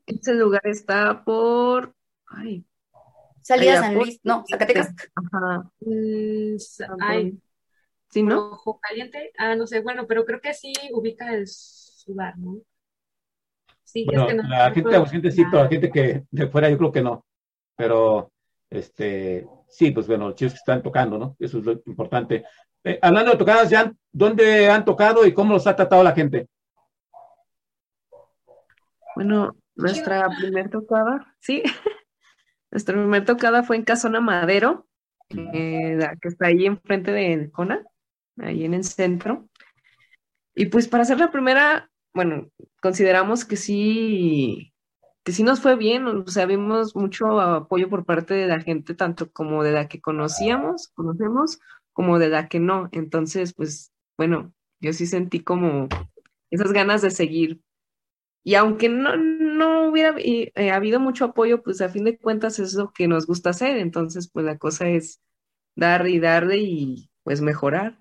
Ese 0.06 0.34
lugar 0.34 0.62
está 0.64 1.24
por... 1.24 1.94
Ay. 2.26 2.64
Salida 3.40 3.80
San 3.80 3.94
Luis, 3.94 4.20
no, 4.22 4.44
Zacatecas. 4.48 4.94
Ajá. 5.16 5.68
Mm, 5.80 6.56
ay, 7.00 7.38
sí, 8.08 8.22
¿no? 8.22 8.52
Ojo 8.52 8.78
caliente. 8.80 9.32
Ah, 9.36 9.56
no 9.56 9.66
sé, 9.66 9.80
bueno, 9.80 10.06
pero 10.06 10.24
creo 10.24 10.40
que 10.40 10.54
sí 10.54 10.72
ubica 10.92 11.34
el 11.34 11.48
Subar, 11.48 12.38
¿no? 12.38 12.60
Sí, 13.82 14.04
bueno, 14.04 14.22
es 14.22 14.28
que 14.28 14.34
no, 14.34 14.42
la 14.44 14.68
no 14.68 14.74
gente 14.74 14.82
puedo- 14.90 15.00
ausente 15.00 15.30
sí, 15.32 15.44
pero 15.50 15.64
la 15.64 15.68
gente 15.68 15.90
que 15.90 16.24
de 16.30 16.46
fuera 16.48 16.70
yo 16.70 16.78
creo 16.78 16.92
que 16.92 17.02
no. 17.02 17.24
Pero, 17.76 18.31
este, 18.72 19.46
sí, 19.68 19.90
pues 19.90 20.06
bueno, 20.06 20.28
los 20.28 20.34
chicos 20.34 20.54
que 20.54 20.58
están 20.58 20.82
tocando, 20.82 21.18
¿no? 21.18 21.36
Eso 21.38 21.58
es 21.58 21.64
lo 21.64 21.72
importante. 21.86 22.44
Eh, 22.84 22.98
hablando 23.02 23.32
de 23.32 23.38
tocadas, 23.38 23.70
ya, 23.70 23.92
¿dónde 24.10 24.68
han 24.68 24.84
tocado 24.84 25.26
y 25.26 25.34
cómo 25.34 25.52
los 25.54 25.66
ha 25.66 25.76
tratado 25.76 26.02
la 26.02 26.12
gente? 26.12 26.48
Bueno, 29.14 29.54
nuestra 29.76 30.26
primer 30.38 30.70
tocada, 30.70 31.34
sí, 31.38 31.62
nuestra 32.70 32.94
primer 32.94 33.24
tocada 33.24 33.62
fue 33.62 33.76
en 33.76 33.84
Casona 33.84 34.20
Madero, 34.20 34.86
eh, 35.30 35.98
que 36.20 36.28
está 36.28 36.46
ahí 36.46 36.64
enfrente 36.64 37.12
de 37.12 37.50
Cona, 37.50 37.84
ahí 38.38 38.64
en 38.64 38.74
el 38.74 38.84
centro. 38.84 39.48
Y 40.54 40.66
pues 40.66 40.88
para 40.88 41.02
hacer 41.02 41.18
la 41.18 41.30
primera, 41.30 41.90
bueno, 42.14 42.48
consideramos 42.80 43.44
que 43.44 43.56
sí, 43.56 44.71
que 45.24 45.32
sí 45.32 45.42
nos 45.42 45.60
fue 45.60 45.76
bien, 45.76 46.06
o 46.06 46.26
sea, 46.26 46.46
vimos 46.46 46.96
mucho 46.96 47.40
apoyo 47.40 47.88
por 47.88 48.04
parte 48.04 48.34
de 48.34 48.46
la 48.46 48.60
gente, 48.60 48.94
tanto 48.94 49.30
como 49.30 49.62
de 49.62 49.72
la 49.72 49.88
que 49.88 50.00
conocíamos, 50.00 50.88
conocemos, 50.94 51.60
como 51.92 52.18
de 52.18 52.28
la 52.28 52.48
que 52.48 52.58
no. 52.58 52.88
Entonces, 52.92 53.54
pues, 53.54 53.92
bueno, 54.16 54.52
yo 54.80 54.92
sí 54.92 55.06
sentí 55.06 55.40
como 55.40 55.88
esas 56.50 56.72
ganas 56.72 57.02
de 57.02 57.10
seguir. 57.10 57.60
Y 58.44 58.56
aunque 58.56 58.88
no, 58.88 59.16
no 59.16 59.88
hubiera 59.88 60.14
eh, 60.18 60.70
habido 60.72 60.98
mucho 60.98 61.26
apoyo, 61.26 61.62
pues 61.62 61.80
a 61.80 61.88
fin 61.88 62.04
de 62.04 62.18
cuentas 62.18 62.58
es 62.58 62.74
lo 62.74 62.92
que 62.92 63.06
nos 63.06 63.26
gusta 63.26 63.50
hacer. 63.50 63.76
Entonces, 63.76 64.28
pues 64.28 64.44
la 64.44 64.58
cosa 64.58 64.88
es 64.88 65.20
darle 65.76 66.10
y 66.10 66.18
darle 66.18 66.58
y 66.58 67.10
pues 67.22 67.40
mejorar. 67.40 67.98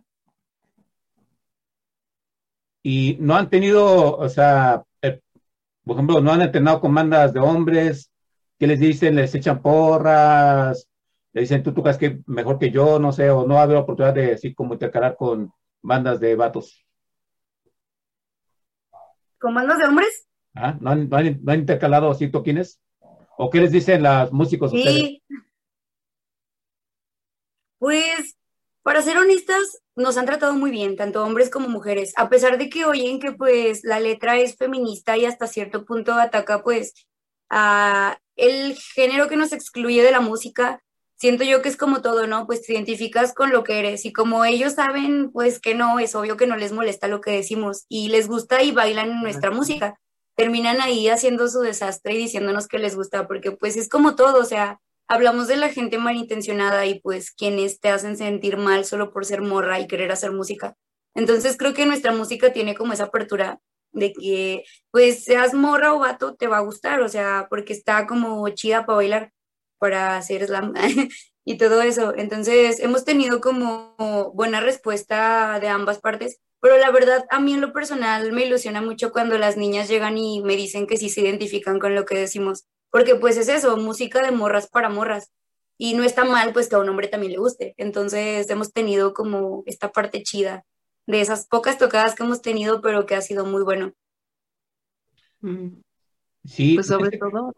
Y 2.83 3.17
no 3.19 3.35
han 3.35 3.49
tenido, 3.49 4.17
o 4.17 4.29
sea, 4.29 4.83
por 5.85 5.95
ejemplo, 5.95 6.21
no 6.21 6.31
han 6.31 6.41
entrenado 6.41 6.79
con 6.81 6.93
bandas 6.93 7.33
de 7.33 7.39
hombres, 7.39 8.11
¿qué 8.59 8.67
les 8.67 8.79
dicen? 8.79 9.15
¿Les 9.15 9.33
echan 9.35 9.61
porras? 9.61 10.87
¿Le 11.33 11.41
dicen 11.41 11.63
tú 11.63 11.73
tocas 11.73 11.97
que 11.97 12.19
mejor 12.27 12.59
que 12.59 12.71
yo? 12.71 12.99
No 12.99 13.11
sé, 13.11 13.29
o 13.29 13.45
no 13.47 13.57
ha 13.57 13.63
habido 13.63 13.79
oportunidad 13.79 14.13
de 14.13 14.33
así 14.33 14.53
como 14.53 14.73
intercalar 14.73 15.15
con 15.15 15.51
bandas 15.81 16.19
de 16.19 16.35
vatos. 16.35 16.85
¿Con 19.39 19.55
bandas 19.55 19.79
de 19.79 19.85
hombres? 19.85 20.27
¿Ah? 20.53 20.77
¿No, 20.79 20.91
han, 20.91 21.09
no 21.09 21.17
han- 21.17 21.39
no 21.41 21.51
han 21.51 21.59
intercalado 21.59 22.11
así 22.11 22.29
toquines? 22.29 22.79
¿O 23.37 23.49
qué 23.49 23.59
les 23.61 23.71
dicen 23.71 24.03
los 24.03 24.31
músicos 24.31 24.71
ustedes? 24.73 24.95
Sí. 25.03 25.23
Pues, 27.79 28.35
para 28.83 29.01
ser 29.01 29.17
honestas, 29.17 29.81
nos 29.95 30.17
han 30.17 30.25
tratado 30.25 30.53
muy 30.53 30.71
bien, 30.71 30.95
tanto 30.95 31.23
hombres 31.23 31.49
como 31.49 31.69
mujeres, 31.69 32.13
a 32.15 32.29
pesar 32.29 32.57
de 32.57 32.69
que 32.69 32.85
oyen 32.85 33.19
que 33.19 33.31
pues 33.31 33.83
la 33.83 33.99
letra 33.99 34.37
es 34.39 34.55
feminista 34.55 35.17
y 35.17 35.25
hasta 35.25 35.47
cierto 35.47 35.85
punto 35.85 36.13
ataca 36.13 36.63
pues 36.63 36.93
a 37.49 38.17
el 38.35 38.75
género 38.75 39.27
que 39.27 39.35
nos 39.35 39.53
excluye 39.53 40.01
de 40.03 40.11
la 40.11 40.21
música. 40.21 40.81
Siento 41.15 41.43
yo 41.43 41.61
que 41.61 41.69
es 41.69 41.77
como 41.77 42.01
todo, 42.01 42.25
¿no? 42.25 42.47
Pues 42.47 42.63
te 42.63 42.73
identificas 42.73 43.33
con 43.35 43.51
lo 43.51 43.63
que 43.63 43.77
eres 43.77 44.05
y 44.05 44.13
como 44.13 44.43
ellos 44.43 44.73
saben, 44.73 45.31
pues 45.31 45.59
que 45.59 45.75
no, 45.75 45.99
es 45.99 46.15
obvio 46.15 46.37
que 46.37 46.47
no 46.47 46.55
les 46.55 46.71
molesta 46.71 47.07
lo 47.07 47.21
que 47.21 47.31
decimos 47.31 47.85
y 47.89 48.09
les 48.09 48.27
gusta 48.27 48.63
y 48.63 48.71
bailan 48.71 49.21
nuestra 49.21 49.51
música. 49.51 49.99
Terminan 50.35 50.81
ahí 50.81 51.09
haciendo 51.09 51.47
su 51.47 51.59
desastre 51.59 52.15
y 52.15 52.17
diciéndonos 52.17 52.67
que 52.67 52.79
les 52.79 52.95
gusta, 52.95 53.27
porque 53.27 53.51
pues 53.51 53.77
es 53.77 53.89
como 53.89 54.15
todo, 54.15 54.39
o 54.39 54.45
sea, 54.45 54.79
hablamos 55.11 55.49
de 55.49 55.57
la 55.57 55.67
gente 55.67 55.97
malintencionada 55.97 56.85
y 56.85 57.01
pues 57.01 57.31
quienes 57.31 57.81
te 57.81 57.89
hacen 57.89 58.15
sentir 58.15 58.55
mal 58.55 58.85
solo 58.85 59.11
por 59.11 59.25
ser 59.25 59.41
morra 59.41 59.77
y 59.81 59.85
querer 59.85 60.09
hacer 60.09 60.31
música. 60.31 60.77
Entonces 61.13 61.57
creo 61.57 61.73
que 61.73 61.85
nuestra 61.85 62.13
música 62.13 62.53
tiene 62.53 62.75
como 62.75 62.93
esa 62.93 63.05
apertura 63.05 63.59
de 63.91 64.13
que 64.13 64.63
pues 64.89 65.25
seas 65.25 65.53
morra 65.53 65.93
o 65.93 65.99
vato 65.99 66.35
te 66.35 66.47
va 66.47 66.59
a 66.59 66.61
gustar, 66.61 67.01
o 67.01 67.09
sea, 67.09 67.47
porque 67.49 67.73
está 67.73 68.07
como 68.07 68.47
chida 68.51 68.85
para 68.85 68.95
bailar, 68.95 69.33
para 69.79 70.15
hacer 70.15 70.45
slam 70.45 70.73
y 71.45 71.57
todo 71.57 71.81
eso. 71.81 72.13
Entonces 72.15 72.79
hemos 72.79 73.03
tenido 73.03 73.41
como 73.41 74.31
buena 74.33 74.61
respuesta 74.61 75.59
de 75.59 75.67
ambas 75.67 75.99
partes, 75.99 76.39
pero 76.61 76.77
la 76.77 76.89
verdad 76.89 77.25
a 77.31 77.41
mí 77.41 77.53
en 77.53 77.59
lo 77.59 77.73
personal 77.73 78.31
me 78.31 78.45
ilusiona 78.45 78.81
mucho 78.81 79.11
cuando 79.11 79.37
las 79.37 79.57
niñas 79.57 79.89
llegan 79.89 80.17
y 80.17 80.41
me 80.41 80.55
dicen 80.55 80.87
que 80.87 80.95
sí 80.95 81.09
se 81.09 81.19
identifican 81.19 81.79
con 81.79 81.95
lo 81.95 82.05
que 82.05 82.15
decimos, 82.15 82.65
porque 82.91 83.15
pues 83.15 83.37
es 83.37 83.49
eso, 83.49 83.77
música 83.77 84.21
de 84.23 84.31
morras 84.31 84.67
para 84.69 84.89
morras. 84.89 85.31
Y 85.77 85.95
no 85.95 86.03
está 86.03 86.25
mal 86.25 86.53
pues 86.53 86.69
que 86.69 86.75
a 86.75 86.79
un 86.79 86.89
hombre 86.89 87.07
también 87.07 87.33
le 87.33 87.39
guste. 87.39 87.73
Entonces 87.77 88.49
hemos 88.49 88.71
tenido 88.73 89.13
como 89.13 89.63
esta 89.65 89.91
parte 89.91 90.23
chida 90.23 90.65
de 91.07 91.21
esas 91.21 91.47
pocas 91.47 91.77
tocadas 91.79 92.15
que 92.15 92.23
hemos 92.23 92.41
tenido, 92.41 92.81
pero 92.81 93.05
que 93.05 93.15
ha 93.15 93.21
sido 93.21 93.45
muy 93.45 93.63
bueno. 93.63 93.93
Sí, 96.43 96.83
Pues 96.83 96.87
sobre 96.87 97.11
todo, 97.11 97.53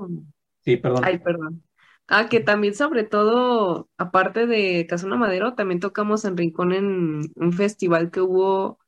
sí, 0.61 0.77
perdón. 0.77 1.01
ay, 1.01 1.19
perdón. 1.19 1.63
Ah, 2.07 2.27
que 2.29 2.39
también 2.41 2.75
sobre 2.75 3.03
todo, 3.03 3.89
aparte 3.97 4.45
de 4.47 4.85
Casona 4.87 5.15
Madero, 5.15 5.55
también 5.55 5.79
tocamos 5.79 6.25
en 6.25 6.37
Rincón 6.37 6.73
en 6.73 7.31
un 7.35 7.53
festival 7.53 8.11
que 8.11 8.21
hubo, 8.21 8.79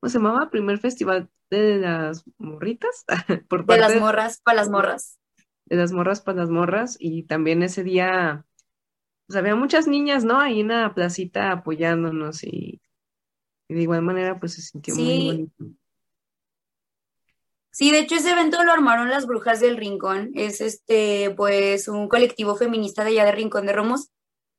¿cómo 0.00 0.10
se 0.10 0.18
llamaba? 0.18 0.50
Primer 0.50 0.78
festival 0.78 1.30
de 1.50 1.78
las 1.80 2.24
morritas, 2.38 3.04
por 3.48 3.66
De 3.66 3.76
parte 3.76 3.76
las 3.78 3.96
morras 3.96 4.40
para 4.44 4.56
las 4.58 4.70
morras. 4.70 5.18
De 5.66 5.76
las 5.76 5.92
morras 5.92 6.20
para 6.20 6.38
las 6.38 6.50
morras, 6.50 6.96
y 6.98 7.24
también 7.24 7.62
ese 7.62 7.82
día, 7.82 8.44
pues 9.26 9.36
había 9.36 9.54
muchas 9.54 9.86
niñas, 9.86 10.24
¿no? 10.24 10.40
Ahí 10.40 10.60
en 10.60 10.68
la 10.68 10.94
placita 10.94 11.52
apoyándonos 11.52 12.44
y, 12.44 12.80
y 13.68 13.74
de 13.74 13.82
igual 13.82 14.02
manera, 14.02 14.38
pues 14.38 14.54
se 14.54 14.62
sintió 14.62 14.94
muy 14.94 15.26
bonito. 15.26 15.64
Sí, 17.70 17.90
de 17.90 17.98
hecho 17.98 18.14
ese 18.14 18.30
evento 18.30 18.62
lo 18.62 18.70
armaron 18.70 19.10
las 19.10 19.26
Brujas 19.26 19.58
del 19.58 19.76
Rincón. 19.76 20.30
Es 20.34 20.60
este, 20.60 21.34
pues, 21.36 21.88
un 21.88 22.08
colectivo 22.08 22.54
feminista 22.54 23.02
de 23.02 23.10
allá 23.10 23.24
de 23.24 23.32
Rincón 23.32 23.66
de 23.66 23.72
Romos 23.72 24.10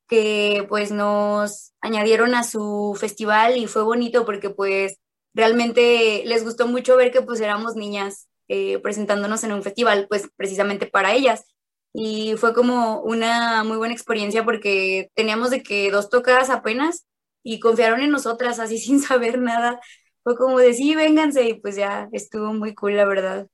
que 0.07 0.65
pues 0.69 0.91
nos 0.91 1.73
añadieron 1.81 2.35
a 2.35 2.43
su 2.43 2.95
festival 2.99 3.57
y 3.57 3.67
fue 3.67 3.83
bonito 3.83 4.25
porque 4.25 4.49
pues 4.49 4.99
realmente 5.33 6.23
les 6.25 6.43
gustó 6.43 6.67
mucho 6.67 6.95
ver 6.95 7.11
que 7.11 7.21
pues 7.21 7.39
éramos 7.41 7.75
niñas 7.75 8.27
eh, 8.47 8.79
presentándonos 8.79 9.43
en 9.43 9.51
un 9.53 9.63
festival, 9.63 10.07
pues 10.09 10.29
precisamente 10.35 10.85
para 10.87 11.13
ellas. 11.13 11.45
Y 11.93 12.35
fue 12.37 12.53
como 12.53 13.01
una 13.01 13.63
muy 13.63 13.77
buena 13.77 13.93
experiencia 13.93 14.43
porque 14.43 15.09
teníamos 15.15 15.49
de 15.49 15.63
que 15.63 15.89
dos 15.91 16.09
tocadas 16.09 16.49
apenas 16.49 17.07
y 17.43 17.59
confiaron 17.59 18.01
en 18.01 18.11
nosotras 18.11 18.59
así 18.59 18.77
sin 18.79 18.99
saber 18.99 19.39
nada. 19.39 19.79
Fue 20.23 20.35
como 20.35 20.59
de 20.59 20.73
sí, 20.73 20.95
vénganse 20.95 21.47
y 21.47 21.53
pues 21.55 21.75
ya 21.75 22.09
estuvo 22.11 22.53
muy 22.53 22.73
cool, 22.73 22.97
la 22.97 23.05
verdad. 23.05 23.47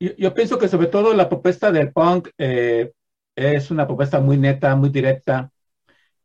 Yo, 0.00 0.34
pienso 0.34 0.58
que 0.58 0.68
sobre 0.68 0.88
todo 0.88 1.14
la 1.14 1.28
propuesta 1.28 1.70
del 1.70 1.92
punk 1.92 2.28
eh, 2.36 2.92
es 3.36 3.70
una 3.70 3.86
propuesta 3.86 4.20
muy 4.20 4.36
neta, 4.36 4.74
muy 4.76 4.90
directa. 4.90 5.50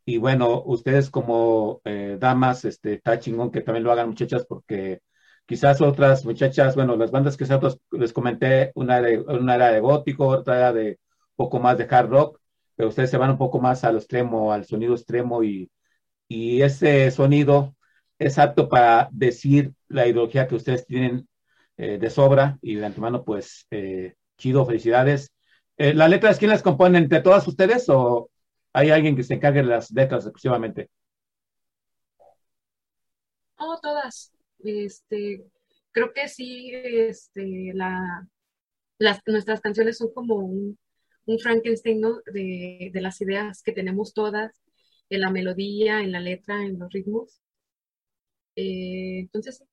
Y 0.06 0.18
bueno, 0.18 0.64
ustedes 0.66 1.10
como 1.10 1.82
eh, 1.86 2.18
damas, 2.20 2.66
este, 2.66 2.93
está 2.93 3.20
chingón 3.20 3.52
que 3.52 3.62
también 3.62 3.84
lo 3.84 3.91
hagan 3.91 4.10
muchachas 4.10 4.45
porque 4.47 5.02
quizás 5.50 5.82
otras 5.82 6.26
muchachas, 6.26 6.76
bueno, 6.76 6.95
las 6.95 7.10
bandas 7.10 7.36
que 7.36 7.47
les 7.93 8.14
comenté, 8.14 8.72
una, 8.76 9.02
una 9.30 9.56
era 9.56 9.72
de 9.72 9.80
gótico, 9.80 10.28
otra 10.28 10.58
era 10.58 10.74
de 10.74 11.00
poco 11.36 11.60
más 11.60 11.76
de 11.76 11.88
hard 11.89 12.08
rock, 12.08 12.39
pero 12.76 12.89
ustedes 12.89 13.10
se 13.10 13.18
van 13.18 13.32
un 13.32 13.39
poco 13.39 13.60
más 13.60 13.84
al 13.84 13.95
extremo, 13.95 14.54
al 14.54 14.66
sonido 14.66 14.93
extremo 14.93 15.43
y, 15.43 15.72
y 16.28 16.62
ese 16.62 17.10
sonido 17.10 17.76
es 18.20 18.38
apto 18.38 18.70
para 18.70 19.10
decir 19.12 19.74
la 19.88 20.06
ideología 20.06 20.47
que 20.47 20.54
ustedes 20.54 20.86
tienen 20.86 21.28
eh, 21.78 21.97
de 21.97 22.10
sobra 22.12 22.60
y 22.62 22.76
de 22.76 22.86
antemano, 22.86 23.24
pues, 23.24 23.66
eh, 23.72 24.14
chido, 24.38 24.68
felicidades. 24.68 25.32
Eh, 25.78 25.95
¿Las 25.95 26.12
letras 26.12 26.38
quién 26.38 26.52
las 26.52 26.62
compone? 26.62 27.00
¿Entre 27.00 27.22
todas 27.22 27.47
ustedes 27.47 27.89
o 27.89 28.30
hay 28.72 28.91
alguien 28.91 29.16
que 29.16 29.24
se 29.24 29.34
encargue 29.34 29.62
de 29.64 29.68
las 29.70 29.89
letras 29.89 30.26
exclusivamente? 30.26 30.91
Oh, 33.58 33.80
todas. 33.82 34.32
Este, 34.64 35.45
creo 35.91 36.14
que 36.14 36.28
sí, 36.28 36.72
este, 36.74 37.72
la, 37.74 38.28
las, 38.97 39.22
nuestras 39.26 39.62
canciones 39.62 39.97
son 39.97 40.14
como 40.14 40.36
un, 40.38 40.78
Frankenstein, 41.41 42.01
¿no? 42.01 42.22
De, 42.34 42.89
de 42.91 43.01
las 43.01 43.22
ideas 43.22 43.62
que 43.62 43.72
tenemos 43.72 44.14
todas, 44.16 44.64
en 45.10 45.22
la 45.22 45.30
melodía, 45.30 46.01
en 46.01 46.12
la 46.12 46.20
letra, 46.20 46.64
en 46.64 46.80
los 46.80 46.91
ritmos. 46.91 47.39
Eh, 48.55 49.20
entonces, 49.22 49.64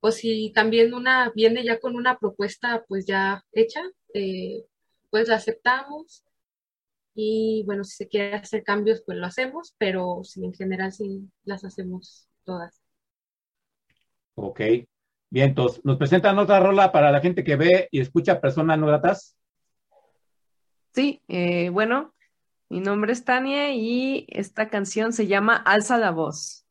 o 0.00 0.10
si 0.12 0.52
también 0.52 0.94
una 0.94 1.32
viene 1.34 1.64
ya 1.64 1.80
con 1.80 1.96
una 1.96 2.18
propuesta 2.18 2.84
pues 2.88 3.06
ya 3.06 3.42
hecha, 3.52 3.80
eh, 4.14 4.64
pues 5.10 5.28
la 5.28 5.36
aceptamos 5.36 6.24
y 7.14 7.64
bueno, 7.66 7.84
si 7.84 7.96
se 7.96 8.08
quiere 8.08 8.34
hacer 8.34 8.62
cambios 8.64 9.02
pues 9.06 9.18
lo 9.18 9.26
hacemos, 9.26 9.74
pero 9.78 10.20
sí, 10.24 10.44
en 10.44 10.54
general 10.54 10.92
sí 10.92 11.30
las 11.44 11.64
hacemos 11.64 12.28
todas. 12.44 12.83
Ok. 14.34 14.60
Bien, 15.30 15.48
entonces, 15.48 15.84
¿nos 15.84 15.96
presentan 15.96 16.38
otra 16.38 16.60
rola 16.60 16.92
para 16.92 17.10
la 17.10 17.20
gente 17.20 17.42
que 17.42 17.56
ve 17.56 17.88
y 17.90 18.00
escucha 18.00 18.40
personas 18.40 18.78
no 18.78 18.86
gratas? 18.86 19.36
Sí, 20.92 21.22
eh, 21.26 21.70
bueno, 21.70 22.14
mi 22.68 22.80
nombre 22.80 23.12
es 23.12 23.24
Tania 23.24 23.74
y 23.74 24.26
esta 24.28 24.68
canción 24.68 25.12
se 25.12 25.26
llama 25.26 25.56
Alza 25.56 25.98
la 25.98 26.12
voz. 26.12 26.64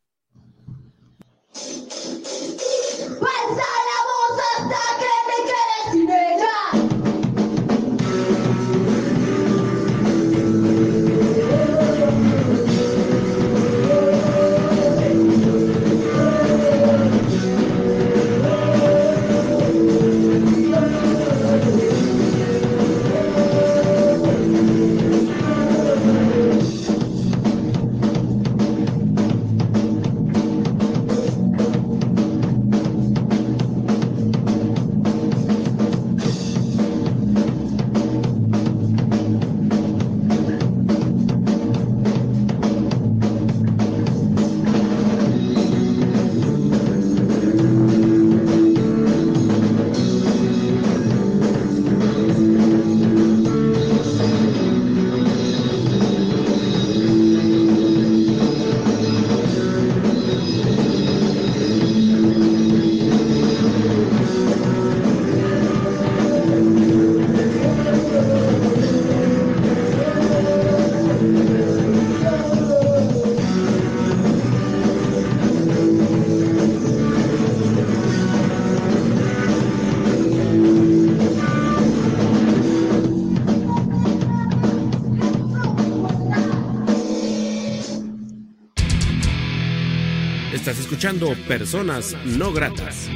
Escuchando 91.03 91.35
Personas 91.49 92.15
No 92.23 92.53
Gratas. 92.53 93.09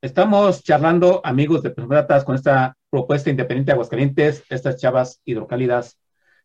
Estamos 0.00 0.62
charlando, 0.62 1.20
amigos 1.22 1.62
de 1.62 1.68
Personas 1.68 1.90
Gratas, 1.90 2.24
con 2.24 2.36
esta 2.36 2.78
propuesta 2.88 3.28
independiente 3.28 3.66
de 3.68 3.72
Aguascalientes, 3.74 4.44
estas 4.48 4.80
chavas 4.80 5.20
hidrocálidas 5.26 5.98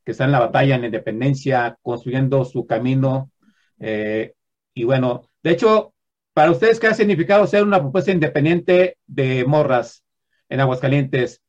que 0.04 0.12
están 0.12 0.26
en 0.28 0.34
la 0.34 0.40
batalla 0.42 0.76
en 0.76 0.82
la 0.82 0.88
independencia, 0.88 1.78
construyendo 1.82 2.44
su 2.44 2.68
camino. 2.68 3.32
eh, 3.80 4.34
y 4.74 4.84
bueno, 4.84 5.30
de 5.42 5.52
hecho, 5.52 5.94
para 6.34 6.52
ustedes, 6.52 6.82
¿qué 6.82 6.88
ha 6.88 6.94
significado 6.94 7.48
ser 7.48 7.64
una 7.64 7.80
propuesta 7.80 8.12
independiente 8.12 8.98
de 9.08 9.46
morras 9.46 10.04
en 10.50 10.60
Aguascalientes? 10.60 11.42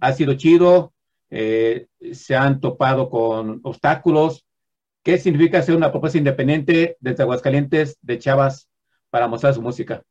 ¿Ha 0.00 0.14
sido 0.14 0.32
chido? 0.32 0.93
Eh, 1.36 1.88
¿Se 2.12 2.36
han 2.36 2.60
topado 2.60 3.10
con 3.10 3.60
obstáculos? 3.64 4.46
¿Qué 5.02 5.18
significa 5.18 5.60
ser 5.62 5.74
una 5.74 5.90
propuesta 5.90 6.16
independiente 6.16 6.96
desde 7.00 7.24
Aguascalientes 7.24 7.98
de 8.02 8.20
chavas 8.20 8.68
para 9.10 9.26
mostrar 9.26 9.52
su 9.52 9.60
música? 9.60 10.04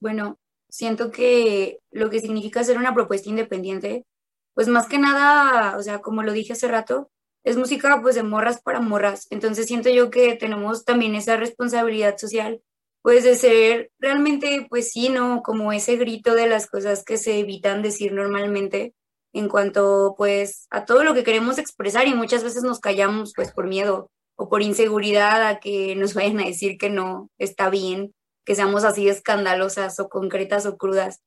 Bueno, 0.00 0.38
siento 0.68 1.10
que 1.10 1.78
lo 1.90 2.10
que 2.10 2.20
significa 2.20 2.62
ser 2.62 2.76
una 2.76 2.92
propuesta 2.92 3.30
independiente, 3.30 4.04
pues 4.52 4.68
más 4.68 4.86
que 4.86 4.98
nada, 4.98 5.78
o 5.78 5.82
sea, 5.82 6.00
como 6.00 6.22
lo 6.22 6.32
dije 6.32 6.52
hace 6.52 6.68
rato, 6.68 7.10
es 7.44 7.56
música 7.56 8.02
pues 8.02 8.16
de 8.16 8.22
morras 8.22 8.60
para 8.60 8.80
morras. 8.80 9.28
Entonces 9.30 9.66
siento 9.66 9.88
yo 9.88 10.10
que 10.10 10.34
tenemos 10.34 10.84
también 10.84 11.14
esa 11.14 11.38
responsabilidad 11.38 12.18
social, 12.18 12.60
pues 13.08 13.24
de 13.24 13.36
ser 13.36 13.90
realmente, 13.98 14.66
pues 14.68 14.92
sí, 14.92 15.08
¿no? 15.08 15.42
Como 15.42 15.72
ese 15.72 15.96
grito 15.96 16.34
de 16.34 16.46
las 16.46 16.66
cosas 16.66 17.04
que 17.04 17.16
se 17.16 17.38
evitan 17.38 17.80
decir 17.80 18.12
normalmente 18.12 18.92
en 19.32 19.48
cuanto 19.48 20.14
pues 20.18 20.66
a 20.68 20.84
todo 20.84 21.04
lo 21.04 21.14
que 21.14 21.24
queremos 21.24 21.56
expresar 21.56 22.06
y 22.06 22.12
muchas 22.12 22.44
veces 22.44 22.64
nos 22.64 22.80
callamos 22.80 23.32
pues 23.34 23.50
por 23.50 23.66
miedo 23.66 24.10
o 24.36 24.50
por 24.50 24.60
inseguridad 24.60 25.42
a 25.48 25.58
que 25.58 25.96
nos 25.96 26.12
vayan 26.14 26.38
a 26.40 26.44
decir 26.44 26.76
que 26.76 26.90
no 26.90 27.30
está 27.38 27.70
bien, 27.70 28.12
que 28.44 28.54
seamos 28.54 28.84
así 28.84 29.08
escandalosas 29.08 29.98
o 30.00 30.10
concretas 30.10 30.66
o 30.66 30.76
crudas. 30.76 31.22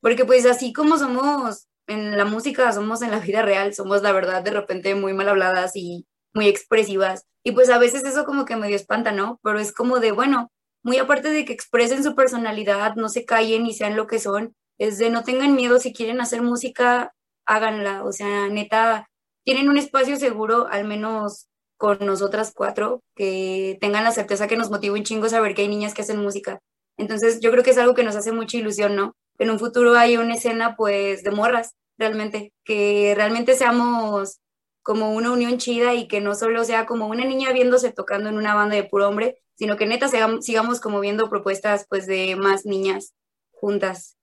Porque 0.00 0.24
pues 0.24 0.46
así 0.46 0.72
como 0.72 0.98
somos 0.98 1.68
en 1.86 2.16
la 2.16 2.24
música, 2.24 2.72
somos 2.72 3.02
en 3.02 3.12
la 3.12 3.20
vida 3.20 3.42
real, 3.42 3.72
somos 3.72 4.02
la 4.02 4.10
verdad 4.10 4.42
de 4.42 4.50
repente 4.50 4.96
muy 4.96 5.12
mal 5.12 5.28
habladas 5.28 5.76
y 5.76 6.08
muy 6.34 6.48
expresivas. 6.48 7.24
Y 7.44 7.52
pues 7.52 7.70
a 7.70 7.78
veces 7.78 8.02
eso 8.02 8.24
como 8.24 8.44
que 8.46 8.56
medio 8.56 8.74
espanta, 8.74 9.12
¿no? 9.12 9.38
Pero 9.44 9.60
es 9.60 9.72
como 9.72 10.00
de, 10.00 10.10
bueno, 10.10 10.50
muy 10.82 10.98
aparte 10.98 11.30
de 11.30 11.44
que 11.44 11.52
expresen 11.52 12.02
su 12.04 12.14
personalidad, 12.14 12.94
no 12.96 13.08
se 13.08 13.24
callen 13.24 13.66
y 13.66 13.74
sean 13.74 13.96
lo 13.96 14.06
que 14.06 14.18
son, 14.18 14.54
es 14.78 14.98
de 14.98 15.10
no 15.10 15.24
tengan 15.24 15.54
miedo, 15.54 15.78
si 15.78 15.92
quieren 15.92 16.20
hacer 16.20 16.42
música, 16.42 17.12
háganla. 17.46 18.04
O 18.04 18.12
sea, 18.12 18.48
neta, 18.48 19.08
tienen 19.44 19.68
un 19.68 19.76
espacio 19.76 20.16
seguro, 20.16 20.68
al 20.70 20.84
menos 20.86 21.48
con 21.76 21.98
nosotras 22.00 22.52
cuatro, 22.54 23.02
que 23.14 23.78
tengan 23.80 24.04
la 24.04 24.12
certeza 24.12 24.46
que 24.48 24.56
nos 24.56 24.70
motiva 24.70 24.94
un 24.94 25.04
chingo 25.04 25.28
saber 25.28 25.54
que 25.54 25.62
hay 25.62 25.68
niñas 25.68 25.94
que 25.94 26.02
hacen 26.02 26.22
música. 26.22 26.60
Entonces, 26.96 27.40
yo 27.40 27.50
creo 27.50 27.62
que 27.62 27.70
es 27.70 27.78
algo 27.78 27.94
que 27.94 28.04
nos 28.04 28.16
hace 28.16 28.32
mucha 28.32 28.58
ilusión, 28.58 28.96
¿no? 28.96 29.14
En 29.38 29.50
un 29.50 29.58
futuro 29.58 29.94
hay 29.96 30.16
una 30.16 30.34
escena, 30.34 30.76
pues, 30.76 31.22
de 31.22 31.30
morras, 31.30 31.74
realmente, 31.98 32.52
que 32.64 33.14
realmente 33.16 33.54
seamos 33.54 34.40
como 34.82 35.12
una 35.12 35.32
unión 35.32 35.58
chida 35.58 35.94
y 35.94 36.08
que 36.08 36.20
no 36.20 36.34
solo 36.34 36.64
sea 36.64 36.86
como 36.86 37.06
una 37.06 37.24
niña 37.24 37.52
viéndose 37.52 37.92
tocando 37.92 38.28
en 38.30 38.36
una 38.36 38.54
banda 38.54 38.76
de 38.76 38.84
puro 38.84 39.08
hombre, 39.08 39.38
sino 39.60 39.76
que 39.76 39.84
neta 39.84 40.08
sigamos, 40.40 40.80
como 40.80 41.00
viendo 41.00 41.28
propuestas 41.28 41.84
pues 41.86 42.06
de 42.06 42.34
más 42.34 42.64
niñas 42.64 43.12
juntas, 43.50 44.16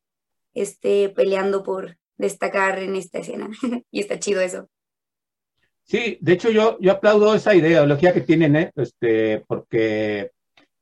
este, 0.55 1.09
peleando 1.09 1.61
por 1.61 1.99
destacar 2.17 2.79
en 2.79 2.95
esta 2.95 3.19
escena. 3.19 3.47
y 3.91 3.99
está 3.99 4.17
chido 4.17 4.41
eso. 4.41 4.67
Sí, 5.83 6.17
de 6.21 6.33
hecho 6.33 6.49
yo, 6.49 6.79
yo 6.79 6.91
aplaudo 6.91 7.35
esa 7.35 7.53
ideología 7.53 8.15
que 8.15 8.21
tienen, 8.21 8.55
¿eh? 8.55 8.71
este, 8.75 9.45
porque, 9.47 10.31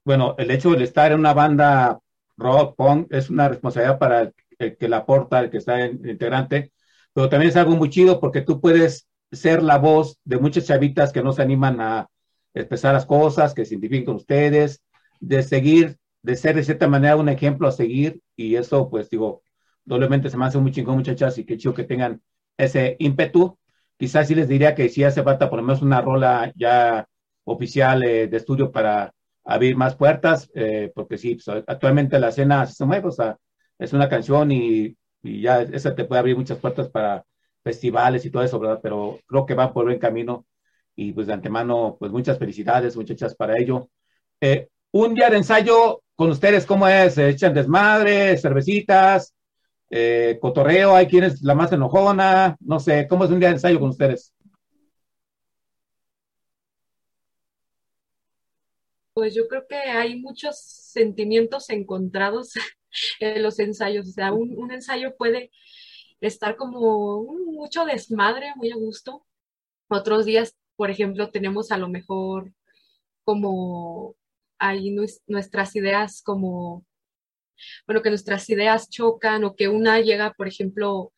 bueno, 0.06 0.36
el 0.38 0.50
hecho 0.50 0.70
de 0.70 0.86
estar 0.86 1.12
en 1.12 1.20
una 1.20 1.34
banda 1.34 2.00
rock, 2.38 2.78
punk, 2.78 3.08
es 3.12 3.30
una 3.30 3.50
responsabilidad 3.50 4.00
para 4.00 4.22
el, 4.22 4.34
el 4.58 4.78
que 4.78 4.88
la 4.88 5.00
aporta, 5.00 5.42
el 5.42 5.50
que 5.50 5.58
está 5.58 5.84
en, 5.84 6.00
el 6.02 6.12
integrante, 6.12 6.72
pero 7.12 7.28
también 7.28 7.50
es 7.50 7.58
algo 7.58 7.76
muy 7.76 7.90
chido 7.90 8.22
porque 8.22 8.40
tú 8.40 8.62
puedes 8.62 9.10
ser 9.34 9.62
la 9.62 9.80
voz 9.80 10.18
de 10.24 10.38
muchas 10.38 10.66
chavitas 10.66 11.12
que 11.12 11.22
no 11.22 11.34
se 11.34 11.42
animan 11.42 11.82
a 11.82 12.08
expresar 12.56 12.94
las 12.94 13.06
cosas, 13.06 13.54
que 13.54 13.66
se 13.66 13.76
identifiquen 13.76 14.06
con 14.06 14.16
ustedes, 14.16 14.82
de 15.20 15.44
seguir, 15.44 15.98
de 16.24 16.36
ser 16.36 16.56
de 16.56 16.64
cierta 16.64 16.88
manera 16.88 17.18
un 17.18 17.30
ejemplo 17.30 17.68
a 17.68 17.72
seguir, 17.72 18.22
y 18.36 18.56
eso, 18.56 18.90
pues 18.90 19.10
digo, 19.10 19.44
doblemente 19.84 20.30
se 20.30 20.38
me 20.38 20.46
hace 20.46 20.58
muy 20.58 20.72
chingón, 20.72 20.98
muchachas, 20.98 21.38
y 21.38 21.46
qué 21.46 21.58
chido 21.58 21.74
que 21.74 21.84
tengan 21.84 22.22
ese 22.58 22.96
ímpetu. 23.00 23.58
Quizás 23.98 24.28
sí 24.28 24.36
les 24.36 24.48
diría 24.48 24.76
que 24.76 24.90
sí 24.90 25.04
hace 25.04 25.24
falta 25.24 25.50
por 25.50 25.60
lo 25.60 25.64
menos 25.66 25.82
una 25.82 26.02
rola 26.02 26.52
ya 26.56 27.08
oficial 27.46 28.04
eh, 28.04 28.28
de 28.28 28.38
estudio 28.38 28.72
para 28.72 29.14
abrir 29.44 29.76
más 29.78 29.96
puertas, 29.96 30.50
eh, 30.56 30.92
porque 30.96 31.18
sí, 31.18 31.36
pues, 31.36 31.64
actualmente 31.68 32.20
la 32.20 32.30
escena 32.30 32.66
se 32.66 32.86
mueve, 32.86 33.08
o 33.08 33.12
sea, 33.12 33.38
es 33.78 33.94
una 33.94 34.10
canción 34.10 34.52
y, 34.52 34.98
y 35.22 35.42
ya 35.42 35.62
esa 35.62 35.96
te 35.96 36.06
puede 36.06 36.20
abrir 36.20 36.38
muchas 36.38 36.58
puertas 36.58 36.90
para 36.90 37.24
festivales 37.64 38.26
y 38.26 38.32
todo 38.32 38.44
eso, 38.44 38.60
¿verdad? 38.60 38.80
Pero 38.82 39.20
creo 39.28 39.46
que 39.46 39.54
va 39.56 39.74
por 39.74 39.86
buen 39.86 40.00
camino 40.00 40.46
y 40.96 41.12
pues 41.12 41.28
de 41.28 41.34
antemano, 41.34 41.98
pues 42.00 42.12
muchas 42.12 42.40
felicidades, 42.40 42.96
muchachas, 42.96 43.36
para 43.36 43.58
ello. 43.58 43.90
Eh, 44.40 44.70
un 44.92 45.14
día 45.14 45.30
de 45.30 45.38
ensayo 45.38 46.02
con 46.16 46.30
ustedes, 46.30 46.66
¿cómo 46.66 46.88
es? 46.88 47.16
¿Se 47.16 47.30
echan 47.30 47.54
desmadre, 47.54 48.38
cervecitas, 48.38 49.34
eh, 49.90 50.38
cotorreo? 50.42 50.96
¿Hay 50.96 51.08
quien 51.08 51.26
es 51.26 51.42
la 51.42 51.56
más 51.56 51.72
enojona? 51.74 52.56
No 52.62 52.80
sé, 52.80 53.08
¿cómo 53.08 53.26
es 53.26 53.32
un 53.32 53.40
día 53.40 53.50
de 53.50 53.56
ensayo 53.56 53.80
con 53.80 53.90
ustedes? 53.90 54.34
Pues 59.14 59.34
yo 59.34 59.48
creo 59.48 59.66
que 59.68 59.76
hay 59.76 60.20
muchos 60.20 60.60
sentimientos 60.60 61.70
encontrados 61.70 62.54
en 63.20 63.44
los 63.44 63.60
ensayos. 63.60 64.08
O 64.08 64.12
sea, 64.12 64.34
un, 64.34 64.54
un 64.58 64.72
ensayo 64.72 65.16
puede 65.18 65.52
estar 66.22 66.56
como 66.56 67.24
mucho 67.24 67.86
desmadre, 67.86 68.54
muy 68.56 68.72
a 68.72 68.76
gusto. 68.76 69.26
Otros 69.88 70.26
días, 70.26 70.56
por 70.76 70.90
ejemplo, 70.92 71.30
tenemos 71.32 71.72
a 71.72 71.78
lo 71.78 71.90
mejor 71.90 72.52
como 73.24 74.16
ahí 74.60 74.92
nues- 74.92 75.22
nuestras 75.28 75.76
ideas 75.76 76.22
como, 76.24 76.86
bueno, 77.88 78.02
que 78.02 78.10
nuestras 78.10 78.50
ideas 78.50 78.90
chocan 78.90 79.44
o 79.44 79.56
que 79.56 79.68
una 79.70 80.00
llega, 80.02 80.34
por 80.34 80.48
ejemplo, 80.48 81.12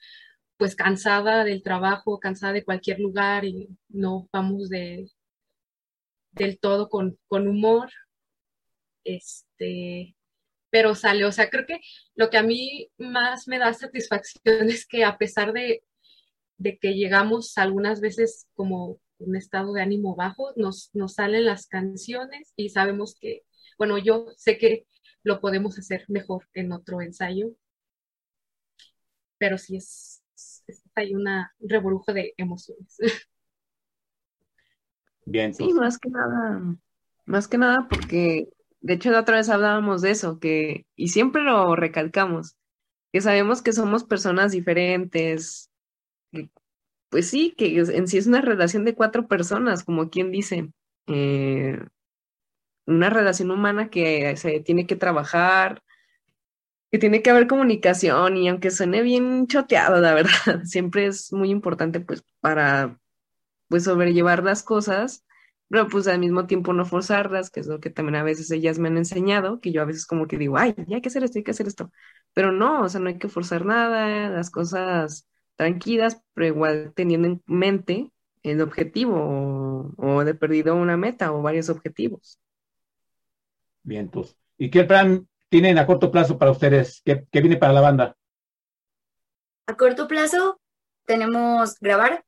pues 0.57 0.75
cansada 0.75 1.43
del 1.43 1.61
trabajo, 1.63 2.19
cansada 2.19 2.53
de 2.53 2.65
cualquier 2.65 2.99
lugar 2.99 3.45
y 3.45 3.69
no 3.89 4.27
vamos 4.31 4.69
de, 4.69 5.09
del 6.31 6.59
todo 6.59 6.89
con, 6.89 7.17
con 7.27 7.47
humor. 7.47 7.89
Este, 9.03 10.15
pero 10.69 10.95
sale, 10.95 11.25
o 11.25 11.31
sea, 11.31 11.49
creo 11.49 11.65
que 11.65 11.79
lo 12.15 12.29
que 12.29 12.37
a 12.37 12.43
mí 12.43 12.89
más 12.97 13.47
me 13.47 13.57
da 13.59 13.73
satisfacción 13.73 14.69
es 14.69 14.85
que 14.85 15.05
a 15.05 15.17
pesar 15.17 15.53
de, 15.53 15.83
de 16.57 16.77
que 16.77 16.93
llegamos 16.93 17.57
algunas 17.57 18.01
veces 18.01 18.47
como 18.55 18.99
un 19.19 19.35
estado 19.35 19.73
de 19.73 19.81
ánimo 19.81 20.15
bajo, 20.15 20.53
nos, 20.55 20.89
nos 20.93 21.15
salen 21.15 21.45
las 21.45 21.67
canciones 21.67 22.53
y 22.55 22.69
sabemos 22.69 23.17
que, 23.19 23.43
bueno, 23.77 23.97
yo 23.97 24.27
sé 24.37 24.57
que 24.57 24.87
lo 25.23 25.41
podemos 25.41 25.77
hacer 25.79 26.05
mejor 26.09 26.47
en 26.53 26.71
otro 26.71 27.01
ensayo, 27.01 27.51
pero 29.37 29.57
sí 29.57 29.77
es, 29.77 30.23
es- 30.67 30.83
hay 30.95 31.13
una 31.15 31.53
un 31.59 31.69
reburujo 31.69 32.13
de 32.13 32.33
emociones. 32.37 32.97
Bien, 35.25 35.53
Sí, 35.53 35.73
más 35.73 35.97
que 35.99 36.09
nada, 36.09 36.75
más 37.25 37.47
que 37.47 37.57
nada 37.57 37.87
porque, 37.89 38.49
de 38.81 38.93
hecho, 38.93 39.11
la 39.11 39.21
otra 39.21 39.37
vez 39.37 39.49
hablábamos 39.49 40.01
de 40.01 40.11
eso, 40.11 40.39
que, 40.39 40.85
y 40.95 41.09
siempre 41.09 41.43
lo 41.43 41.75
recalcamos, 41.75 42.55
que 43.13 43.21
sabemos 43.21 43.61
que 43.63 43.73
somos 43.73 44.03
personas 44.05 44.51
diferentes, 44.53 45.71
que, 46.31 46.49
pues 47.09 47.29
sí, 47.29 47.53
que 47.57 47.77
en 47.79 48.07
sí 48.07 48.17
es 48.17 48.27
una 48.27 48.41
relación 48.41 48.85
de 48.85 48.95
cuatro 48.95 49.27
personas, 49.27 49.83
como 49.83 50.09
quien 50.09 50.31
dice, 50.31 50.71
eh, 51.07 51.79
una 52.87 53.09
relación 53.09 53.51
humana 53.51 53.89
que 53.89 54.35
se 54.37 54.59
tiene 54.61 54.87
que 54.87 54.95
trabajar, 54.95 55.83
que 56.91 56.99
tiene 56.99 57.21
que 57.21 57.29
haber 57.29 57.47
comunicación, 57.47 58.37
y 58.37 58.47
aunque 58.49 58.71
suene 58.71 59.01
bien 59.01 59.47
choteado, 59.47 59.99
la 60.01 60.13
verdad, 60.15 60.63
siempre 60.63 61.07
es 61.07 61.33
muy 61.33 61.49
importante, 61.51 61.99
pues, 61.99 62.23
para 62.39 62.97
pues 63.69 63.85
sobrellevar 63.85 64.43
las 64.43 64.63
cosas, 64.63 65.25
pero 65.69 65.87
pues 65.89 66.07
al 66.07 66.19
mismo 66.19 66.47
tiempo 66.47 66.73
no 66.73 66.85
forzarlas, 66.85 67.49
que 67.51 67.61
es 67.61 67.67
lo 67.67 67.79
que 67.81 67.89
también 67.89 68.15
a 68.17 68.23
veces 68.23 68.51
ellas 68.51 68.79
me 68.79 68.89
han 68.89 68.97
enseñado, 68.97 69.59
que 69.61 69.71
yo 69.73 69.81
a 69.81 69.85
veces 69.85 70.05
como 70.05 70.27
que 70.27 70.37
digo, 70.37 70.57
ay, 70.57 70.75
ya 70.87 70.97
hay 70.97 71.01
que 71.01 71.09
hacer 71.09 71.23
esto, 71.23 71.39
hay 71.39 71.43
que 71.43 71.51
hacer 71.51 71.67
esto, 71.67 71.91
pero 72.33 72.51
no, 72.53 72.83
o 72.83 72.89
sea, 72.89 73.01
no 73.01 73.09
hay 73.09 73.17
que 73.19 73.29
forzar 73.29 73.65
nada, 73.65 74.29
las 74.29 74.49
cosas 74.51 75.27
tranquilas, 75.57 76.23
pero 76.35 76.47
igual 76.47 76.93
teniendo 76.95 77.27
en 77.29 77.43
mente 77.47 78.11
el 78.43 78.61
objetivo 78.61 79.17
o, 79.17 79.93
o 79.97 80.25
de 80.25 80.35
perdido 80.35 80.75
una 80.75 80.97
meta 80.97 81.33
o 81.33 81.43
varios 81.43 81.69
objetivos. 81.69 82.39
Bien, 83.83 84.01
entonces. 84.05 84.37
¿Y 84.57 84.69
qué 84.69 84.83
plan 84.83 85.27
tienen 85.49 85.77
a 85.79 85.85
corto 85.87 86.11
plazo 86.11 86.37
para 86.37 86.51
ustedes? 86.51 87.01
¿Qué, 87.05 87.25
qué 87.31 87.41
viene 87.41 87.57
para 87.57 87.73
la 87.73 87.81
banda? 87.81 88.17
A 89.67 89.75
corto 89.77 90.07
plazo 90.07 90.59
tenemos 91.05 91.79
grabar, 91.79 92.25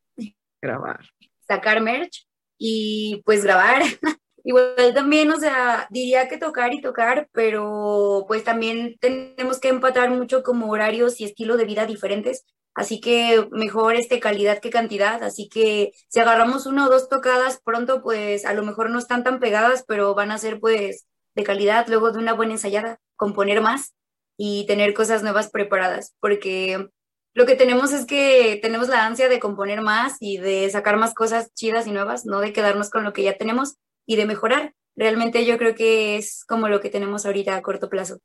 Grabar. 0.62 1.00
sacar 1.46 1.80
merch 1.80 2.26
y 2.58 3.22
pues 3.24 3.44
grabar. 3.44 3.82
Igual 4.44 4.94
también, 4.94 5.30
o 5.30 5.38
sea, 5.38 5.86
diría 5.90 6.28
que 6.28 6.38
tocar 6.38 6.72
y 6.72 6.80
tocar, 6.80 7.28
pero 7.32 8.24
pues 8.26 8.42
también 8.44 8.96
tenemos 9.00 9.60
que 9.60 9.68
empatar 9.68 10.10
mucho 10.10 10.42
como 10.42 10.70
horarios 10.70 11.20
y 11.20 11.24
estilo 11.24 11.58
de 11.58 11.66
vida 11.66 11.84
diferentes. 11.86 12.46
Así 12.80 12.98
que 12.98 13.46
mejor 13.50 13.94
este 13.94 14.20
calidad 14.20 14.58
que 14.58 14.70
cantidad. 14.70 15.22
Así 15.22 15.50
que 15.50 15.92
si 16.08 16.18
agarramos 16.18 16.64
una 16.64 16.86
o 16.86 16.90
dos 16.90 17.10
tocadas 17.10 17.60
pronto, 17.62 18.02
pues 18.02 18.46
a 18.46 18.54
lo 18.54 18.62
mejor 18.62 18.88
no 18.88 18.98
están 18.98 19.22
tan 19.22 19.38
pegadas, 19.38 19.84
pero 19.86 20.14
van 20.14 20.30
a 20.30 20.38
ser 20.38 20.60
pues 20.60 21.06
de 21.34 21.44
calidad 21.44 21.86
luego 21.88 22.10
de 22.10 22.18
una 22.18 22.32
buena 22.32 22.54
ensayada, 22.54 22.98
componer 23.16 23.60
más 23.60 23.92
y 24.38 24.64
tener 24.66 24.94
cosas 24.94 25.22
nuevas 25.22 25.50
preparadas. 25.50 26.16
Porque 26.20 26.88
lo 27.34 27.44
que 27.44 27.54
tenemos 27.54 27.92
es 27.92 28.06
que 28.06 28.58
tenemos 28.62 28.88
la 28.88 29.04
ansia 29.04 29.28
de 29.28 29.40
componer 29.40 29.82
más 29.82 30.16
y 30.18 30.38
de 30.38 30.70
sacar 30.70 30.96
más 30.96 31.12
cosas 31.12 31.52
chidas 31.52 31.86
y 31.86 31.92
nuevas, 31.92 32.24
no 32.24 32.40
de 32.40 32.54
quedarnos 32.54 32.88
con 32.88 33.04
lo 33.04 33.12
que 33.12 33.24
ya 33.24 33.36
tenemos 33.36 33.76
y 34.06 34.16
de 34.16 34.24
mejorar. 34.24 34.72
Realmente 34.96 35.44
yo 35.44 35.58
creo 35.58 35.74
que 35.74 36.16
es 36.16 36.46
como 36.46 36.70
lo 36.70 36.80
que 36.80 36.88
tenemos 36.88 37.26
ahorita 37.26 37.56
a 37.56 37.60
corto 37.60 37.90
plazo. 37.90 38.20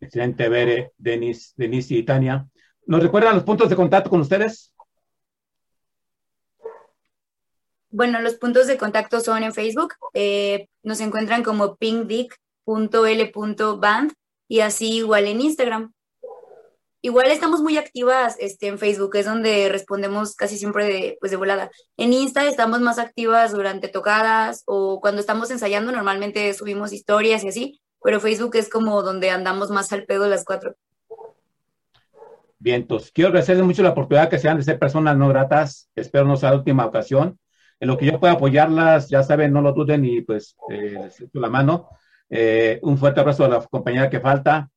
Excelente 0.00 0.48
ver, 0.48 0.68
eh, 0.70 0.92
Denis, 0.96 1.52
Denis 1.54 1.90
y 1.90 2.02
Tania. 2.02 2.48
¿Nos 2.88 3.02
recuerdan 3.02 3.34
los 3.34 3.44
puntos 3.44 3.68
de 3.68 3.76
contacto 3.76 4.08
con 4.08 4.22
ustedes? 4.22 4.72
Bueno, 7.90 8.22
los 8.22 8.36
puntos 8.36 8.66
de 8.66 8.78
contacto 8.78 9.20
son 9.20 9.42
en 9.42 9.52
Facebook. 9.52 9.92
eh, 10.14 10.68
nos 10.82 11.00
encuentran 11.00 11.42
como 11.42 11.76
pinkdick.l.band 11.76 14.12
y 14.48 14.60
así 14.60 14.96
igual 14.96 15.26
en 15.26 15.42
Instagram. 15.42 15.92
Igual 17.02 17.30
estamos 17.30 17.60
muy 17.60 17.76
activas 17.76 18.36
este, 18.38 18.68
en 18.68 18.78
Facebook, 18.78 19.14
es 19.16 19.26
donde 19.26 19.68
respondemos 19.68 20.34
casi 20.34 20.56
siempre 20.56 20.86
de, 20.86 21.18
pues 21.20 21.30
de 21.30 21.36
volada. 21.36 21.70
En 21.98 22.14
Insta 22.14 22.46
estamos 22.46 22.80
más 22.80 22.98
activas 22.98 23.52
durante 23.52 23.88
tocadas 23.88 24.62
o 24.64 25.02
cuando 25.02 25.20
estamos 25.20 25.50
ensayando, 25.50 25.92
normalmente 25.92 26.54
subimos 26.54 26.94
historias 26.94 27.44
y 27.44 27.48
así, 27.48 27.82
pero 28.02 28.18
Facebook 28.18 28.56
es 28.56 28.70
como 28.70 29.02
donde 29.02 29.28
andamos 29.28 29.70
más 29.70 29.92
al 29.92 30.06
pedo 30.06 30.26
las 30.26 30.46
cuatro. 30.46 30.74
Bien, 32.60 32.82
entonces, 32.82 33.12
quiero 33.12 33.28
agradecerles 33.28 33.64
mucho 33.64 33.82
la 33.82 33.90
oportunidad 33.90 34.28
que 34.28 34.38
sean 34.38 34.56
de 34.56 34.64
ser 34.64 34.78
personas 34.78 35.16
no 35.16 35.28
gratas. 35.28 35.90
Espero 35.94 36.24
no 36.24 36.36
sea 36.36 36.50
la 36.50 36.56
última 36.56 36.86
ocasión. 36.86 37.38
En 37.78 37.88
lo 37.88 37.96
que 37.96 38.06
yo 38.06 38.18
pueda 38.18 38.32
apoyarlas, 38.34 39.08
ya 39.08 39.22
saben, 39.22 39.52
no 39.52 39.62
lo 39.62 39.72
duden 39.72 40.04
y 40.04 40.22
pues 40.22 40.56
eh, 40.70 40.98
les 41.00 41.20
echo 41.20 41.38
la 41.38 41.48
mano. 41.48 41.88
Eh, 42.28 42.80
un 42.82 42.98
fuerte 42.98 43.20
abrazo 43.20 43.44
a 43.44 43.48
la 43.48 43.60
compañera 43.60 44.10
que 44.10 44.20
falta 44.20 44.68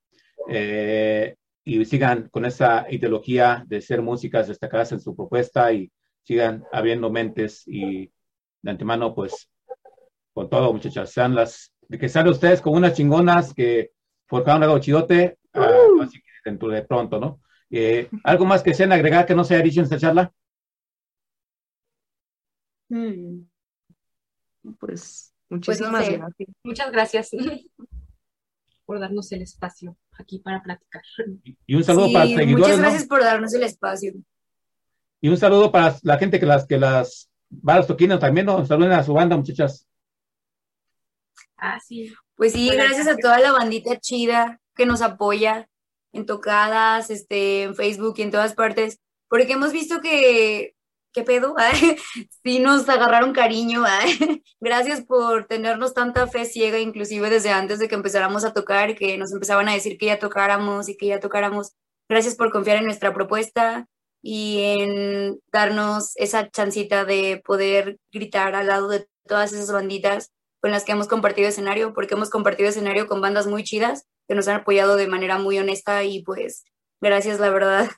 eh, 0.48 1.36
y 1.64 1.84
sigan 1.86 2.30
con 2.30 2.46
esa 2.46 2.86
ideología 2.90 3.64
de 3.68 3.82
ser 3.82 4.04
músicas 4.04 4.48
destacadas 4.48 4.92
en 4.92 5.00
su 5.00 5.16
propuesta 5.16 5.74
y 5.74 5.92
sigan 6.22 6.64
abriendo 6.72 7.10
mentes 7.10 7.64
y 7.68 8.12
de 8.62 8.72
antemano, 8.72 9.16
pues, 9.16 9.50
con 10.34 10.50
todo, 10.50 10.72
muchachas, 10.72 11.12
sean 11.12 11.34
las, 11.34 11.74
que 11.90 12.08
sean 12.08 12.28
ustedes 12.28 12.62
como 12.62 12.78
unas 12.78 12.94
chingonas 12.94 13.56
que 13.56 13.92
forjaron 14.28 14.62
algo 14.62 14.78
chidote, 14.78 15.40
ah, 15.54 15.88
así 16.04 16.20
que 16.22 16.30
dentro 16.46 16.70
de 16.70 16.84
pronto, 16.84 17.20
¿no? 17.20 17.42
Eh, 17.72 18.10
¿Algo 18.24 18.46
más 18.46 18.62
que 18.64 18.74
sean 18.74 18.92
agregar 18.92 19.26
que 19.26 19.34
no 19.36 19.44
se 19.44 19.56
haya 19.56 19.64
dicho 19.64 19.80
en 19.80 19.86
esta 19.86 19.98
charla? 19.98 20.34
Mm. 22.90 23.44
Pues 24.80 25.34
Pues 25.48 25.80
muchísimas 25.80 25.92
no 25.92 26.02
sé. 26.04 26.18
gracias. 26.18 26.50
Muchas 26.64 26.92
gracias 26.92 27.30
por 28.86 29.00
darnos 29.00 29.32
el 29.32 29.42
espacio 29.42 29.98
aquí 30.20 30.40
para 30.40 30.62
platicar. 30.62 31.02
Y 31.66 31.76
un 31.76 31.84
saludo 31.84 32.08
Sí, 32.08 32.14
para 32.14 32.26
los 32.26 32.34
seguidores, 32.36 32.60
muchas 32.62 32.78
¿no? 32.78 32.84
gracias 32.84 33.08
por 33.08 33.22
darnos 33.22 33.54
el 33.54 33.64
espacio. 33.64 34.14
Y 35.22 35.30
un 35.30 35.38
saludo 35.38 35.72
para 35.72 35.96
la 36.04 36.18
gente 36.18 36.40
que 36.40 36.46
las 36.46 36.66
que 36.68 36.78
las 36.78 37.32
va 37.52 37.76
a 37.76 37.78
los 37.78 37.88
toquinos 37.88 38.20
también, 38.20 38.46
¿no? 38.48 38.66
Saluden 38.66 38.92
a 38.92 39.04
su 39.04 39.14
banda, 39.14 39.38
muchachas. 39.38 39.88
Ah, 41.58 41.80
sí. 41.80 42.12
Pues 42.36 42.54
sí, 42.54 42.68
Buenas 42.68 42.88
gracias 42.88 43.08
a 43.08 43.18
toda 43.18 43.40
la 43.40 43.52
bandita 43.52 44.00
chida 44.00 44.60
que 44.76 44.86
nos 44.86 45.02
apoya 45.02 45.70
en 46.14 46.26
tocadas, 46.26 47.10
este, 47.10 47.64
en 47.64 47.76
Facebook 47.76 48.16
y 48.18 48.24
en 48.24 48.32
todas 48.32 48.54
partes, 48.54 49.00
porque 49.30 49.54
hemos 49.54 49.72
visto 49.72 50.02
que, 50.02 50.76
¿qué 51.14 51.24
pedo? 51.24 51.56
Ay, 51.58 51.98
sí 52.44 52.60
nos 52.60 52.88
agarraron 52.90 53.34
cariño. 53.34 53.84
ay. 53.86 54.44
Gracias 54.60 55.02
por 55.02 55.48
tenernos 55.48 55.94
tanta 55.94 56.28
fe 56.28 56.46
ciega, 56.46 56.80
inclusive 56.80 57.30
desde 57.30 57.52
antes 57.52 57.80
de 57.80 57.88
que 57.88 57.96
empezáramos 57.96 58.46
a 58.46 58.54
tocar, 58.54 58.96
que 58.96 59.18
nos 59.18 59.32
empezaban 59.32 59.70
a 59.70 59.74
decir 59.74 59.98
que 59.98 60.08
ya 60.08 60.20
tocáramos 60.20 60.90
y 60.90 60.98
que 60.98 61.08
ya 61.08 61.20
tocáramos. 61.20 61.74
Gracias 62.10 62.36
por 62.36 62.52
confiar 62.52 62.78
en 62.78 62.86
nuestra 62.86 63.14
propuesta 63.14 63.88
y 64.22 64.60
en 64.64 65.40
darnos 65.52 66.12
esa 66.18 66.50
chancita 66.50 67.06
de 67.06 67.42
poder 67.44 67.98
gritar 68.12 68.56
al 68.56 68.68
lado 68.68 68.88
de 68.88 69.08
todas 69.26 69.54
esas 69.54 69.72
banditas 69.72 70.32
con 70.62 70.72
las 70.72 70.84
que 70.84 70.92
hemos 70.92 71.08
compartido 71.08 71.48
escenario, 71.48 71.94
porque 71.94 72.14
hemos 72.14 72.30
compartido 72.30 72.70
escenario 72.70 73.08
con 73.08 73.22
bandas 73.22 73.48
muy 73.48 73.64
chidas 73.64 74.06
que 74.32 74.36
nos 74.36 74.48
han 74.48 74.62
apoyado 74.62 74.96
de 74.96 75.10
manera 75.10 75.38
muy 75.40 75.60
honesta 75.60 76.06
y 76.06 76.24
pues 76.24 76.64
gracias, 77.02 77.42
la 77.42 77.50
verdad. 77.50 77.90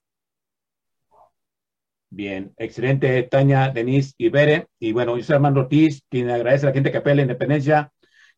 Bien, 2.10 2.56
excelente, 2.58 3.22
Tania, 3.22 3.70
Denise 3.70 4.16
y 4.18 4.30
Bere. 4.30 4.66
Y 4.80 4.94
bueno, 4.94 5.16
yo 5.16 5.24
soy 5.24 5.36
Armando 5.36 5.60
Ortiz, 5.60 6.02
quien 6.10 6.32
agradece 6.32 6.66
a 6.66 6.70
la 6.70 6.74
gente 6.74 6.92
que 6.92 6.98
apoya 6.98 7.14
la 7.14 7.22
independencia, 7.22 7.92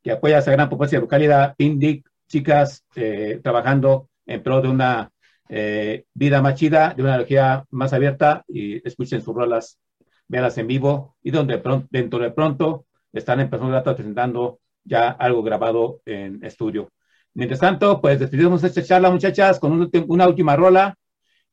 que 0.04 0.12
apoya 0.12 0.40
esa 0.40 0.52
gran 0.52 0.68
propuesta 0.68 0.98
de 0.98 1.04
localidad, 1.04 1.56
Indic, 1.58 2.06
chicas 2.28 2.84
eh, 2.98 3.40
trabajando 3.42 4.10
en 4.26 4.44
pro 4.44 4.60
de 4.60 4.68
una 4.68 5.10
eh, 5.48 6.04
vida 6.14 6.42
más 6.42 6.56
chida, 6.56 6.94
de 6.94 7.02
una 7.02 7.16
energía 7.16 7.64
más 7.70 7.94
abierta 7.94 8.44
y 8.50 8.86
escuchen 8.86 9.22
sus 9.22 9.34
rolas, 9.34 9.80
véanlas 10.28 10.58
en 10.58 10.68
vivo 10.68 11.16
y 11.24 11.32
donde 11.32 11.60
pronto, 11.60 11.88
dentro 11.90 12.20
de 12.20 12.32
pronto 12.32 12.88
están 13.14 13.40
en 13.40 13.50
Persona 13.50 13.82
presentando 13.84 14.60
ya 14.84 15.12
algo 15.12 15.44
grabado 15.44 16.02
en 16.06 16.44
estudio. 16.44 16.90
Mientras 17.36 17.60
tanto, 17.60 18.00
pues 18.00 18.20
despedimos 18.20 18.64
esta 18.64 18.82
charla, 18.82 19.12
muchachas, 19.12 19.60
con 19.60 19.74
un 19.74 19.92
una 20.08 20.26
última 20.26 20.56
rola 20.56 20.98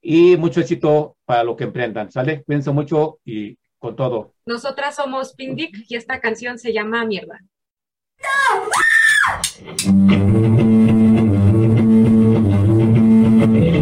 y 0.00 0.36
mucho 0.36 0.60
éxito 0.60 1.16
para 1.24 1.42
lo 1.42 1.56
que 1.56 1.64
emprendan, 1.64 2.10
¿sale? 2.10 2.44
Cuídense 2.44 2.70
mucho 2.70 3.18
y 3.24 3.58
con 3.80 3.96
todo. 3.96 4.32
Nosotras 4.46 4.94
somos 4.94 5.34
Pindic 5.34 5.84
y 5.88 5.96
esta 5.96 6.20
canción 6.20 6.58
se 6.58 6.72
llama 6.72 7.04
Mierda. 7.04 7.40
Esto 13.42 13.81